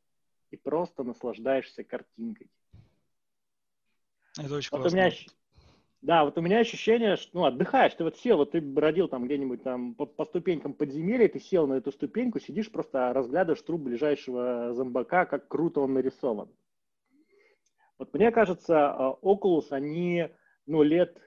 [0.51, 2.51] и просто наслаждаешься картинкой.
[4.37, 4.99] Это очень вот классно.
[4.99, 5.12] У меня,
[6.01, 9.27] да, вот у меня ощущение, что ну, отдыхаешь, ты вот сел, вот ты бродил там
[9.27, 13.83] где-нибудь там по, по ступенькам подземелья, ты сел на эту ступеньку, сидишь, просто разглядываешь труп
[13.83, 16.49] ближайшего зомбака, как круто он нарисован.
[17.99, 20.29] Вот мне кажется, а, Oculus, они,
[20.66, 21.20] ну, лет,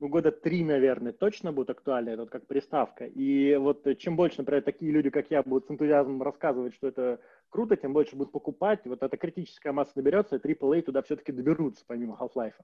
[0.00, 3.04] ну, года три, наверное, точно будут актуальны, вот как приставка.
[3.04, 7.20] И вот чем больше, например, такие люди, как я, будут с энтузиазмом рассказывать, что это
[7.50, 8.80] круто, тем больше будут покупать.
[8.86, 12.54] Вот эта критическая масса наберется, и AAA туда все-таки доберутся, помимо Half-Life.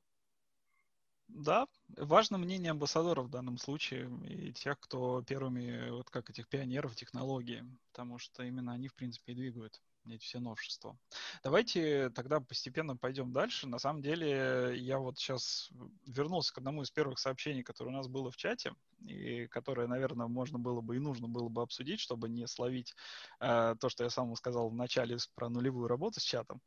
[1.28, 6.94] Да, важно мнение амбассадоров в данном случае и тех, кто первыми, вот как этих пионеров
[6.96, 10.96] технологии, потому что именно они, в принципе, и двигают эти все новшества.
[11.42, 13.66] Давайте тогда постепенно пойдем дальше.
[13.66, 15.70] На самом деле, я вот сейчас
[16.06, 18.72] вернулся к одному из первых сообщений, которое у нас было в чате,
[19.06, 22.94] и которое, наверное, можно было бы и нужно было бы обсудить, чтобы не словить
[23.40, 26.60] э, то, что я сам сказал в начале про нулевую работу с чатом.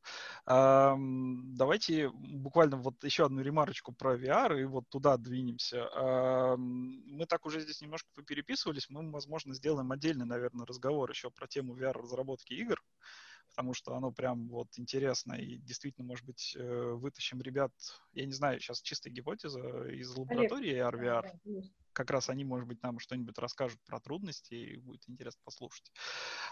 [0.46, 5.90] Э, давайте буквально вот еще одну ремарочку про VR, и вот туда двинемся.
[5.96, 11.48] Э, мы так уже здесь немножко попереписывались, мы, возможно, сделаем отдельный, наверное, разговор еще про
[11.48, 12.82] тему VR-разработки игр
[13.58, 17.72] потому что оно прям вот интересно и действительно, может быть, э, вытащим ребят,
[18.14, 21.32] я не знаю, сейчас чистая гипотеза из лаборатории RVR,
[21.98, 25.92] как раз они, может быть, нам что-нибудь расскажут про трудности, и будет интересно послушать.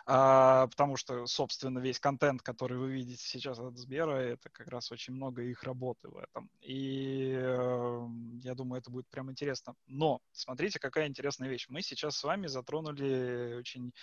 [0.07, 4.91] А, потому что, собственно, весь контент, который вы видите сейчас от Сбера, это как раз
[4.91, 6.49] очень много их работы в этом.
[6.61, 8.07] И э,
[8.41, 9.75] я думаю, это будет прям интересно.
[9.85, 11.67] Но смотрите, какая интересная вещь.
[11.69, 13.93] Мы сейчас с вами затронули очень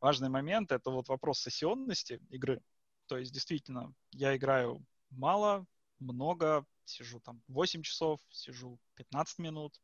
[0.00, 0.70] важный момент.
[0.70, 2.62] Это вот вопрос сессионности игры.
[3.08, 5.66] То есть, действительно, я играю мало,
[5.98, 9.80] много, сижу там 8 часов, сижу 15 минут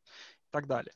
[0.49, 0.93] и так далее.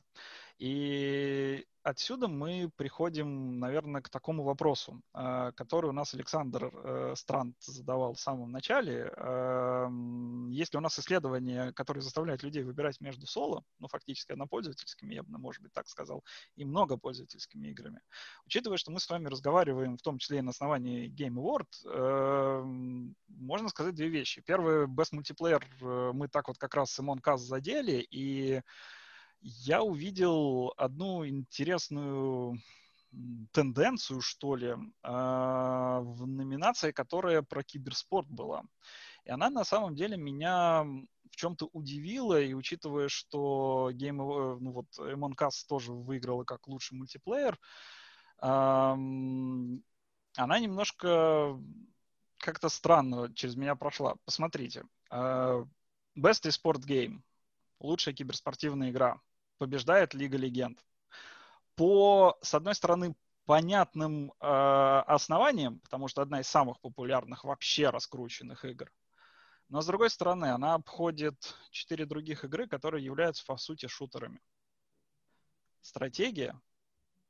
[0.58, 7.56] И отсюда мы приходим, наверное, к такому вопросу, э, который у нас Александр э, Странт
[7.60, 9.12] задавал в самом начале.
[9.16, 15.14] Эм, есть ли у нас исследования, которые заставляют людей выбирать между соло, ну, фактически однопользовательскими,
[15.14, 16.22] я бы, может быть, так сказал,
[16.54, 18.00] и многопользовательскими играми?
[18.46, 23.16] Учитывая, что мы с вами разговариваем, в том числе и на основании Game Award, эм,
[23.26, 24.40] можно сказать две вещи.
[24.46, 28.62] Первое, Best Multiplayer э, мы так вот как раз с Among задели, и
[29.44, 32.58] я увидел одну интересную
[33.52, 38.64] тенденцию, что ли, а, в номинации, которая про киберспорт была.
[39.26, 40.84] И она на самом деле меня
[41.30, 46.66] в чем-то удивила, и учитывая, что Game of, ну вот Among Us тоже выиграла как
[46.66, 47.58] лучший мультиплеер,
[48.38, 48.98] она
[50.36, 51.60] немножко
[52.38, 54.16] как-то странно через меня прошла.
[54.24, 54.84] Посмотрите.
[55.10, 55.64] А,
[56.18, 57.20] Best Sport Game.
[57.78, 59.20] Лучшая киберспортивная игра
[59.58, 60.84] побеждает Лига Легенд.
[61.76, 63.14] По, с одной стороны,
[63.46, 64.46] понятным э,
[65.06, 68.90] основаниям, потому что одна из самых популярных вообще раскрученных игр.
[69.68, 74.40] Но с другой стороны, она обходит четыре других игры, которые являются по сути шутерами.
[75.80, 76.58] Стратегия,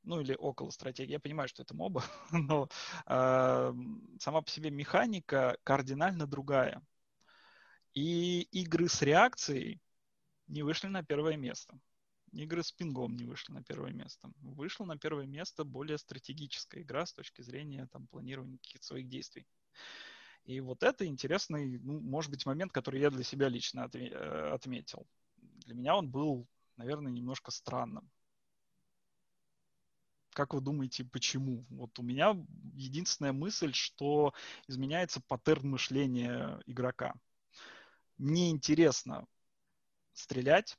[0.03, 2.69] ну или около стратегии, я понимаю, что это моба, но
[3.07, 3.73] э,
[4.21, 6.83] сама по себе механика кардинально другая.
[7.95, 9.81] И игры с реакцией
[10.49, 11.79] не вышли на первое место
[12.43, 14.31] игры с пингом не вышли на первое место.
[14.41, 19.47] Вышла на первое место более стратегическая игра с точки зрения там, планирования каких-то своих действий.
[20.45, 25.07] И вот это интересный, ну, может быть, момент, который я для себя лично э, отметил.
[25.39, 26.47] Для меня он был,
[26.77, 28.11] наверное, немножко странным.
[30.31, 31.65] Как вы думаете, почему?
[31.71, 32.37] Вот у меня
[32.75, 34.35] единственная мысль, что
[34.67, 37.15] изменяется паттерн мышления игрока.
[38.19, 39.27] Мне интересно
[40.13, 40.77] стрелять,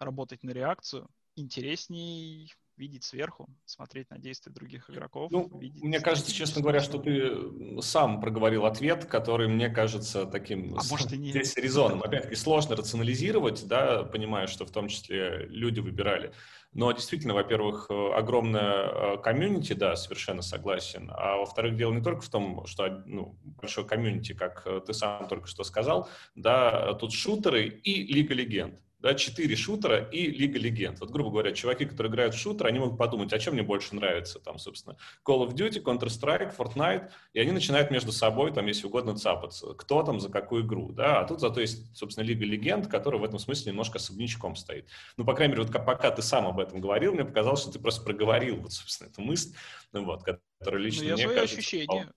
[0.00, 5.30] работать на реакцию, интересней видеть сверху, смотреть на действия других игроков.
[5.32, 10.82] Ну, мне кажется, честно говоря, что ты сам проговорил ответ, который мне кажется таким а
[10.88, 11.34] может, и нет.
[11.34, 12.02] здесь резоном.
[12.02, 16.32] Опять-таки сложно рационализировать, да, понимая, что в том числе люди выбирали.
[16.72, 21.10] Но действительно, во-первых, огромная э, комьюнити, да, совершенно согласен.
[21.12, 25.26] А во-вторых, дело не только в том, что ну, большой комьюнити, как э, ты сам
[25.28, 31.00] только что сказал, да, тут шутеры и Лига Легенд да, четыре шутера и Лига Легенд.
[31.00, 33.94] Вот, грубо говоря, чуваки, которые играют в шутер, они могут подумать, а чем мне больше
[33.94, 34.96] нравится, там, собственно,
[35.26, 40.02] Call of Duty, Counter-Strike, Fortnite, и они начинают между собой, там, если угодно, цапаться, кто
[40.02, 43.38] там за какую игру, да, а тут зато есть, собственно, Лига Легенд, которая в этом
[43.38, 44.88] смысле немножко особнячком стоит.
[45.16, 47.78] Ну, по крайней мере, вот пока ты сам об этом говорил, мне показалось, что ты
[47.78, 49.54] просто проговорил, вот, собственно, эту мысль,
[49.92, 51.58] вот, которая лично ну, я мне кажется...
[51.58, 52.12] ощущение.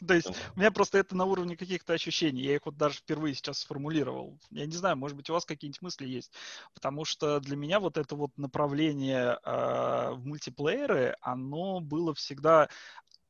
[0.06, 2.42] То есть у меня просто это на уровне каких-то ощущений.
[2.42, 4.38] Я их вот даже впервые сейчас сформулировал.
[4.50, 6.32] Я не знаю, может быть, у вас какие-нибудь мысли есть.
[6.74, 12.68] Потому что для меня вот это вот направление э, в мультиплееры, оно было всегда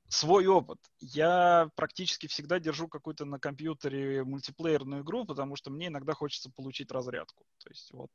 [0.09, 0.79] свой опыт.
[0.99, 6.91] Я практически всегда держу какую-то на компьютере мультиплеерную игру, потому что мне иногда хочется получить
[6.91, 7.45] разрядку.
[7.59, 8.11] То есть вот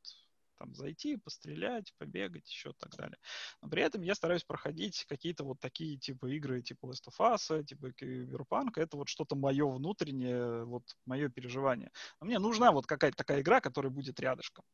[0.56, 3.18] там зайти, пострелять, побегать, еще так далее.
[3.62, 7.64] Но при этом я стараюсь проходить какие-то вот такие типа игры, типа Last of Us,
[7.64, 8.72] типа Cyberpunk.
[8.76, 11.90] Это вот что-то мое внутреннее, вот мое переживание.
[12.20, 14.64] Но мне нужна вот какая-то такая игра, которая будет рядышком.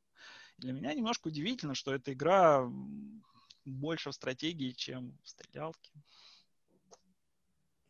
[0.58, 2.68] И для меня немножко удивительно, что эта игра
[3.64, 5.92] больше в стратегии, чем в стрелялке.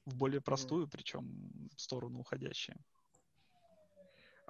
[0.04, 2.76] В более простую, причем в сторону уходящую.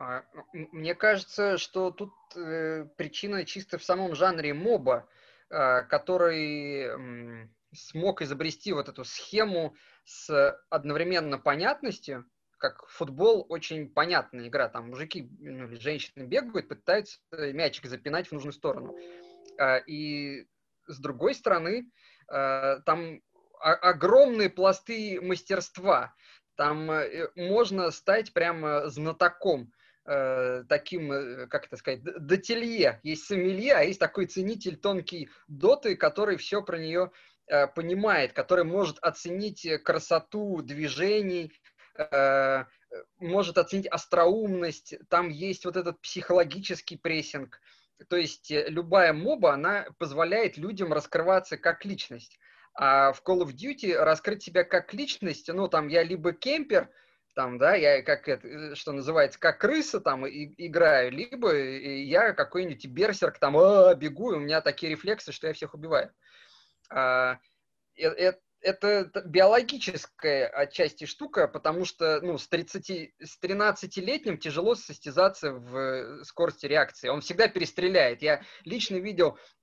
[0.02, 5.08] А, мне кажется, что тут э, причина чисто в самом жанре моба,
[5.48, 12.26] э, который смог изобрести вот эту схему с одновременно понятностью,
[12.58, 14.68] как футбол очень понятная игра.
[14.68, 18.96] Там мужики ну, или женщины бегают, пытаются мячик запинать в нужную сторону.
[19.56, 20.48] Э, и
[20.88, 21.88] с другой стороны,
[22.26, 23.20] там
[23.60, 26.12] огромные пласты мастерства.
[26.56, 29.72] Там э, можно стать прямо знатоком
[30.06, 33.00] э, таким, э, как это сказать, дотелье.
[33.02, 37.10] Есть сомелье, а есть такой ценитель тонкий доты, который все про нее
[37.46, 41.52] э, понимает, который может оценить красоту движений,
[43.18, 44.94] может оценить остроумность.
[45.08, 47.60] Там есть вот этот психологический прессинг.
[48.08, 52.38] То есть любая моба, она позволяет людям раскрываться как личность.
[52.74, 56.88] А в Call of Duty раскрыть себя как личность, ну, там, я либо кемпер,
[57.34, 62.32] там, да, я как это, э, что называется, как крыса там и, играю, либо я
[62.32, 66.12] какой-нибудь берсерк там а, бегу, и у меня такие рефлексы, что я всех убиваю.
[66.90, 67.38] А,
[67.96, 76.24] это, это биологическая отчасти штука, потому что ну, с, 30, с 13-летним тяжело состязаться в
[76.24, 77.08] скорости реакции.
[77.08, 78.22] Он всегда перестреляет.
[78.22, 79.61] Я лично видел Э,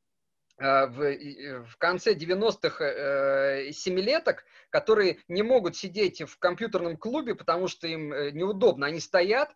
[0.60, 7.68] в, э, в конце 90-х э, семилеток, которые не могут сидеть в компьютерном клубе, потому
[7.68, 8.88] что им неудобно.
[8.88, 9.50] Они стоят,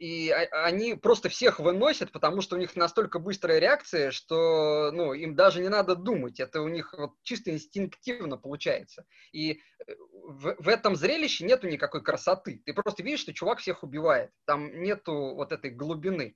[0.00, 5.36] и они просто всех выносят, потому что у них настолько быстрая реакция, что ну, им
[5.36, 6.40] даже не надо думать.
[6.40, 9.04] Это у них вот чисто инстинктивно получается.
[9.32, 12.62] И в, в этом зрелище нету никакой красоты.
[12.64, 14.30] Ты просто видишь, что чувак всех убивает.
[14.46, 16.34] Там нету вот этой глубины.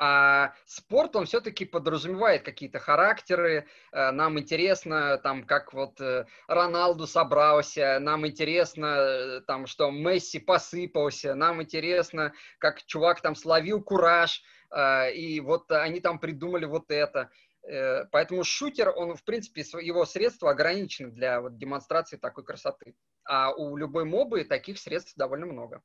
[0.00, 3.66] А спорт, он все-таки подразумевает какие-то характеры.
[3.90, 10.38] Э, нам интересно, там, как вот э, Роналду собрался, нам интересно, э, там, что Месси
[10.38, 14.42] посыпался, нам интересно, как чувак там словил кураж,
[15.14, 17.30] и вот они там придумали вот это.
[18.12, 22.94] Поэтому шутер, он, в принципе, его средства ограничены для вот, демонстрации такой красоты.
[23.24, 25.82] А у любой мобы таких средств довольно много.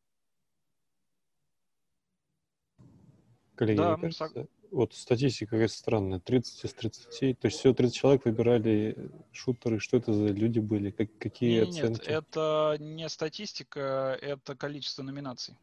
[3.56, 4.48] Коллеги, да, мне кажется, сог...
[4.72, 6.20] вот статистика какая-то странная.
[6.20, 9.80] 30 из 30, то есть всего 30 человек выбирали шутеры.
[9.80, 10.92] Что это за люди были?
[10.92, 12.10] Как, какие нет, оценки?
[12.10, 15.56] Нет, это не статистика, это количество номинаций.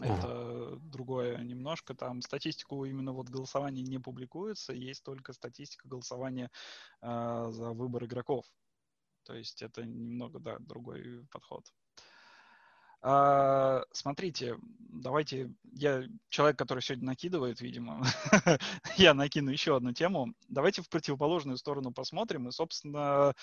[0.00, 0.80] Это ага.
[0.82, 1.94] другое немножко.
[1.94, 6.50] Там статистику именно вот голосования не публикуется, есть только статистика голосования
[7.02, 8.46] э, за выбор игроков.
[9.24, 11.72] То есть это немного, да, другой подход.
[13.04, 18.04] А, смотрите, давайте, я человек, который сегодня накидывает, видимо,
[18.96, 20.34] я накину еще одну тему.
[20.48, 23.34] Давайте в противоположную сторону посмотрим и, собственно,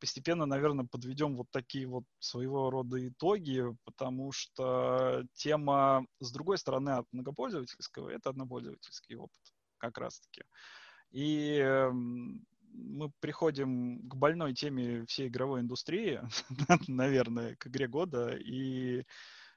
[0.00, 6.90] постепенно, наверное, подведем вот такие вот своего рода итоги, потому что тема с другой стороны
[6.90, 9.40] от многопользовательского– это однопользовательский опыт
[9.76, 10.44] как раз-таки.
[11.10, 16.20] И эм, мы приходим к больной теме всей игровой индустрии,
[16.88, 19.04] наверное, к игре года и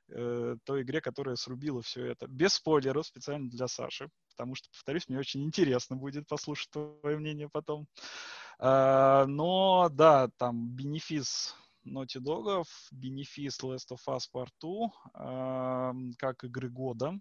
[0.09, 2.27] э, той игре, которая срубила все это.
[2.27, 7.49] Без спойлеров, специально для Саши, потому что, повторюсь, мне очень интересно будет послушать твое мнение
[7.49, 7.87] потом.
[8.59, 11.55] А, но, да, там бенефис
[11.85, 14.51] Naughty Dog, бенефис Last of Us Part
[15.13, 17.13] 2, как игры года.
[17.13, 17.19] А,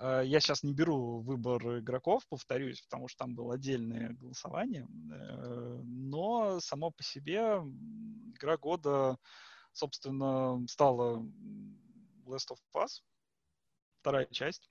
[0.00, 4.86] я сейчас не беру выбор игроков, повторюсь, потому что там было отдельное голосование.
[5.12, 7.60] Э, но само по себе
[8.34, 9.18] игра года,
[9.72, 11.18] собственно, стала
[12.26, 13.02] Last of Us,
[14.00, 14.70] вторая часть.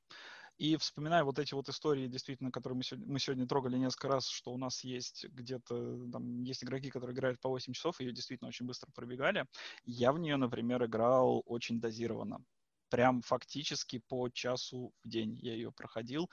[0.57, 4.27] И вспоминая вот эти вот истории, действительно, которые мы сегодня, мы сегодня трогали несколько раз,
[4.27, 8.47] что у нас есть где-то, там, есть игроки, которые играют по 8 часов, ее действительно
[8.47, 9.45] очень быстро пробегали.
[9.85, 12.43] Я в нее, например, играл очень дозированно.
[12.89, 16.29] Прям фактически по часу в день я ее проходил.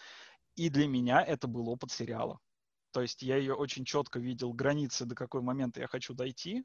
[0.56, 2.38] И для меня это был опыт сериала.
[2.92, 6.64] То есть я ее очень четко видел, границы, до какой момента я хочу дойти.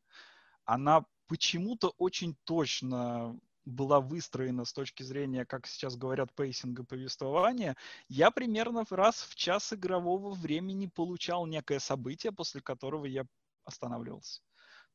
[0.64, 7.76] Она почему-то очень точно была выстроена с точки зрения, как сейчас говорят, пейсинга повествования,
[8.08, 13.26] я примерно раз в час игрового времени получал некое событие, после которого я
[13.64, 14.42] останавливался.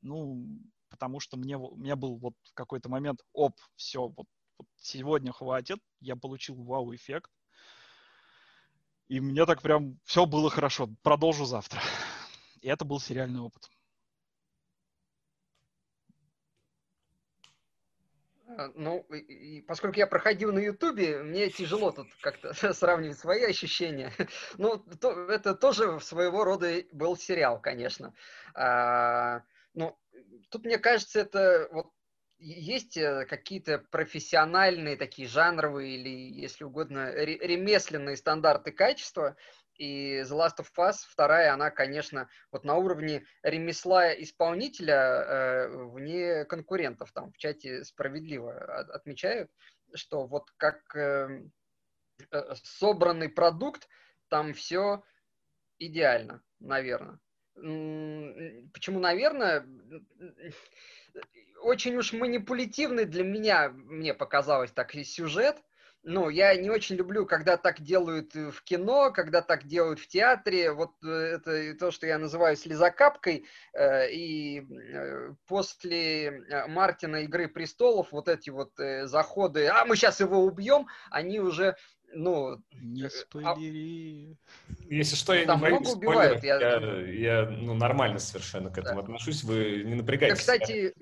[0.03, 0.61] Ну,
[0.91, 4.27] потому что мне, у меня был вот в какой-то момент, оп, все, вот,
[4.59, 7.31] вот сегодня хватит, я получил вау-эффект,
[9.09, 11.81] и мне так прям все было хорошо, продолжу завтра.
[12.61, 13.71] И это был сериальный опыт.
[18.57, 24.13] А, ну, и, поскольку я проходил на Ютубе, мне тяжело тут как-то сравнивать свои ощущения.
[24.59, 28.15] Ну, то, это тоже своего рода был сериал, конечно.
[28.55, 29.43] А,
[29.75, 29.99] ну,
[30.51, 31.93] тут, мне кажется, это вот
[32.39, 39.37] есть э, какие-то профессиональные такие жанровые или, если угодно, ремесленные стандарты качества,
[39.77, 46.45] и The Last of Us, вторая, она, конечно, вот на уровне ремесла исполнителя э, вне
[46.45, 47.13] конкурентов.
[47.13, 48.55] Там в чате справедливо
[48.95, 49.51] отмечают,
[49.95, 51.43] что вот как э,
[52.31, 53.89] э, собранный продукт,
[54.29, 55.03] там все
[55.79, 57.19] идеально, наверное.
[57.55, 59.65] Почему, наверное?
[61.63, 65.57] Очень уж манипулятивный для меня, мне показалось так, и сюжет–
[66.07, 70.71] ну, я не очень люблю, когда так делают в кино, когда так делают в театре.
[70.71, 73.47] Вот э, это то, что я называю слезокапкой.
[73.73, 80.45] Э, и э, после Мартина «Игры престолов» вот эти вот заходы, а мы сейчас его
[80.45, 81.75] убьем, они уже
[82.17, 82.63] ну...
[82.73, 84.37] Не спойлери.
[84.89, 86.61] Если что, я Там не боюсь убивают, я...
[86.61, 89.03] Я, я ну, нормально совершенно к этому да.
[89.03, 90.39] отношусь, вы не напрягайтесь.
[90.39, 90.95] кстати,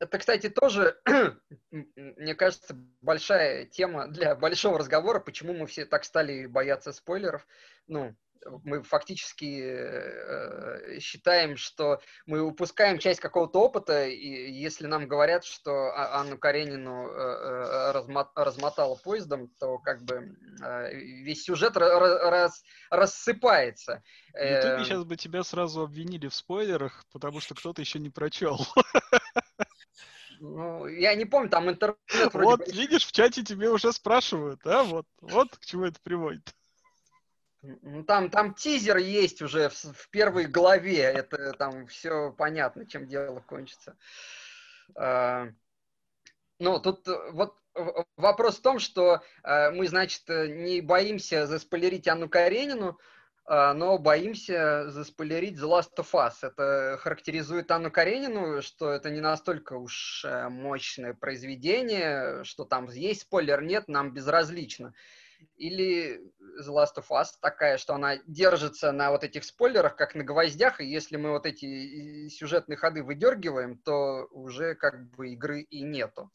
[0.00, 0.98] это, кстати, тоже,
[1.70, 7.46] мне кажется, большая тема для большого разговора, почему мы все так стали бояться спойлеров.
[7.86, 8.14] Ну,
[8.62, 15.92] мы фактически э, считаем, что мы упускаем часть какого-то опыта, и если нам говорят, что
[15.92, 22.62] а, Анну Каренину э, э размо размотала поездом, то как бы э, весь сюжет раз
[22.90, 24.02] рассыпается.
[24.32, 25.08] В Ютубе сейчас эм.
[25.08, 28.58] бы тебя сразу обвинили в спойлерах, потому что кто-то еще не прочел.
[30.40, 31.98] Ну, я не помню, там интернет
[32.32, 32.72] вроде Вот, бы...
[32.72, 34.84] видишь, в чате тебе уже спрашивают, а?
[34.84, 36.54] Вот, вот к чему это приводит.
[37.62, 41.00] Ну, там, там тизер есть уже в, в первой главе.
[41.02, 43.96] Это там все понятно, чем дело кончится.
[44.94, 45.48] А,
[46.60, 47.56] ну, тут э, вот
[48.16, 52.98] вопрос в том, что а, мы, значит, не боимся заспойлерить Анну Каренину,
[53.48, 56.34] но боимся заспойлерить The Last of Us.
[56.42, 63.22] Это характеризует Анну Каренину, что это не настолько уж э, мощное произведение, что там есть
[63.22, 64.92] спойлер, нет, нам безразлично.
[65.56, 66.20] Или
[66.60, 70.80] The Last of Us такая, что она держится на вот этих спойлерах, как на гвоздях,
[70.80, 76.30] и если мы вот эти сюжетные ходы выдергиваем, то уже как бы игры и нету.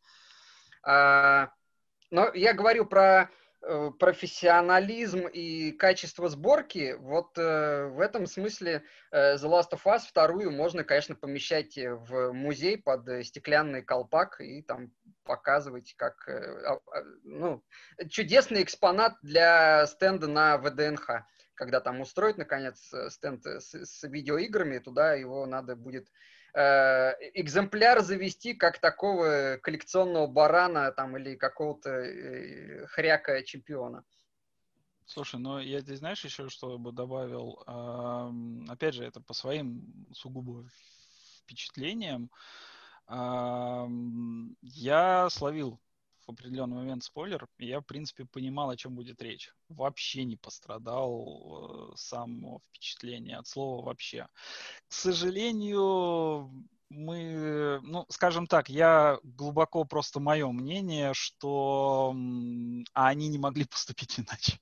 [0.84, 1.52] А,
[2.10, 3.30] но я говорю про
[3.99, 10.52] профессионализм и качество сборки, вот э, в этом смысле э, The Last of Us вторую
[10.52, 14.91] можно, конечно, помещать в музей под э, стеклянный колпак и там
[15.23, 16.77] показывать как э,
[17.23, 17.64] ну,
[18.10, 21.23] чудесный экспонат для стенда на ВДНХ.
[21.56, 26.10] Когда там устроить, наконец, э, стенд с, с видеоиграми, туда его надо будет
[26.55, 34.03] Э, экземпляр завести как такого коллекционного барана там или какого-то э, хряка чемпиона.
[35.05, 37.63] Слушай, ну я здесь знаешь еще что бы добавил?
[38.69, 40.65] Опять же, это по своим сугубо
[41.41, 42.30] впечатлениям.
[43.09, 43.89] Я
[45.30, 45.81] словил
[46.25, 49.53] в определенный момент спойлер, я, в принципе, понимал, о чем будет речь.
[49.69, 54.27] Вообще не пострадал э, само впечатление от слова вообще.
[54.87, 56.51] К сожалению,
[56.89, 62.15] мы, ну, скажем так, я глубоко просто мое мнение, что
[62.93, 64.59] а они не могли поступить иначе.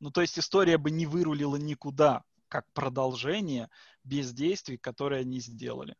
[0.00, 3.68] Ну, то есть история бы не вырулила никуда, как продолжение
[4.04, 5.96] без действий, которые они сделали.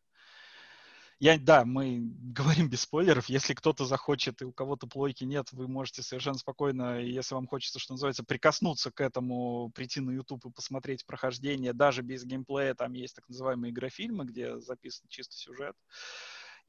[1.19, 1.99] Я, да, мы
[2.33, 3.27] говорим без спойлеров.
[3.29, 7.79] Если кто-то захочет и у кого-то плойки нет, вы можете совершенно спокойно, если вам хочется,
[7.79, 12.75] что называется, прикоснуться к этому, прийти на YouTube и посмотреть прохождение, даже без геймплея.
[12.75, 15.75] Там есть так называемые игрофильмы, где записан чисто сюжет.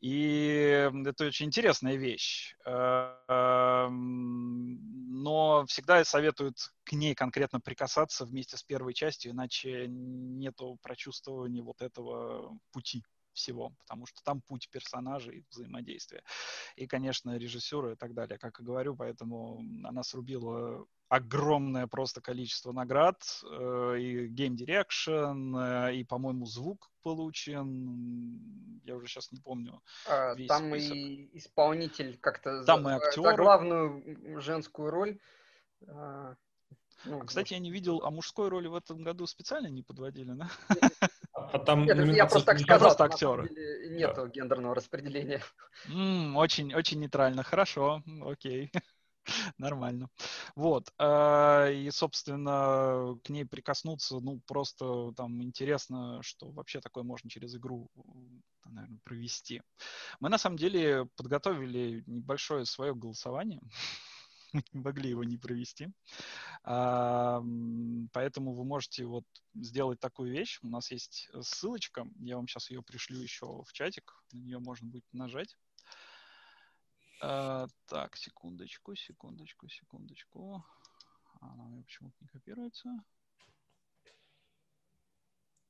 [0.00, 2.54] И это очень интересная вещь.
[2.64, 3.18] Эм,
[5.22, 11.82] но всегда советуют к ней конкретно прикасаться вместе с первой частью, иначе нету прочувствования вот
[11.82, 13.02] этого пути
[13.39, 16.23] всего, потому что там путь персонажей, взаимодействия.
[16.77, 22.73] И, конечно, режиссеры и так далее, как и говорю, поэтому она срубила огромное просто количество
[22.73, 29.81] наград, э, и Game Direction, э, и, по-моему, звук получен, я уже сейчас не помню.
[30.06, 30.97] А, там список.
[30.97, 33.31] и исполнитель как-то там за, и актеры.
[33.31, 35.19] за главную женскую роль.
[37.04, 40.32] Ну, а, кстати, я не видел, а мужской роли в этом году специально не подводили,
[40.32, 40.50] да?
[41.32, 43.48] А там Нет, я просто так сказал, просто актеры.
[43.90, 44.26] Нет да.
[44.26, 45.42] гендерного распределения.
[45.88, 47.42] Mm, очень, очень нейтрально.
[47.42, 48.72] Хорошо, окей.
[49.58, 50.08] Нормально.
[50.56, 50.92] Вот.
[50.98, 57.54] А, и, собственно, к ней прикоснуться, ну, просто там интересно, что вообще такое можно через
[57.54, 57.88] игру,
[58.64, 59.62] наверное, провести.
[60.20, 63.60] Мы, на самом деле, подготовили небольшое свое голосование
[64.52, 65.88] мы не могли его не провести.
[66.64, 67.42] А,
[68.12, 70.58] поэтому вы можете вот сделать такую вещь.
[70.62, 74.88] У нас есть ссылочка, я вам сейчас ее пришлю еще в чатик, на нее можно
[74.88, 75.56] будет нажать.
[77.20, 80.64] А, так, секундочку, секундочку, секундочку.
[81.40, 82.90] Она у меня почему-то не копируется.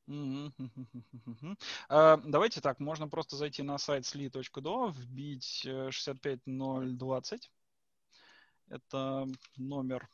[0.09, 7.51] Uh, давайте так, можно просто зайти на сайт sli.do, вбить 65020
[8.71, 9.27] это
[9.57, 10.09] номер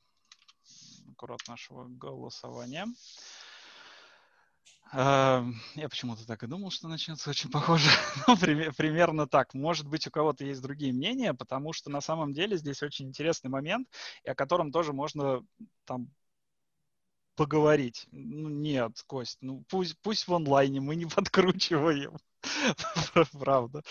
[1.10, 2.86] аккурат нашего голосования.
[4.92, 7.90] Эм, я почему-то так и думал, что начнется очень похоже.
[8.28, 9.54] ну, примерно так.
[9.54, 13.50] Может быть, у кого-то есть другие мнения, потому что на самом деле здесь очень интересный
[13.50, 13.88] момент,
[14.22, 15.44] и о котором тоже можно
[15.84, 16.12] там
[17.34, 18.06] поговорить.
[18.12, 22.16] Ну, нет, Кость, ну пусть, пусть в онлайне, мы не подкручиваем.
[23.38, 23.82] Правда.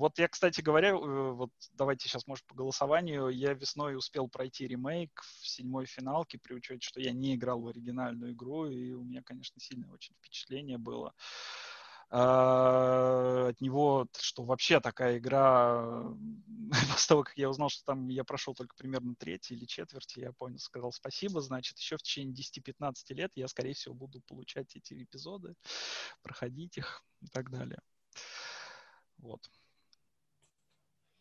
[0.00, 3.28] Вот я, кстати говоря, э, вот давайте сейчас, может, по голосованию.
[3.28, 7.68] Я весной успел пройти ремейк в седьмой финалке, при учете, что я не играл в
[7.68, 11.12] оригинальную игру, и у меня, конечно, сильное очень впечатление было.
[12.12, 16.04] От него, что вообще такая игра,
[16.92, 20.32] после того, как я узнал, что там я прошел только примерно третий или четверти, я
[20.32, 25.00] понял, сказал спасибо, значит, еще в течение 10-15 лет я, скорее всего, буду получать эти
[25.02, 25.54] эпизоды,
[26.22, 27.80] проходить их и так далее.
[29.18, 29.48] Вот.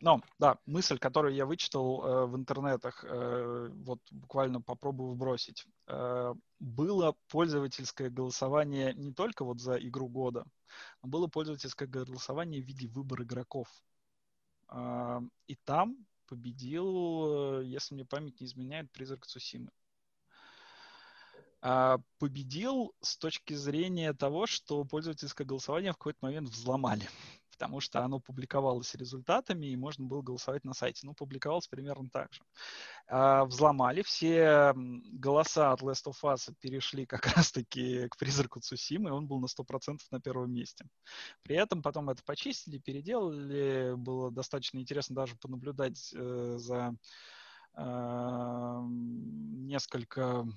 [0.01, 5.65] Но, да, мысль, которую я вычитал э, в интернетах, э, вот буквально попробую вбросить.
[5.87, 10.45] Э, было пользовательское голосование не только вот за игру года,
[11.01, 13.67] было пользовательское голосование в виде выбора игроков.
[14.69, 19.71] Э, и там победил, если мне память не изменяет, призрак Цусимы.
[21.61, 27.09] А победил с точки зрения того, что пользовательское голосование в какой-то момент взломали
[27.59, 31.05] потому что оно публиковалось результатами, и можно было голосовать на сайте.
[31.05, 32.41] Ну, публиковалось примерно так же.
[33.07, 39.11] А, взломали, все голоса от Last of Us перешли как раз-таки к призраку Цусимы, и
[39.11, 40.85] он был на 100% на первом месте.
[41.43, 46.95] При этом потом это почистили, переделали, было достаточно интересно даже понаблюдать э, за
[47.75, 50.47] э, несколько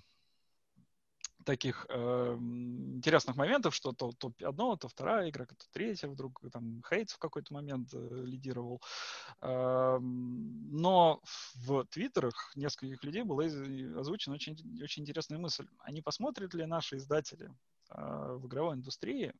[1.44, 6.82] таких э, интересных моментов, что то, то одно, то вторая игра, то третья вдруг, там
[6.89, 8.81] Хейтс в какой-то момент э, лидировал.
[9.40, 11.20] Э, но
[11.55, 15.66] в твиттерах нескольких людей была озвучена очень, очень интересная мысль.
[15.81, 17.51] Они посмотрят ли наши издатели
[17.90, 19.32] э, в игровой индустрии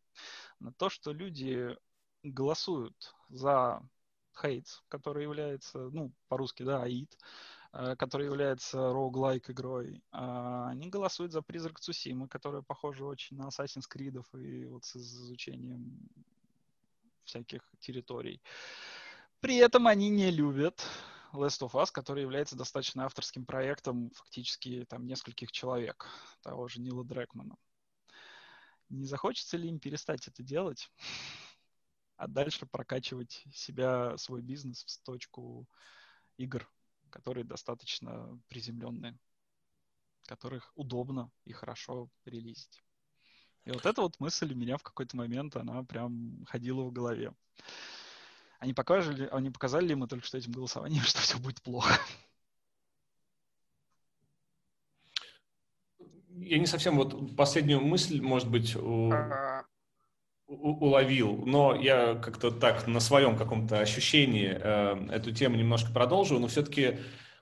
[0.61, 1.77] на то, что люди
[2.23, 3.83] голосуют за
[4.41, 11.33] Хейтс, который является, ну, по-русски, да, АИД, Э, который является roguelike игрой, а, они голосуют
[11.33, 16.09] за Призрак Цусимы, которая похожа очень на Assassin's Creed и вот с изучением
[17.25, 18.43] всяких территорий.
[19.41, 20.87] При этом они не любят
[21.33, 26.07] Last of Us, который является достаточно авторским проектом фактически там нескольких человек,
[26.43, 27.57] того же Нила Дрекмана.
[28.91, 30.91] Не захочется ли им перестать это делать,
[32.17, 35.67] а дальше прокачивать себя, свой бизнес в точку
[36.37, 36.71] игр?
[37.13, 39.17] Которые достаточно приземленные,
[40.27, 42.83] которых удобно и хорошо релизить.
[43.65, 47.33] И вот эта вот мысль у меня в какой-то момент, она прям ходила в голове.
[48.59, 51.95] Они показали, они показали ли мы только что этим голосованием, что все будет плохо?
[56.29, 59.13] Я не совсем вот последнюю мысль, может быть, у...
[60.61, 66.49] уловил, но я как-то так на своем каком-то ощущении э, эту тему немножко продолжу, но
[66.49, 66.99] все-таки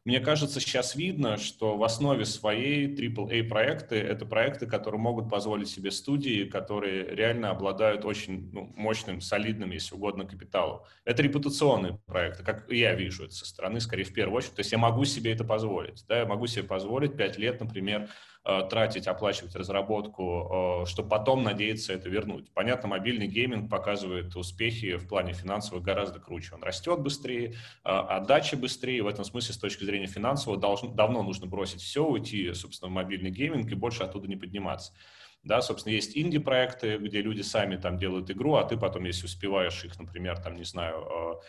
[0.06, 5.68] мне кажется, сейчас видно, что в основе своей AAA проекты— это проекты, которые могут позволить
[5.68, 10.80] себе студии, которые реально обладают очень ну, мощным, солидным, если угодно, капиталом.
[11.04, 14.54] Это репутационные проекты, как я вижу это со стороны, скорее, в первую очередь.
[14.54, 16.02] То есть я могу себе это позволить.
[16.08, 16.20] Да?
[16.20, 18.08] Я могу себе позволить пять лет, например,
[18.42, 22.50] тратить, оплачивать разработку, э, чтобы потом надеяться это вернуть.
[22.54, 26.54] Понятно, мобильный гейминг показывает успехи в плане финансовых гораздо круче.
[26.54, 27.54] Он растет быстрее, э,
[27.84, 29.02] отдача быстрее.
[29.02, 32.94] В этом смысле, с точки зрения финансового, должно, давно нужно бросить все, уйти, собственно, в
[32.94, 34.92] мобильный гейминг и больше оттуда не подниматься.
[35.42, 39.84] Да, собственно, есть инди-проекты, где люди сами там делают игру, а ты потом, если успеваешь
[39.84, 41.40] их, например, там, не знаю,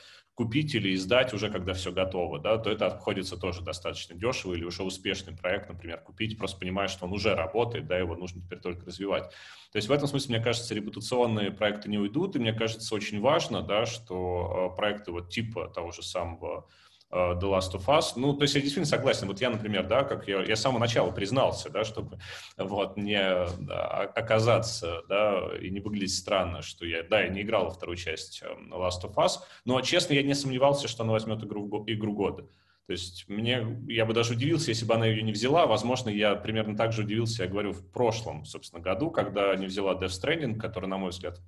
[0.42, 4.64] купить или издать уже, когда все готово, да, то это обходится тоже достаточно дешево, или
[4.64, 8.58] уже успешный проект, например, купить, просто понимая, что он уже работает, да, его нужно теперь
[8.58, 9.26] только развивать.
[9.72, 13.22] То есть в этом смысле, мне кажется, репутационные проекты не уйдут, и мне кажется, очень
[13.22, 16.68] важно, да, что э, проекты вот типа того же самого
[17.12, 18.14] The Last of Us.
[18.16, 19.28] Ну, то есть я действительно согласен.
[19.28, 22.20] Вот я, например, да, как я, я с самого начала признался, да, чтобы
[22.58, 23.22] вот не
[23.60, 27.98] да, оказаться, да, и не выглядеть странно, что я, да, я не играл во вторую
[27.98, 32.14] часть э, Last of Us, но, честно, я не сомневался, что она возьмет игру, игру
[32.14, 32.48] года.
[32.88, 35.66] То есть мне, я бы даже удивился, если бы она ее не взяла.
[35.66, 39.94] Возможно, я примерно так же удивился, я говорю, в прошлом, собственно, году, когда не взяла
[39.94, 41.40] Death Stranding, который, на мой взгляд,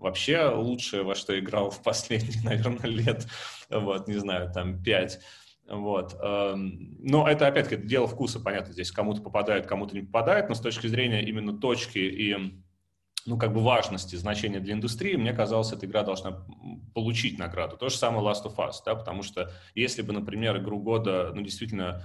[0.00, 3.26] вообще лучшее, во что играл в последние, наверное, лет,
[3.70, 5.20] вот, не знаю, там, пять.
[5.68, 6.16] Вот.
[6.20, 10.60] Эм, но это, опять-таки, дело вкуса, понятно, здесь кому-то попадает, кому-то не попадает, но с
[10.60, 12.60] точки зрения именно точки и
[13.26, 16.44] ну, как бы важности, значения для индустрии, мне казалось, эта игра должна
[16.94, 17.76] получить награду.
[17.76, 21.42] То же самое Last of Us, да, потому что если бы, например, игру года, ну,
[21.42, 22.04] действительно,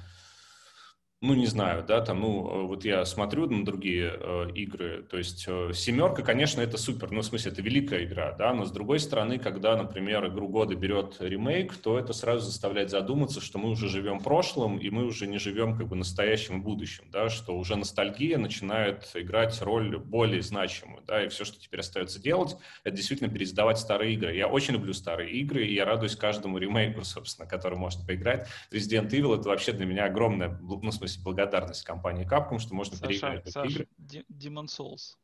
[1.22, 5.18] ну, не знаю, да, там, ну, э, вот я смотрю на другие э, игры, то
[5.18, 8.72] есть э, семерка, конечно, это супер, ну, в смысле, это великая игра, да, но с
[8.72, 13.70] другой стороны, когда, например, игру года берет ремейк, то это сразу заставляет задуматься, что мы
[13.70, 17.76] уже живем прошлым, и мы уже не живем, как бы, настоящим будущим, да, что уже
[17.76, 23.30] ностальгия начинает играть роль более значимую, да, и все, что теперь остается делать, это действительно
[23.30, 24.36] пересдавать старые игры.
[24.36, 28.48] Я очень люблю старые игры, и я радуюсь каждому ремейку, собственно, который можно поиграть.
[28.72, 32.96] Resident Evil— это вообще для меня огромная, ну, в смысле, благодарность компании Capcom, что можно
[32.96, 33.88] Саша, переиграть Саша, игры.
[34.30, 35.16] Demon Souls.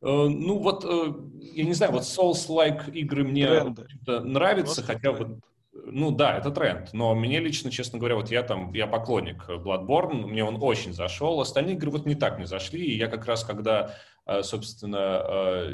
[0.00, 3.74] Uh, ну вот, uh, я не знаю, вот Souls-like игры мне
[4.06, 5.40] нравятся, хотя вот
[5.72, 10.26] ну да, это тренд, но мне лично, честно говоря, вот я там, я поклонник Bloodborne,
[10.26, 13.44] мне он очень зашел, остальные игры вот не так не зашли, и я как раз,
[13.44, 13.94] когда,
[14.26, 15.70] э, собственно,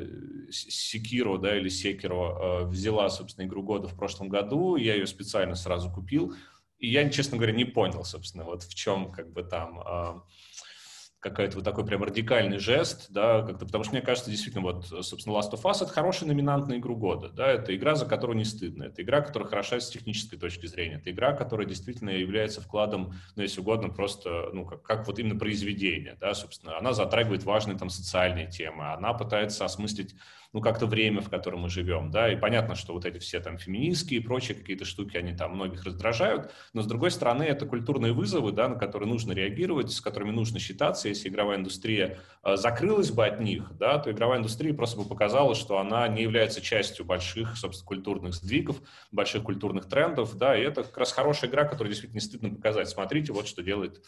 [0.51, 5.90] Sekiro, да, или Sekiro взяла, собственно, игру года в прошлом году, я ее специально сразу
[5.90, 6.35] купил,
[6.79, 10.21] и я, честно говоря, не понял, собственно, вот в чем как бы там э,
[11.25, 15.35] какой-то вот такой прям радикальный жест, да, как-то, потому что мне кажется, действительно, вот, собственно,
[15.35, 18.45] Last of Us— это хороший номинант на игру года, да, это игра, за которую не
[18.45, 23.15] стыдно, это игра, которая хороша с технической точки зрения, это игра, которая действительно является вкладом,
[23.37, 27.79] ну, если угодно, просто, ну, как, как вот именно произведение, да, собственно, она затрагивает важные
[27.79, 30.15] там социальные темы, она пытается осмыслить
[30.55, 33.59] ну, как-то время, в котором мы живем, да, и понятно, что вот эти все там
[33.59, 38.12] феминистские и прочие какие-то штуки, они там многих раздражают, но, с другой стороны, это культурные
[38.12, 43.10] вызовы, да, на которые нужно реагировать, с которыми нужно считаться, если игровая индустрия э, закрылась
[43.10, 47.05] бы от них, да, то игровая индустрия просто бы показала, что она не является частью
[47.05, 51.90] больших, собственно, культурных сдвигов, больших культурных трендов, да, и это как раз хорошая игра, которую
[51.90, 52.89] действительно стыдно показать.
[52.89, 54.01] Смотрите, вот что делает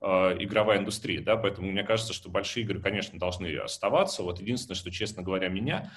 [0.00, 4.22] игровая индустрия, да, поэтому мне кажется, что большие игры, конечно, должны оставаться.
[4.22, 5.90] Вот единственное, что, честно говоря, меня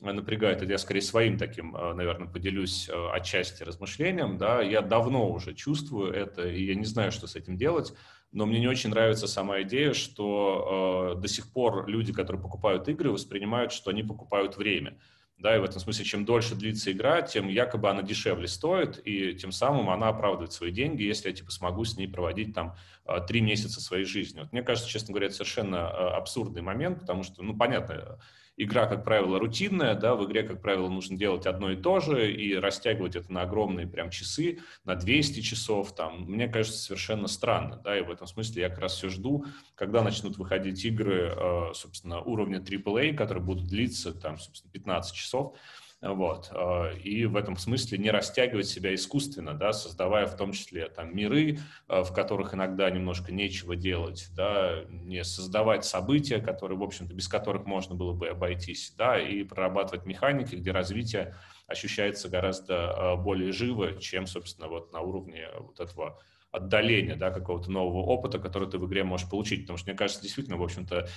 [0.00, 5.30] напрягает, это я скорее своим таким, э, наверное, поделюсь э, отчасти размышлением, да, я давно
[5.30, 7.94] уже чувствую это, и я не знаю, что с этим делать,
[8.32, 12.88] но мне не очень нравится сама идея, что э, до сих пор люди, которые покупают
[12.88, 14.98] игры, воспринимают, что они покупают время.
[15.38, 19.34] Да, и в этом смысле, чем дольше длится игра, тем якобы она дешевле стоит, и
[19.34, 23.20] тем самым она оправдывает свои деньги, если я типа смогу с ней проводить там а,
[23.20, 24.40] три месяца своей жизни.
[24.40, 28.18] Вот мне кажется, честно говоря, это совершенно а, абсурдный момент, потому что, ну, понятно,
[28.56, 32.32] игра, как правило, рутинная, да, в игре, как правило, нужно делать одно и то же
[32.32, 37.80] и растягивать это на огромные прям часы, на 200 часов, там, мне кажется, совершенно странно,
[37.82, 39.44] да, и в этом смысле я как раз все жду,
[39.74, 45.56] когда начнут выходить игры, э, собственно, уровня AAA, которые будут длиться, там, собственно, 15 часов,
[46.04, 46.50] Вот.
[46.52, 51.16] Э, и в этом смысле не растягивать себя искусственно, да, создавая в том числе там
[51.16, 51.58] миры,
[51.88, 57.26] э, в которых иногда немножко нечего делать, да, не создавать события, которые, в общем-то, без
[57.26, 61.34] которых можно было бы обойтись, да, и прорабатывать механики, где развитие
[61.66, 66.20] ощущается гораздо э, более живо, чем, собственно, вот на уровне вот этого
[66.50, 69.62] отдаления, да, какого-то нового опыта, который ты в игре можешь получить.
[69.62, 71.08] Потому что, мне кажется, действительно, в общем-то,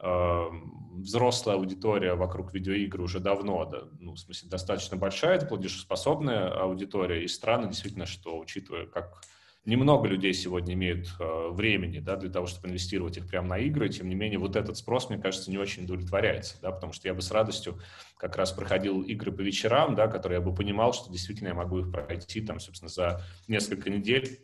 [0.00, 7.24] взрослая аудитория вокруг видеоигр уже давно, да, ну, в смысле, достаточно большая, это платежеспособная аудитория,
[7.24, 9.22] и странно действительно, что, учитывая, как
[9.64, 13.88] немного людей сегодня имеют э, времени да, для того, чтобы инвестировать их прямо на игры,
[13.88, 17.14] тем не менее, вот этот спрос, мне кажется, не очень удовлетворяется, да, потому что я
[17.14, 17.78] бы с радостью
[18.16, 21.80] как раз проходил игры по вечерам, да, которые я бы понимал, что действительно я могу
[21.80, 24.40] их пройти, там, собственно, за несколько недель,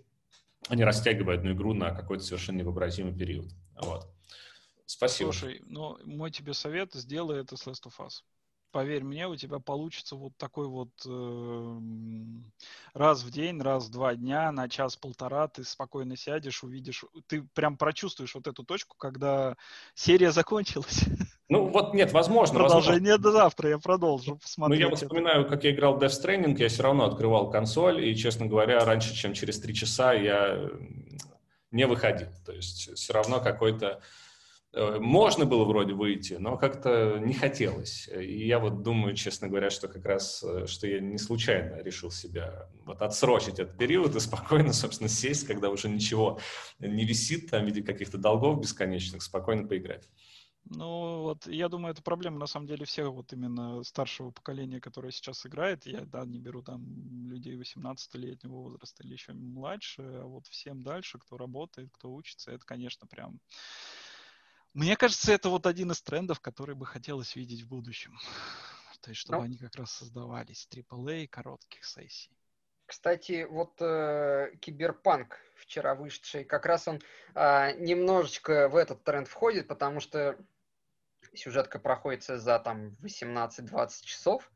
[0.71, 3.53] не растягивая одну игру на какой-то совершенно невообразимый период.
[3.81, 4.16] Вот.
[4.87, 5.33] Спасибо.
[5.33, 8.23] Слушай, ну, мой тебе совет, сделай это с Last of Us.
[8.71, 11.79] Поверь мне, у тебя получится вот такой вот э,
[12.95, 17.79] раз в день, раз в два дня, на час-полтора ты спокойно сядешь, увидишь, ты прям
[17.79, 19.57] прочувствуешь вот эту точку, когда
[19.95, 21.05] серия закончилась.
[21.49, 22.59] Ну вот нет, возможно.
[22.59, 23.23] Продолжение возможно.
[23.23, 24.81] до завтра, я продолжу посмотреть.
[24.81, 28.05] Ну я вот вспоминаю, как я играл в Death Stranding, я все равно открывал консоль,
[28.05, 30.71] и, честно говоря, раньше, чем через три часа я
[31.71, 32.29] не выходил.
[32.45, 34.01] То есть все равно какой-то Э,
[34.77, 38.09] можно было вроде выйти, но как-то не хотелось.
[38.09, 42.11] И я вот думаю, честно говоря, что как раз, э, что я не случайно решил
[42.11, 46.39] себя вот отсрочить этот период и спокойно, собственно, сесть, когда уже ничего
[46.79, 50.09] не висит там в виде каких-то долгов бесконечных, спокойно поиграть.
[50.69, 55.13] Ну, вот, я думаю, это проблема, на самом деле, всех вот именно старшего поколения, которое
[55.13, 55.87] сейчас играет.
[55.87, 61.19] Я, да, не беру там людей 18-летнего возраста или еще младше, а вот всем дальше,
[61.19, 63.39] кто работает, кто учится, это, конечно, прям
[64.77, 68.15] мне кажется, это вот один из трендов, который бы хотелось видеть в будущем.
[69.01, 72.31] То есть, чтобы ну, они как раз создавались, AAA коротких сессий.
[72.85, 77.01] Кстати, вот э, Киберпанк вчера вышедший, как раз он
[77.35, 80.39] э, немножечко в этот тренд входит, потому что
[81.33, 84.53] сюжетка проходится за там 18-20 часов.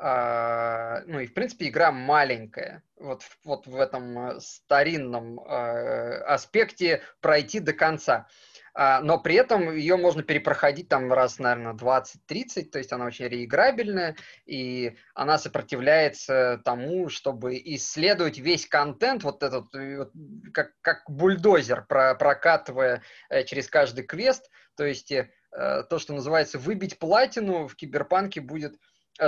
[0.00, 2.82] Э, ну и, в принципе, игра маленькая.
[2.96, 8.26] Вот, вот в этом старинном э, аспекте пройти до конца.
[8.74, 13.26] А, но при этом ее можно перепроходить там раз, наверное, 20-30, то есть она очень
[13.26, 14.16] реиграбельная,
[14.46, 20.12] и она сопротивляется тому, чтобы исследовать весь контент, вот этот, вот,
[20.54, 26.58] как, как бульдозер, про, прокатывая э, через каждый квест, то есть э, то, что называется
[26.58, 28.78] выбить платину в киберпанке будет э,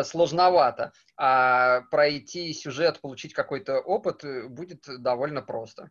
[0.02, 5.90] сложновато, а пройти сюжет, получить какой-то опыт будет довольно просто.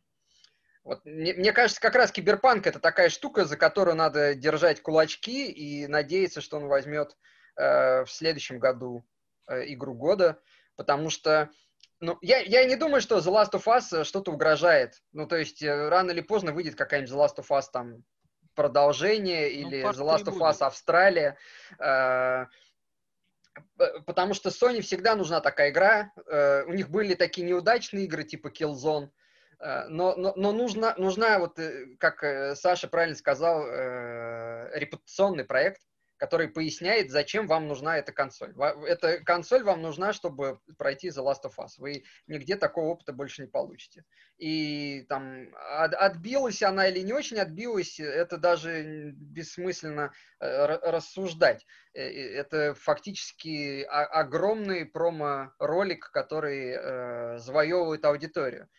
[0.84, 5.50] Вот, мне, мне кажется, как раз киберпанк это такая штука, за которую надо держать кулачки
[5.50, 7.16] и надеяться, что он возьмет
[7.56, 9.06] э, в следующем году
[9.48, 10.42] э, игру года,
[10.76, 11.50] потому что
[12.02, 15.02] ну, я, я не думаю, что The Last of Us э, что-то угрожает.
[15.14, 18.04] Ну, то есть, э, рано или поздно выйдет какая-нибудь The Last of Us там
[18.56, 21.38] продолжение ну, или The Last of Us Австралия.
[21.80, 22.48] Э,
[24.06, 26.12] потому что Sony всегда нужна такая игра.
[26.28, 29.10] Э, у них были такие неудачные игры типа Killzone,
[29.64, 33.66] Э, но, но, но нужна, нужна, вот, э, как э, Саша правильно сказал,
[34.74, 35.82] репутационный проект,
[36.24, 38.56] который поясняет, зачем вам нужна эта консоль.
[38.88, 41.72] Эта консоль вам нужна, чтобы пройти The Last of Us.
[41.80, 44.06] Вы нигде такого опыта больше не получите.
[44.38, 51.66] И там отбилась она или не очень отбилась, это даже бессмысленно рассуждать.
[51.92, 58.70] Это фактически огромный промо-ролик, который завоевывает аудиторию.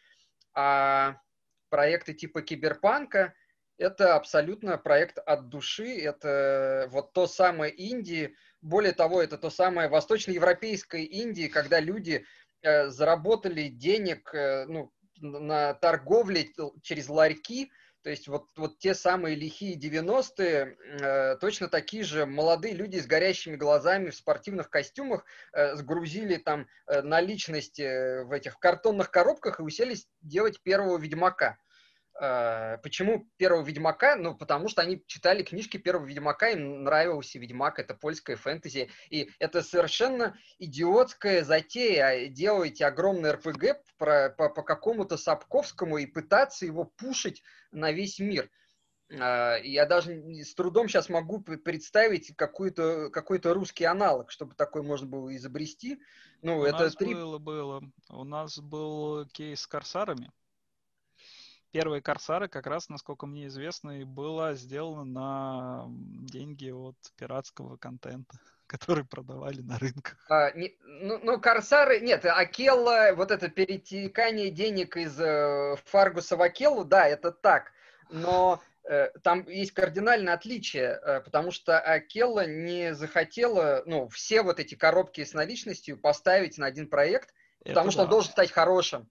[0.55, 1.21] А
[1.69, 3.35] проекты типа Киберпанка–
[3.79, 9.89] это абсолютно проект от души, это вот то самое Индии, более того, это то самое
[9.89, 12.25] восточноевропейское Индии, когда люди
[12.63, 16.49] э, заработали денег э, ну, на торговле
[16.83, 17.71] через ларьки–
[18.05, 23.07] то есть вот, вот те самые лихие 90-е, э, точно такие же молодые люди с
[23.07, 25.25] горящими глазами в спортивных костюмах
[25.55, 31.57] э, сгрузили там э, наличность э, в этих картонных коробках и уселись делать первого Ведьмака.
[32.21, 34.17] Э, почему первого Ведьмака?
[34.17, 38.91] Ну, потому что они читали книжки первого Ведьмака, им нравился Ведьмак, это польская фэнтези.
[39.11, 42.29] И это совершенно идиотская затея.
[42.29, 47.43] Делать огромный РПГ про, по, по какому-то Сапковскому и пытаться его пушить
[47.73, 48.49] на весь мир.
[49.11, 50.13] Э, я даже
[50.45, 56.01] с трудом сейчас могу представить какой-то какой русский аналог, чтобы такой можно было изобрести.
[56.43, 57.13] Ну, У это нас три...
[57.13, 57.83] было, было.
[58.09, 60.31] У нас был кейс с корсарами
[61.75, 68.39] первые корсары как раз, насколько мне известно, и было сделано на деньги от пиратского контента,
[68.69, 70.17] которые продавали на рынках.
[70.29, 76.43] А, не, ну, ну, Корсары, нет, Акелла, вот это перетекание денег из э, Фаргуса в
[76.43, 77.73] Акеллу, да, это так,
[78.09, 84.61] но э, там есть кардинальное отличие, э, потому что Акелла не захотела, ну, все вот
[84.61, 87.91] эти коробки с наличностью поставить на один проект, это потому да.
[87.91, 89.09] что он должен стать хорошим.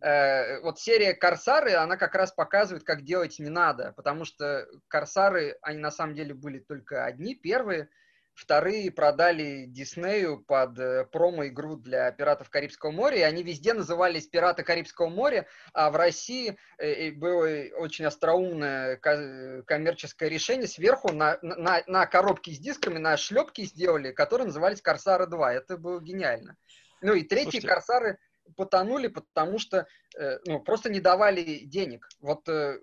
[0.00, 5.56] Э, вот серия Корсары, она как раз показывает, как делать не надо, потому что Корсары,
[5.62, 7.88] они на самом деле были только одни, первые,
[8.36, 14.62] вторые продали Диснею под э, промо-игру для «Пиратов Карибского моря», и они везде назывались «Пираты
[14.62, 17.48] Карибского моря», а в России э, было
[17.78, 24.46] очень остроумное коммерческое решение, сверху на, на, на коробки с дисками, на шлепки сделали, которые
[24.46, 26.56] назывались «Корсары 2», это было гениально.
[27.00, 28.18] Ну и третьи Слушайте, «Корсары»
[28.54, 29.86] потонули, потому что
[30.16, 32.08] э, ну, просто не давали денег.
[32.20, 32.78] Вот э,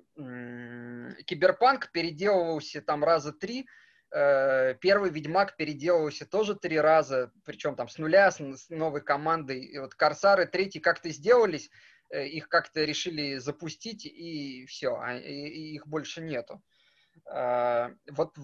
[1.26, 3.68] Киберпанк переделывался там раза три,
[4.12, 9.62] э, первый Ведьмак переделывался тоже три раза, причем там с нуля, с, с новой командой.
[9.62, 11.70] И вот Корсары третий как-то сделались,
[12.12, 16.62] их как-то решили запустить, и все, а, и, и их больше нету.
[17.32, 18.36] Э, вот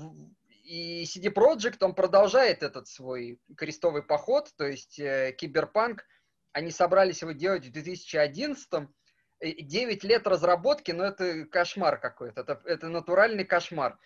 [0.64, 6.06] и CD Projekt, он продолжает этот свой крестовый поход, то есть Киберпанк–
[6.60, 8.94] они собрались его делать в 2011 м
[9.41, 13.98] 9 лет разработки, но это кошмар какой-то, это, это натуральный кошмар.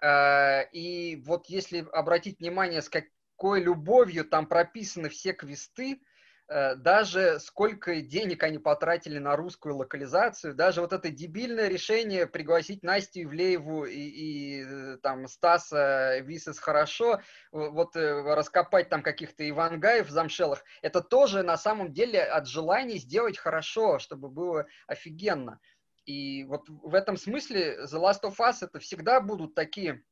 [0.00, 6.17] А, и вот если обратить внимание, с какой любовью там прописаны все квесты, Э,
[6.48, 13.24] даже сколько денег они потратили на русскую локализацию, даже вот это дебильное решение пригласить Настю
[13.24, 17.20] Ивлееву и, и э, там Стаса Висес хорошо,
[17.52, 22.96] вот э, раскопать там каких-то Ивангаев в замшелах, это тоже на самом деле от желания
[22.96, 25.60] сделать хорошо, чтобы было офигенно.
[26.06, 30.02] И вот в этом смысле The Last of Us это всегда будут такие,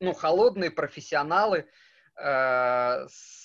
[0.00, 1.68] ну, холодные профессионалы
[2.16, 3.43] э, с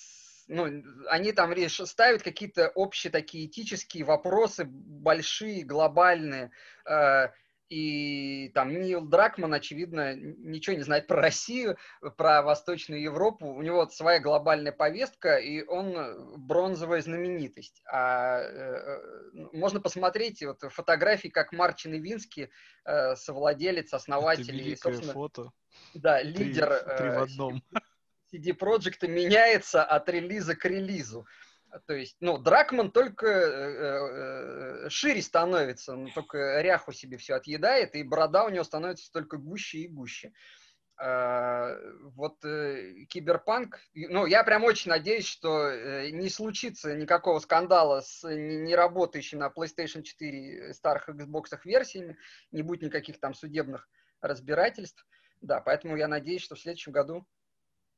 [0.50, 6.50] ну, они там ставят какие-то общие такие этические вопросы, большие, глобальные.
[6.84, 7.28] Э,
[7.68, 11.76] и там Нил Дракман, очевидно, ничего не знает про Россию,
[12.16, 13.46] про Восточную Европу.
[13.46, 17.80] У него вот своя глобальная повестка, и он бронзовая знаменитость.
[17.86, 18.98] А э,
[19.52, 22.50] можно посмотреть вот фотографии, как Марчин Ивинский,
[22.84, 24.50] э, совладелец, основатель.
[24.50, 25.52] Великое собственно, фото.
[25.94, 26.74] Да, лидер.
[26.88, 27.62] Три, три в одном.
[28.32, 31.26] CD Projekt меняется от релиза к релизу.
[31.86, 37.94] То есть, ну, Дракман только э, э, шире становится, он только ряху себе все отъедает,
[37.94, 40.32] и борода у него становится только гуще и гуще.
[41.00, 41.78] Э,
[42.14, 48.22] вот э, Киберпанк, ну, я прям очень надеюсь, что э, не случится никакого скандала с
[48.28, 52.18] неработающими на PlayStation 4 старых Xbox версиями,
[52.50, 53.88] не будет никаких там судебных
[54.20, 55.06] разбирательств.
[55.40, 57.26] Да, поэтому я надеюсь, что в следующем году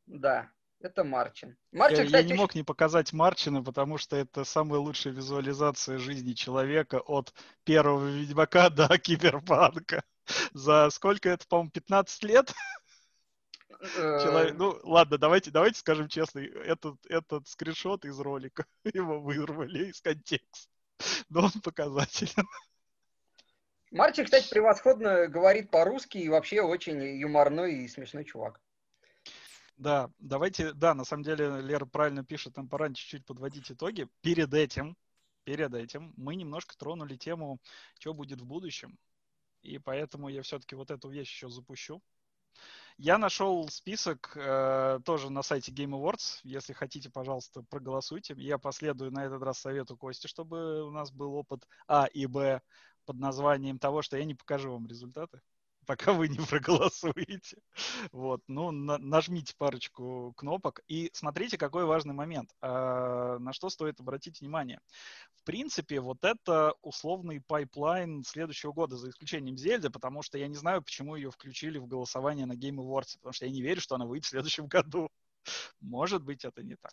[0.06, 0.50] да,
[0.80, 1.56] это Марчин.
[1.70, 5.98] Марчин, я, кстати, я не мог не показать Марчина, потому что это самая лучшая визуализация
[5.98, 7.32] жизни человека от
[7.64, 10.02] первого Ведьмака до Киберпанка.
[10.52, 12.52] За сколько это, по-моему, 15 лет?
[13.96, 20.00] Человек, ну, ладно, давайте, давайте скажем честно, этот, этот скриншот из ролика его вырвали из
[20.00, 20.70] контекста,
[21.28, 22.46] но он показателен.
[23.90, 28.60] Марчин, кстати, превосходно говорит по-русски и вообще очень юморной и смешной чувак.
[29.82, 34.08] Да, давайте, да, на самом деле Лера правильно пишет, нам пора чуть-чуть подводить итоги.
[34.20, 34.96] Перед этим,
[35.42, 37.58] перед этим мы немножко тронули тему,
[37.98, 38.96] что будет в будущем.
[39.62, 42.00] И поэтому я все-таки вот эту вещь еще запущу.
[42.96, 46.38] Я нашел список э, тоже на сайте Game Awards.
[46.44, 48.34] Если хотите, пожалуйста, проголосуйте.
[48.36, 52.62] Я последую на этот раз совету Кости, чтобы у нас был опыт А и Б
[53.04, 55.40] под названием того, что я не покажу вам результаты
[55.86, 57.58] пока вы не проголосуете.
[58.12, 62.66] Вот, ну, на, нажмите парочку кнопок и смотрите, какой важный момент, э,
[63.40, 64.80] на что стоит обратить внимание.
[65.36, 70.56] В принципе, вот это условный pipeline следующего года, за исключением Зельды, потому что я не
[70.56, 73.96] знаю, почему ее включили в голосование на Game Awards, потому что я не верю, что
[73.96, 75.08] она выйдет в следующем году.
[75.80, 76.92] Может быть, это не так.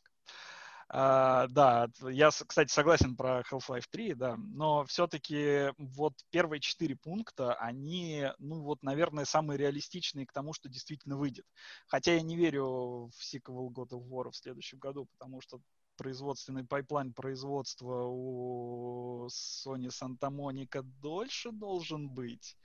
[0.92, 7.54] Э, да, я, кстати, согласен про Half-Life 3, да, но все-таки вот первые четыре пункта,
[7.54, 11.46] они, ну вот, наверное, самые реалистичные к тому, что действительно выйдет.
[11.86, 15.62] Хотя я не верю в сиквел God of War в следующем году, потому что
[15.96, 22.58] производственный pipeline производства у Sony Santa Monica дольше должен быть,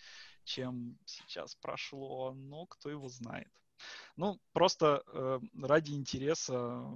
[0.44, 3.50] чем сейчас прошло, но кто его знает.
[4.16, 6.86] Ну, просто э, ради интереса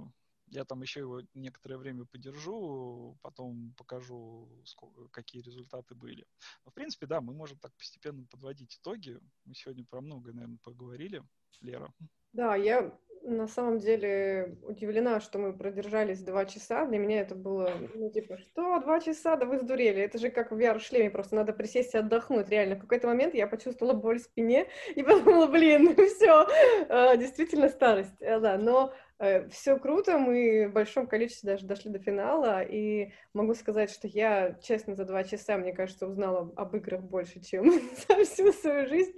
[0.51, 6.25] я там еще его некоторое время подержу, потом покажу, сколько, какие результаты были.
[6.65, 9.19] Но, в принципе, да, мы можем так постепенно подводить итоги.
[9.45, 11.23] Мы сегодня про многое, наверное, поговорили.
[11.61, 11.91] Лера.
[12.33, 12.91] Да, я
[13.23, 16.85] на самом деле удивлена, что мы продержались два часа.
[16.85, 19.35] Для меня это было, ну, типа, что, два часа?
[19.35, 20.01] Да вы сдурели.
[20.01, 22.49] Это же как в VR-шлеме, просто надо присесть и отдохнуть.
[22.49, 26.47] Реально, в какой-то момент я почувствовала боль в спине и подумала, блин, ну все,
[26.87, 28.21] а, действительно старость.
[28.21, 29.08] Э, да, но Э,
[29.49, 34.57] Все круто, мы в большом количестве даже дошли до финала, и могу сказать, что я,
[34.61, 37.69] честно, за два часа, мне кажется, узнала об играх больше, чем
[38.07, 39.11] за всю свою жизнь.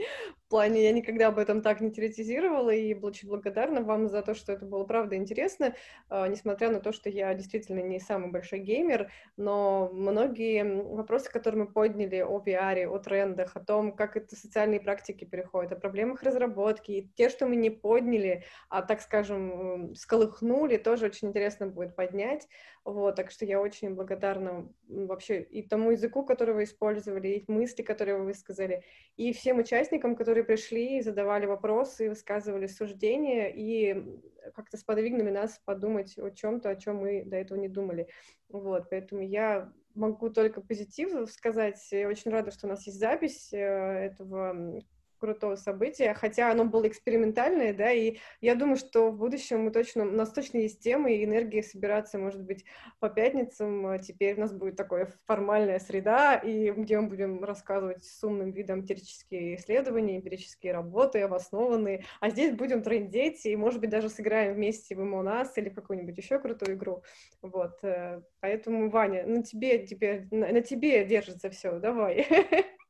[0.48, 4.34] В плане, я никогда об этом так не теоретизировала, и очень благодарна вам за то,
[4.34, 5.76] что это было правда интересно,
[6.10, 10.64] а, несмотря на то, что я действительно не самый большой геймер, но многие
[10.96, 15.72] вопросы, которые мы подняли о VR, о трендах, о том, как это социальные практики переходят,
[15.74, 21.30] о проблемах разработки, и те, что мы не подняли, а, так скажем, сколыхнули, тоже очень
[21.30, 22.48] интересно будет поднять.
[22.84, 27.84] Вот, так что я очень благодарна вообще и тому языку, который вы использовали, и мысли,
[27.84, 28.84] которые вы высказали,
[29.18, 34.20] и всем участникам, которые пришли задавали вопросы, высказывали суждения, и
[34.56, 38.08] как-то сподвигнули нас подумать о чем-то, о чем мы до этого не думали.
[38.50, 41.80] Вот, поэтому я могу только позитив сказать.
[41.92, 44.82] Я очень рада, что у нас есть запись э, этого
[45.22, 50.04] крутого события, хотя оно было экспериментальное, да, и я думаю, что в будущем мы точно,
[50.04, 52.66] у нас точно есть темы и энергия собираться, может быть,
[53.00, 53.86] по пятницам.
[53.86, 58.52] А теперь у нас будет такая формальная среда, и где мы будем рассказывать с умным
[58.52, 64.56] видом эмпирические исследования, эмпирические работы, обоснованные, а здесь будем трендеть, и, может быть, даже сыграем
[64.56, 67.04] вместе в МОНАС или какую-нибудь еще крутую игру.
[67.42, 72.26] Вот, э, поэтому, Ваня, на тебе теперь, на, на тебе держится все, давай.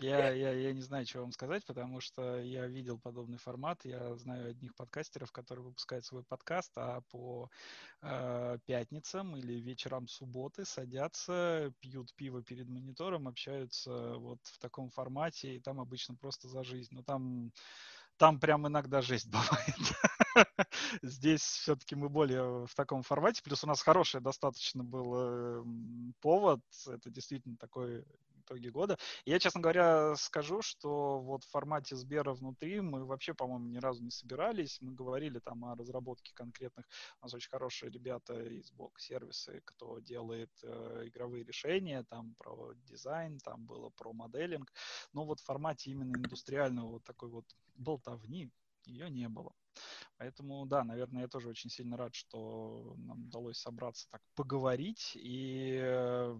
[0.00, 3.84] Я, я, я не знаю, что вам сказать, потому что я видел подобный формат.
[3.84, 7.50] Я знаю одних подкастеров, которые выпускают свой подкаст, а по
[8.00, 15.56] э, пятницам или вечерам субботы садятся, пьют пиво перед монитором, общаются вот в таком формате,
[15.56, 16.94] и там обычно просто за жизнь.
[16.94, 17.52] Но там
[18.16, 20.46] там прям иногда жесть бывает.
[21.02, 23.42] Здесь все-таки мы более в таком формате.
[23.42, 26.60] Плюс у нас хороший достаточно был эм, повод.
[26.86, 28.04] Это действительно такой
[28.42, 28.98] итоге года.
[29.24, 34.02] Я, честно говоря, скажу, что вот в формате Сбера внутри мы вообще, по-моему, ни разу
[34.02, 34.78] не собирались.
[34.80, 36.86] Мы говорили там о разработке конкретных.
[37.20, 43.38] У нас очень хорошие ребята из блок-сервисы, кто делает э, игровые решения, там про дизайн,
[43.38, 44.72] там было про моделинг.
[45.12, 48.50] Но вот в формате именно индустриального вот такой вот болтовни
[48.84, 49.52] ее не было.
[50.18, 56.32] Поэтому, да, наверное, я тоже очень сильно рад, что нам удалось собраться так поговорить и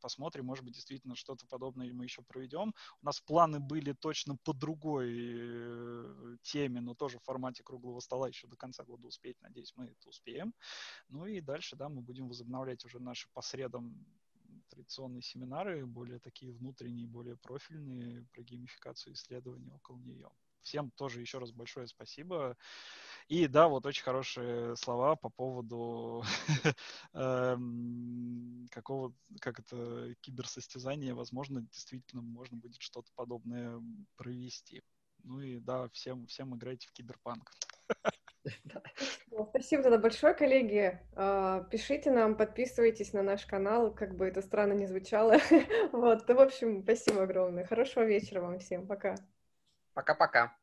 [0.00, 2.74] посмотрим, может быть, действительно что-то подобное мы еще проведем.
[3.02, 8.28] У нас планы были точно по другой э, теме, но тоже в формате круглого стола
[8.28, 9.40] еще до конца года успеть.
[9.40, 10.54] Надеюсь, мы это успеем.
[11.08, 14.06] Ну и дальше, да, мы будем возобновлять уже наши по средам
[14.68, 20.30] традиционные семинары, более такие внутренние, более профильные про геймификацию исследований около нее.
[20.62, 22.56] Всем тоже еще раз большое спасибо.
[23.28, 26.24] И да, вот очень хорошие слова по поводу
[27.12, 31.14] эм, какого, как это, киберсостязания.
[31.14, 33.82] Возможно, действительно можно будет что-то подобное
[34.16, 34.82] провести.
[35.24, 37.52] Ну и да, всем, всем играйте в киберпанк.
[39.50, 40.98] Спасибо тогда большое, коллеги.
[41.14, 45.36] А, пишите нам, подписывайтесь на наш канал, как бы это странно не звучало.
[45.92, 47.64] Вот, в общем, спасибо огромное.
[47.64, 48.86] Хорошего вечера вам всем.
[48.86, 49.16] Пока.
[49.98, 50.54] Пока-пока.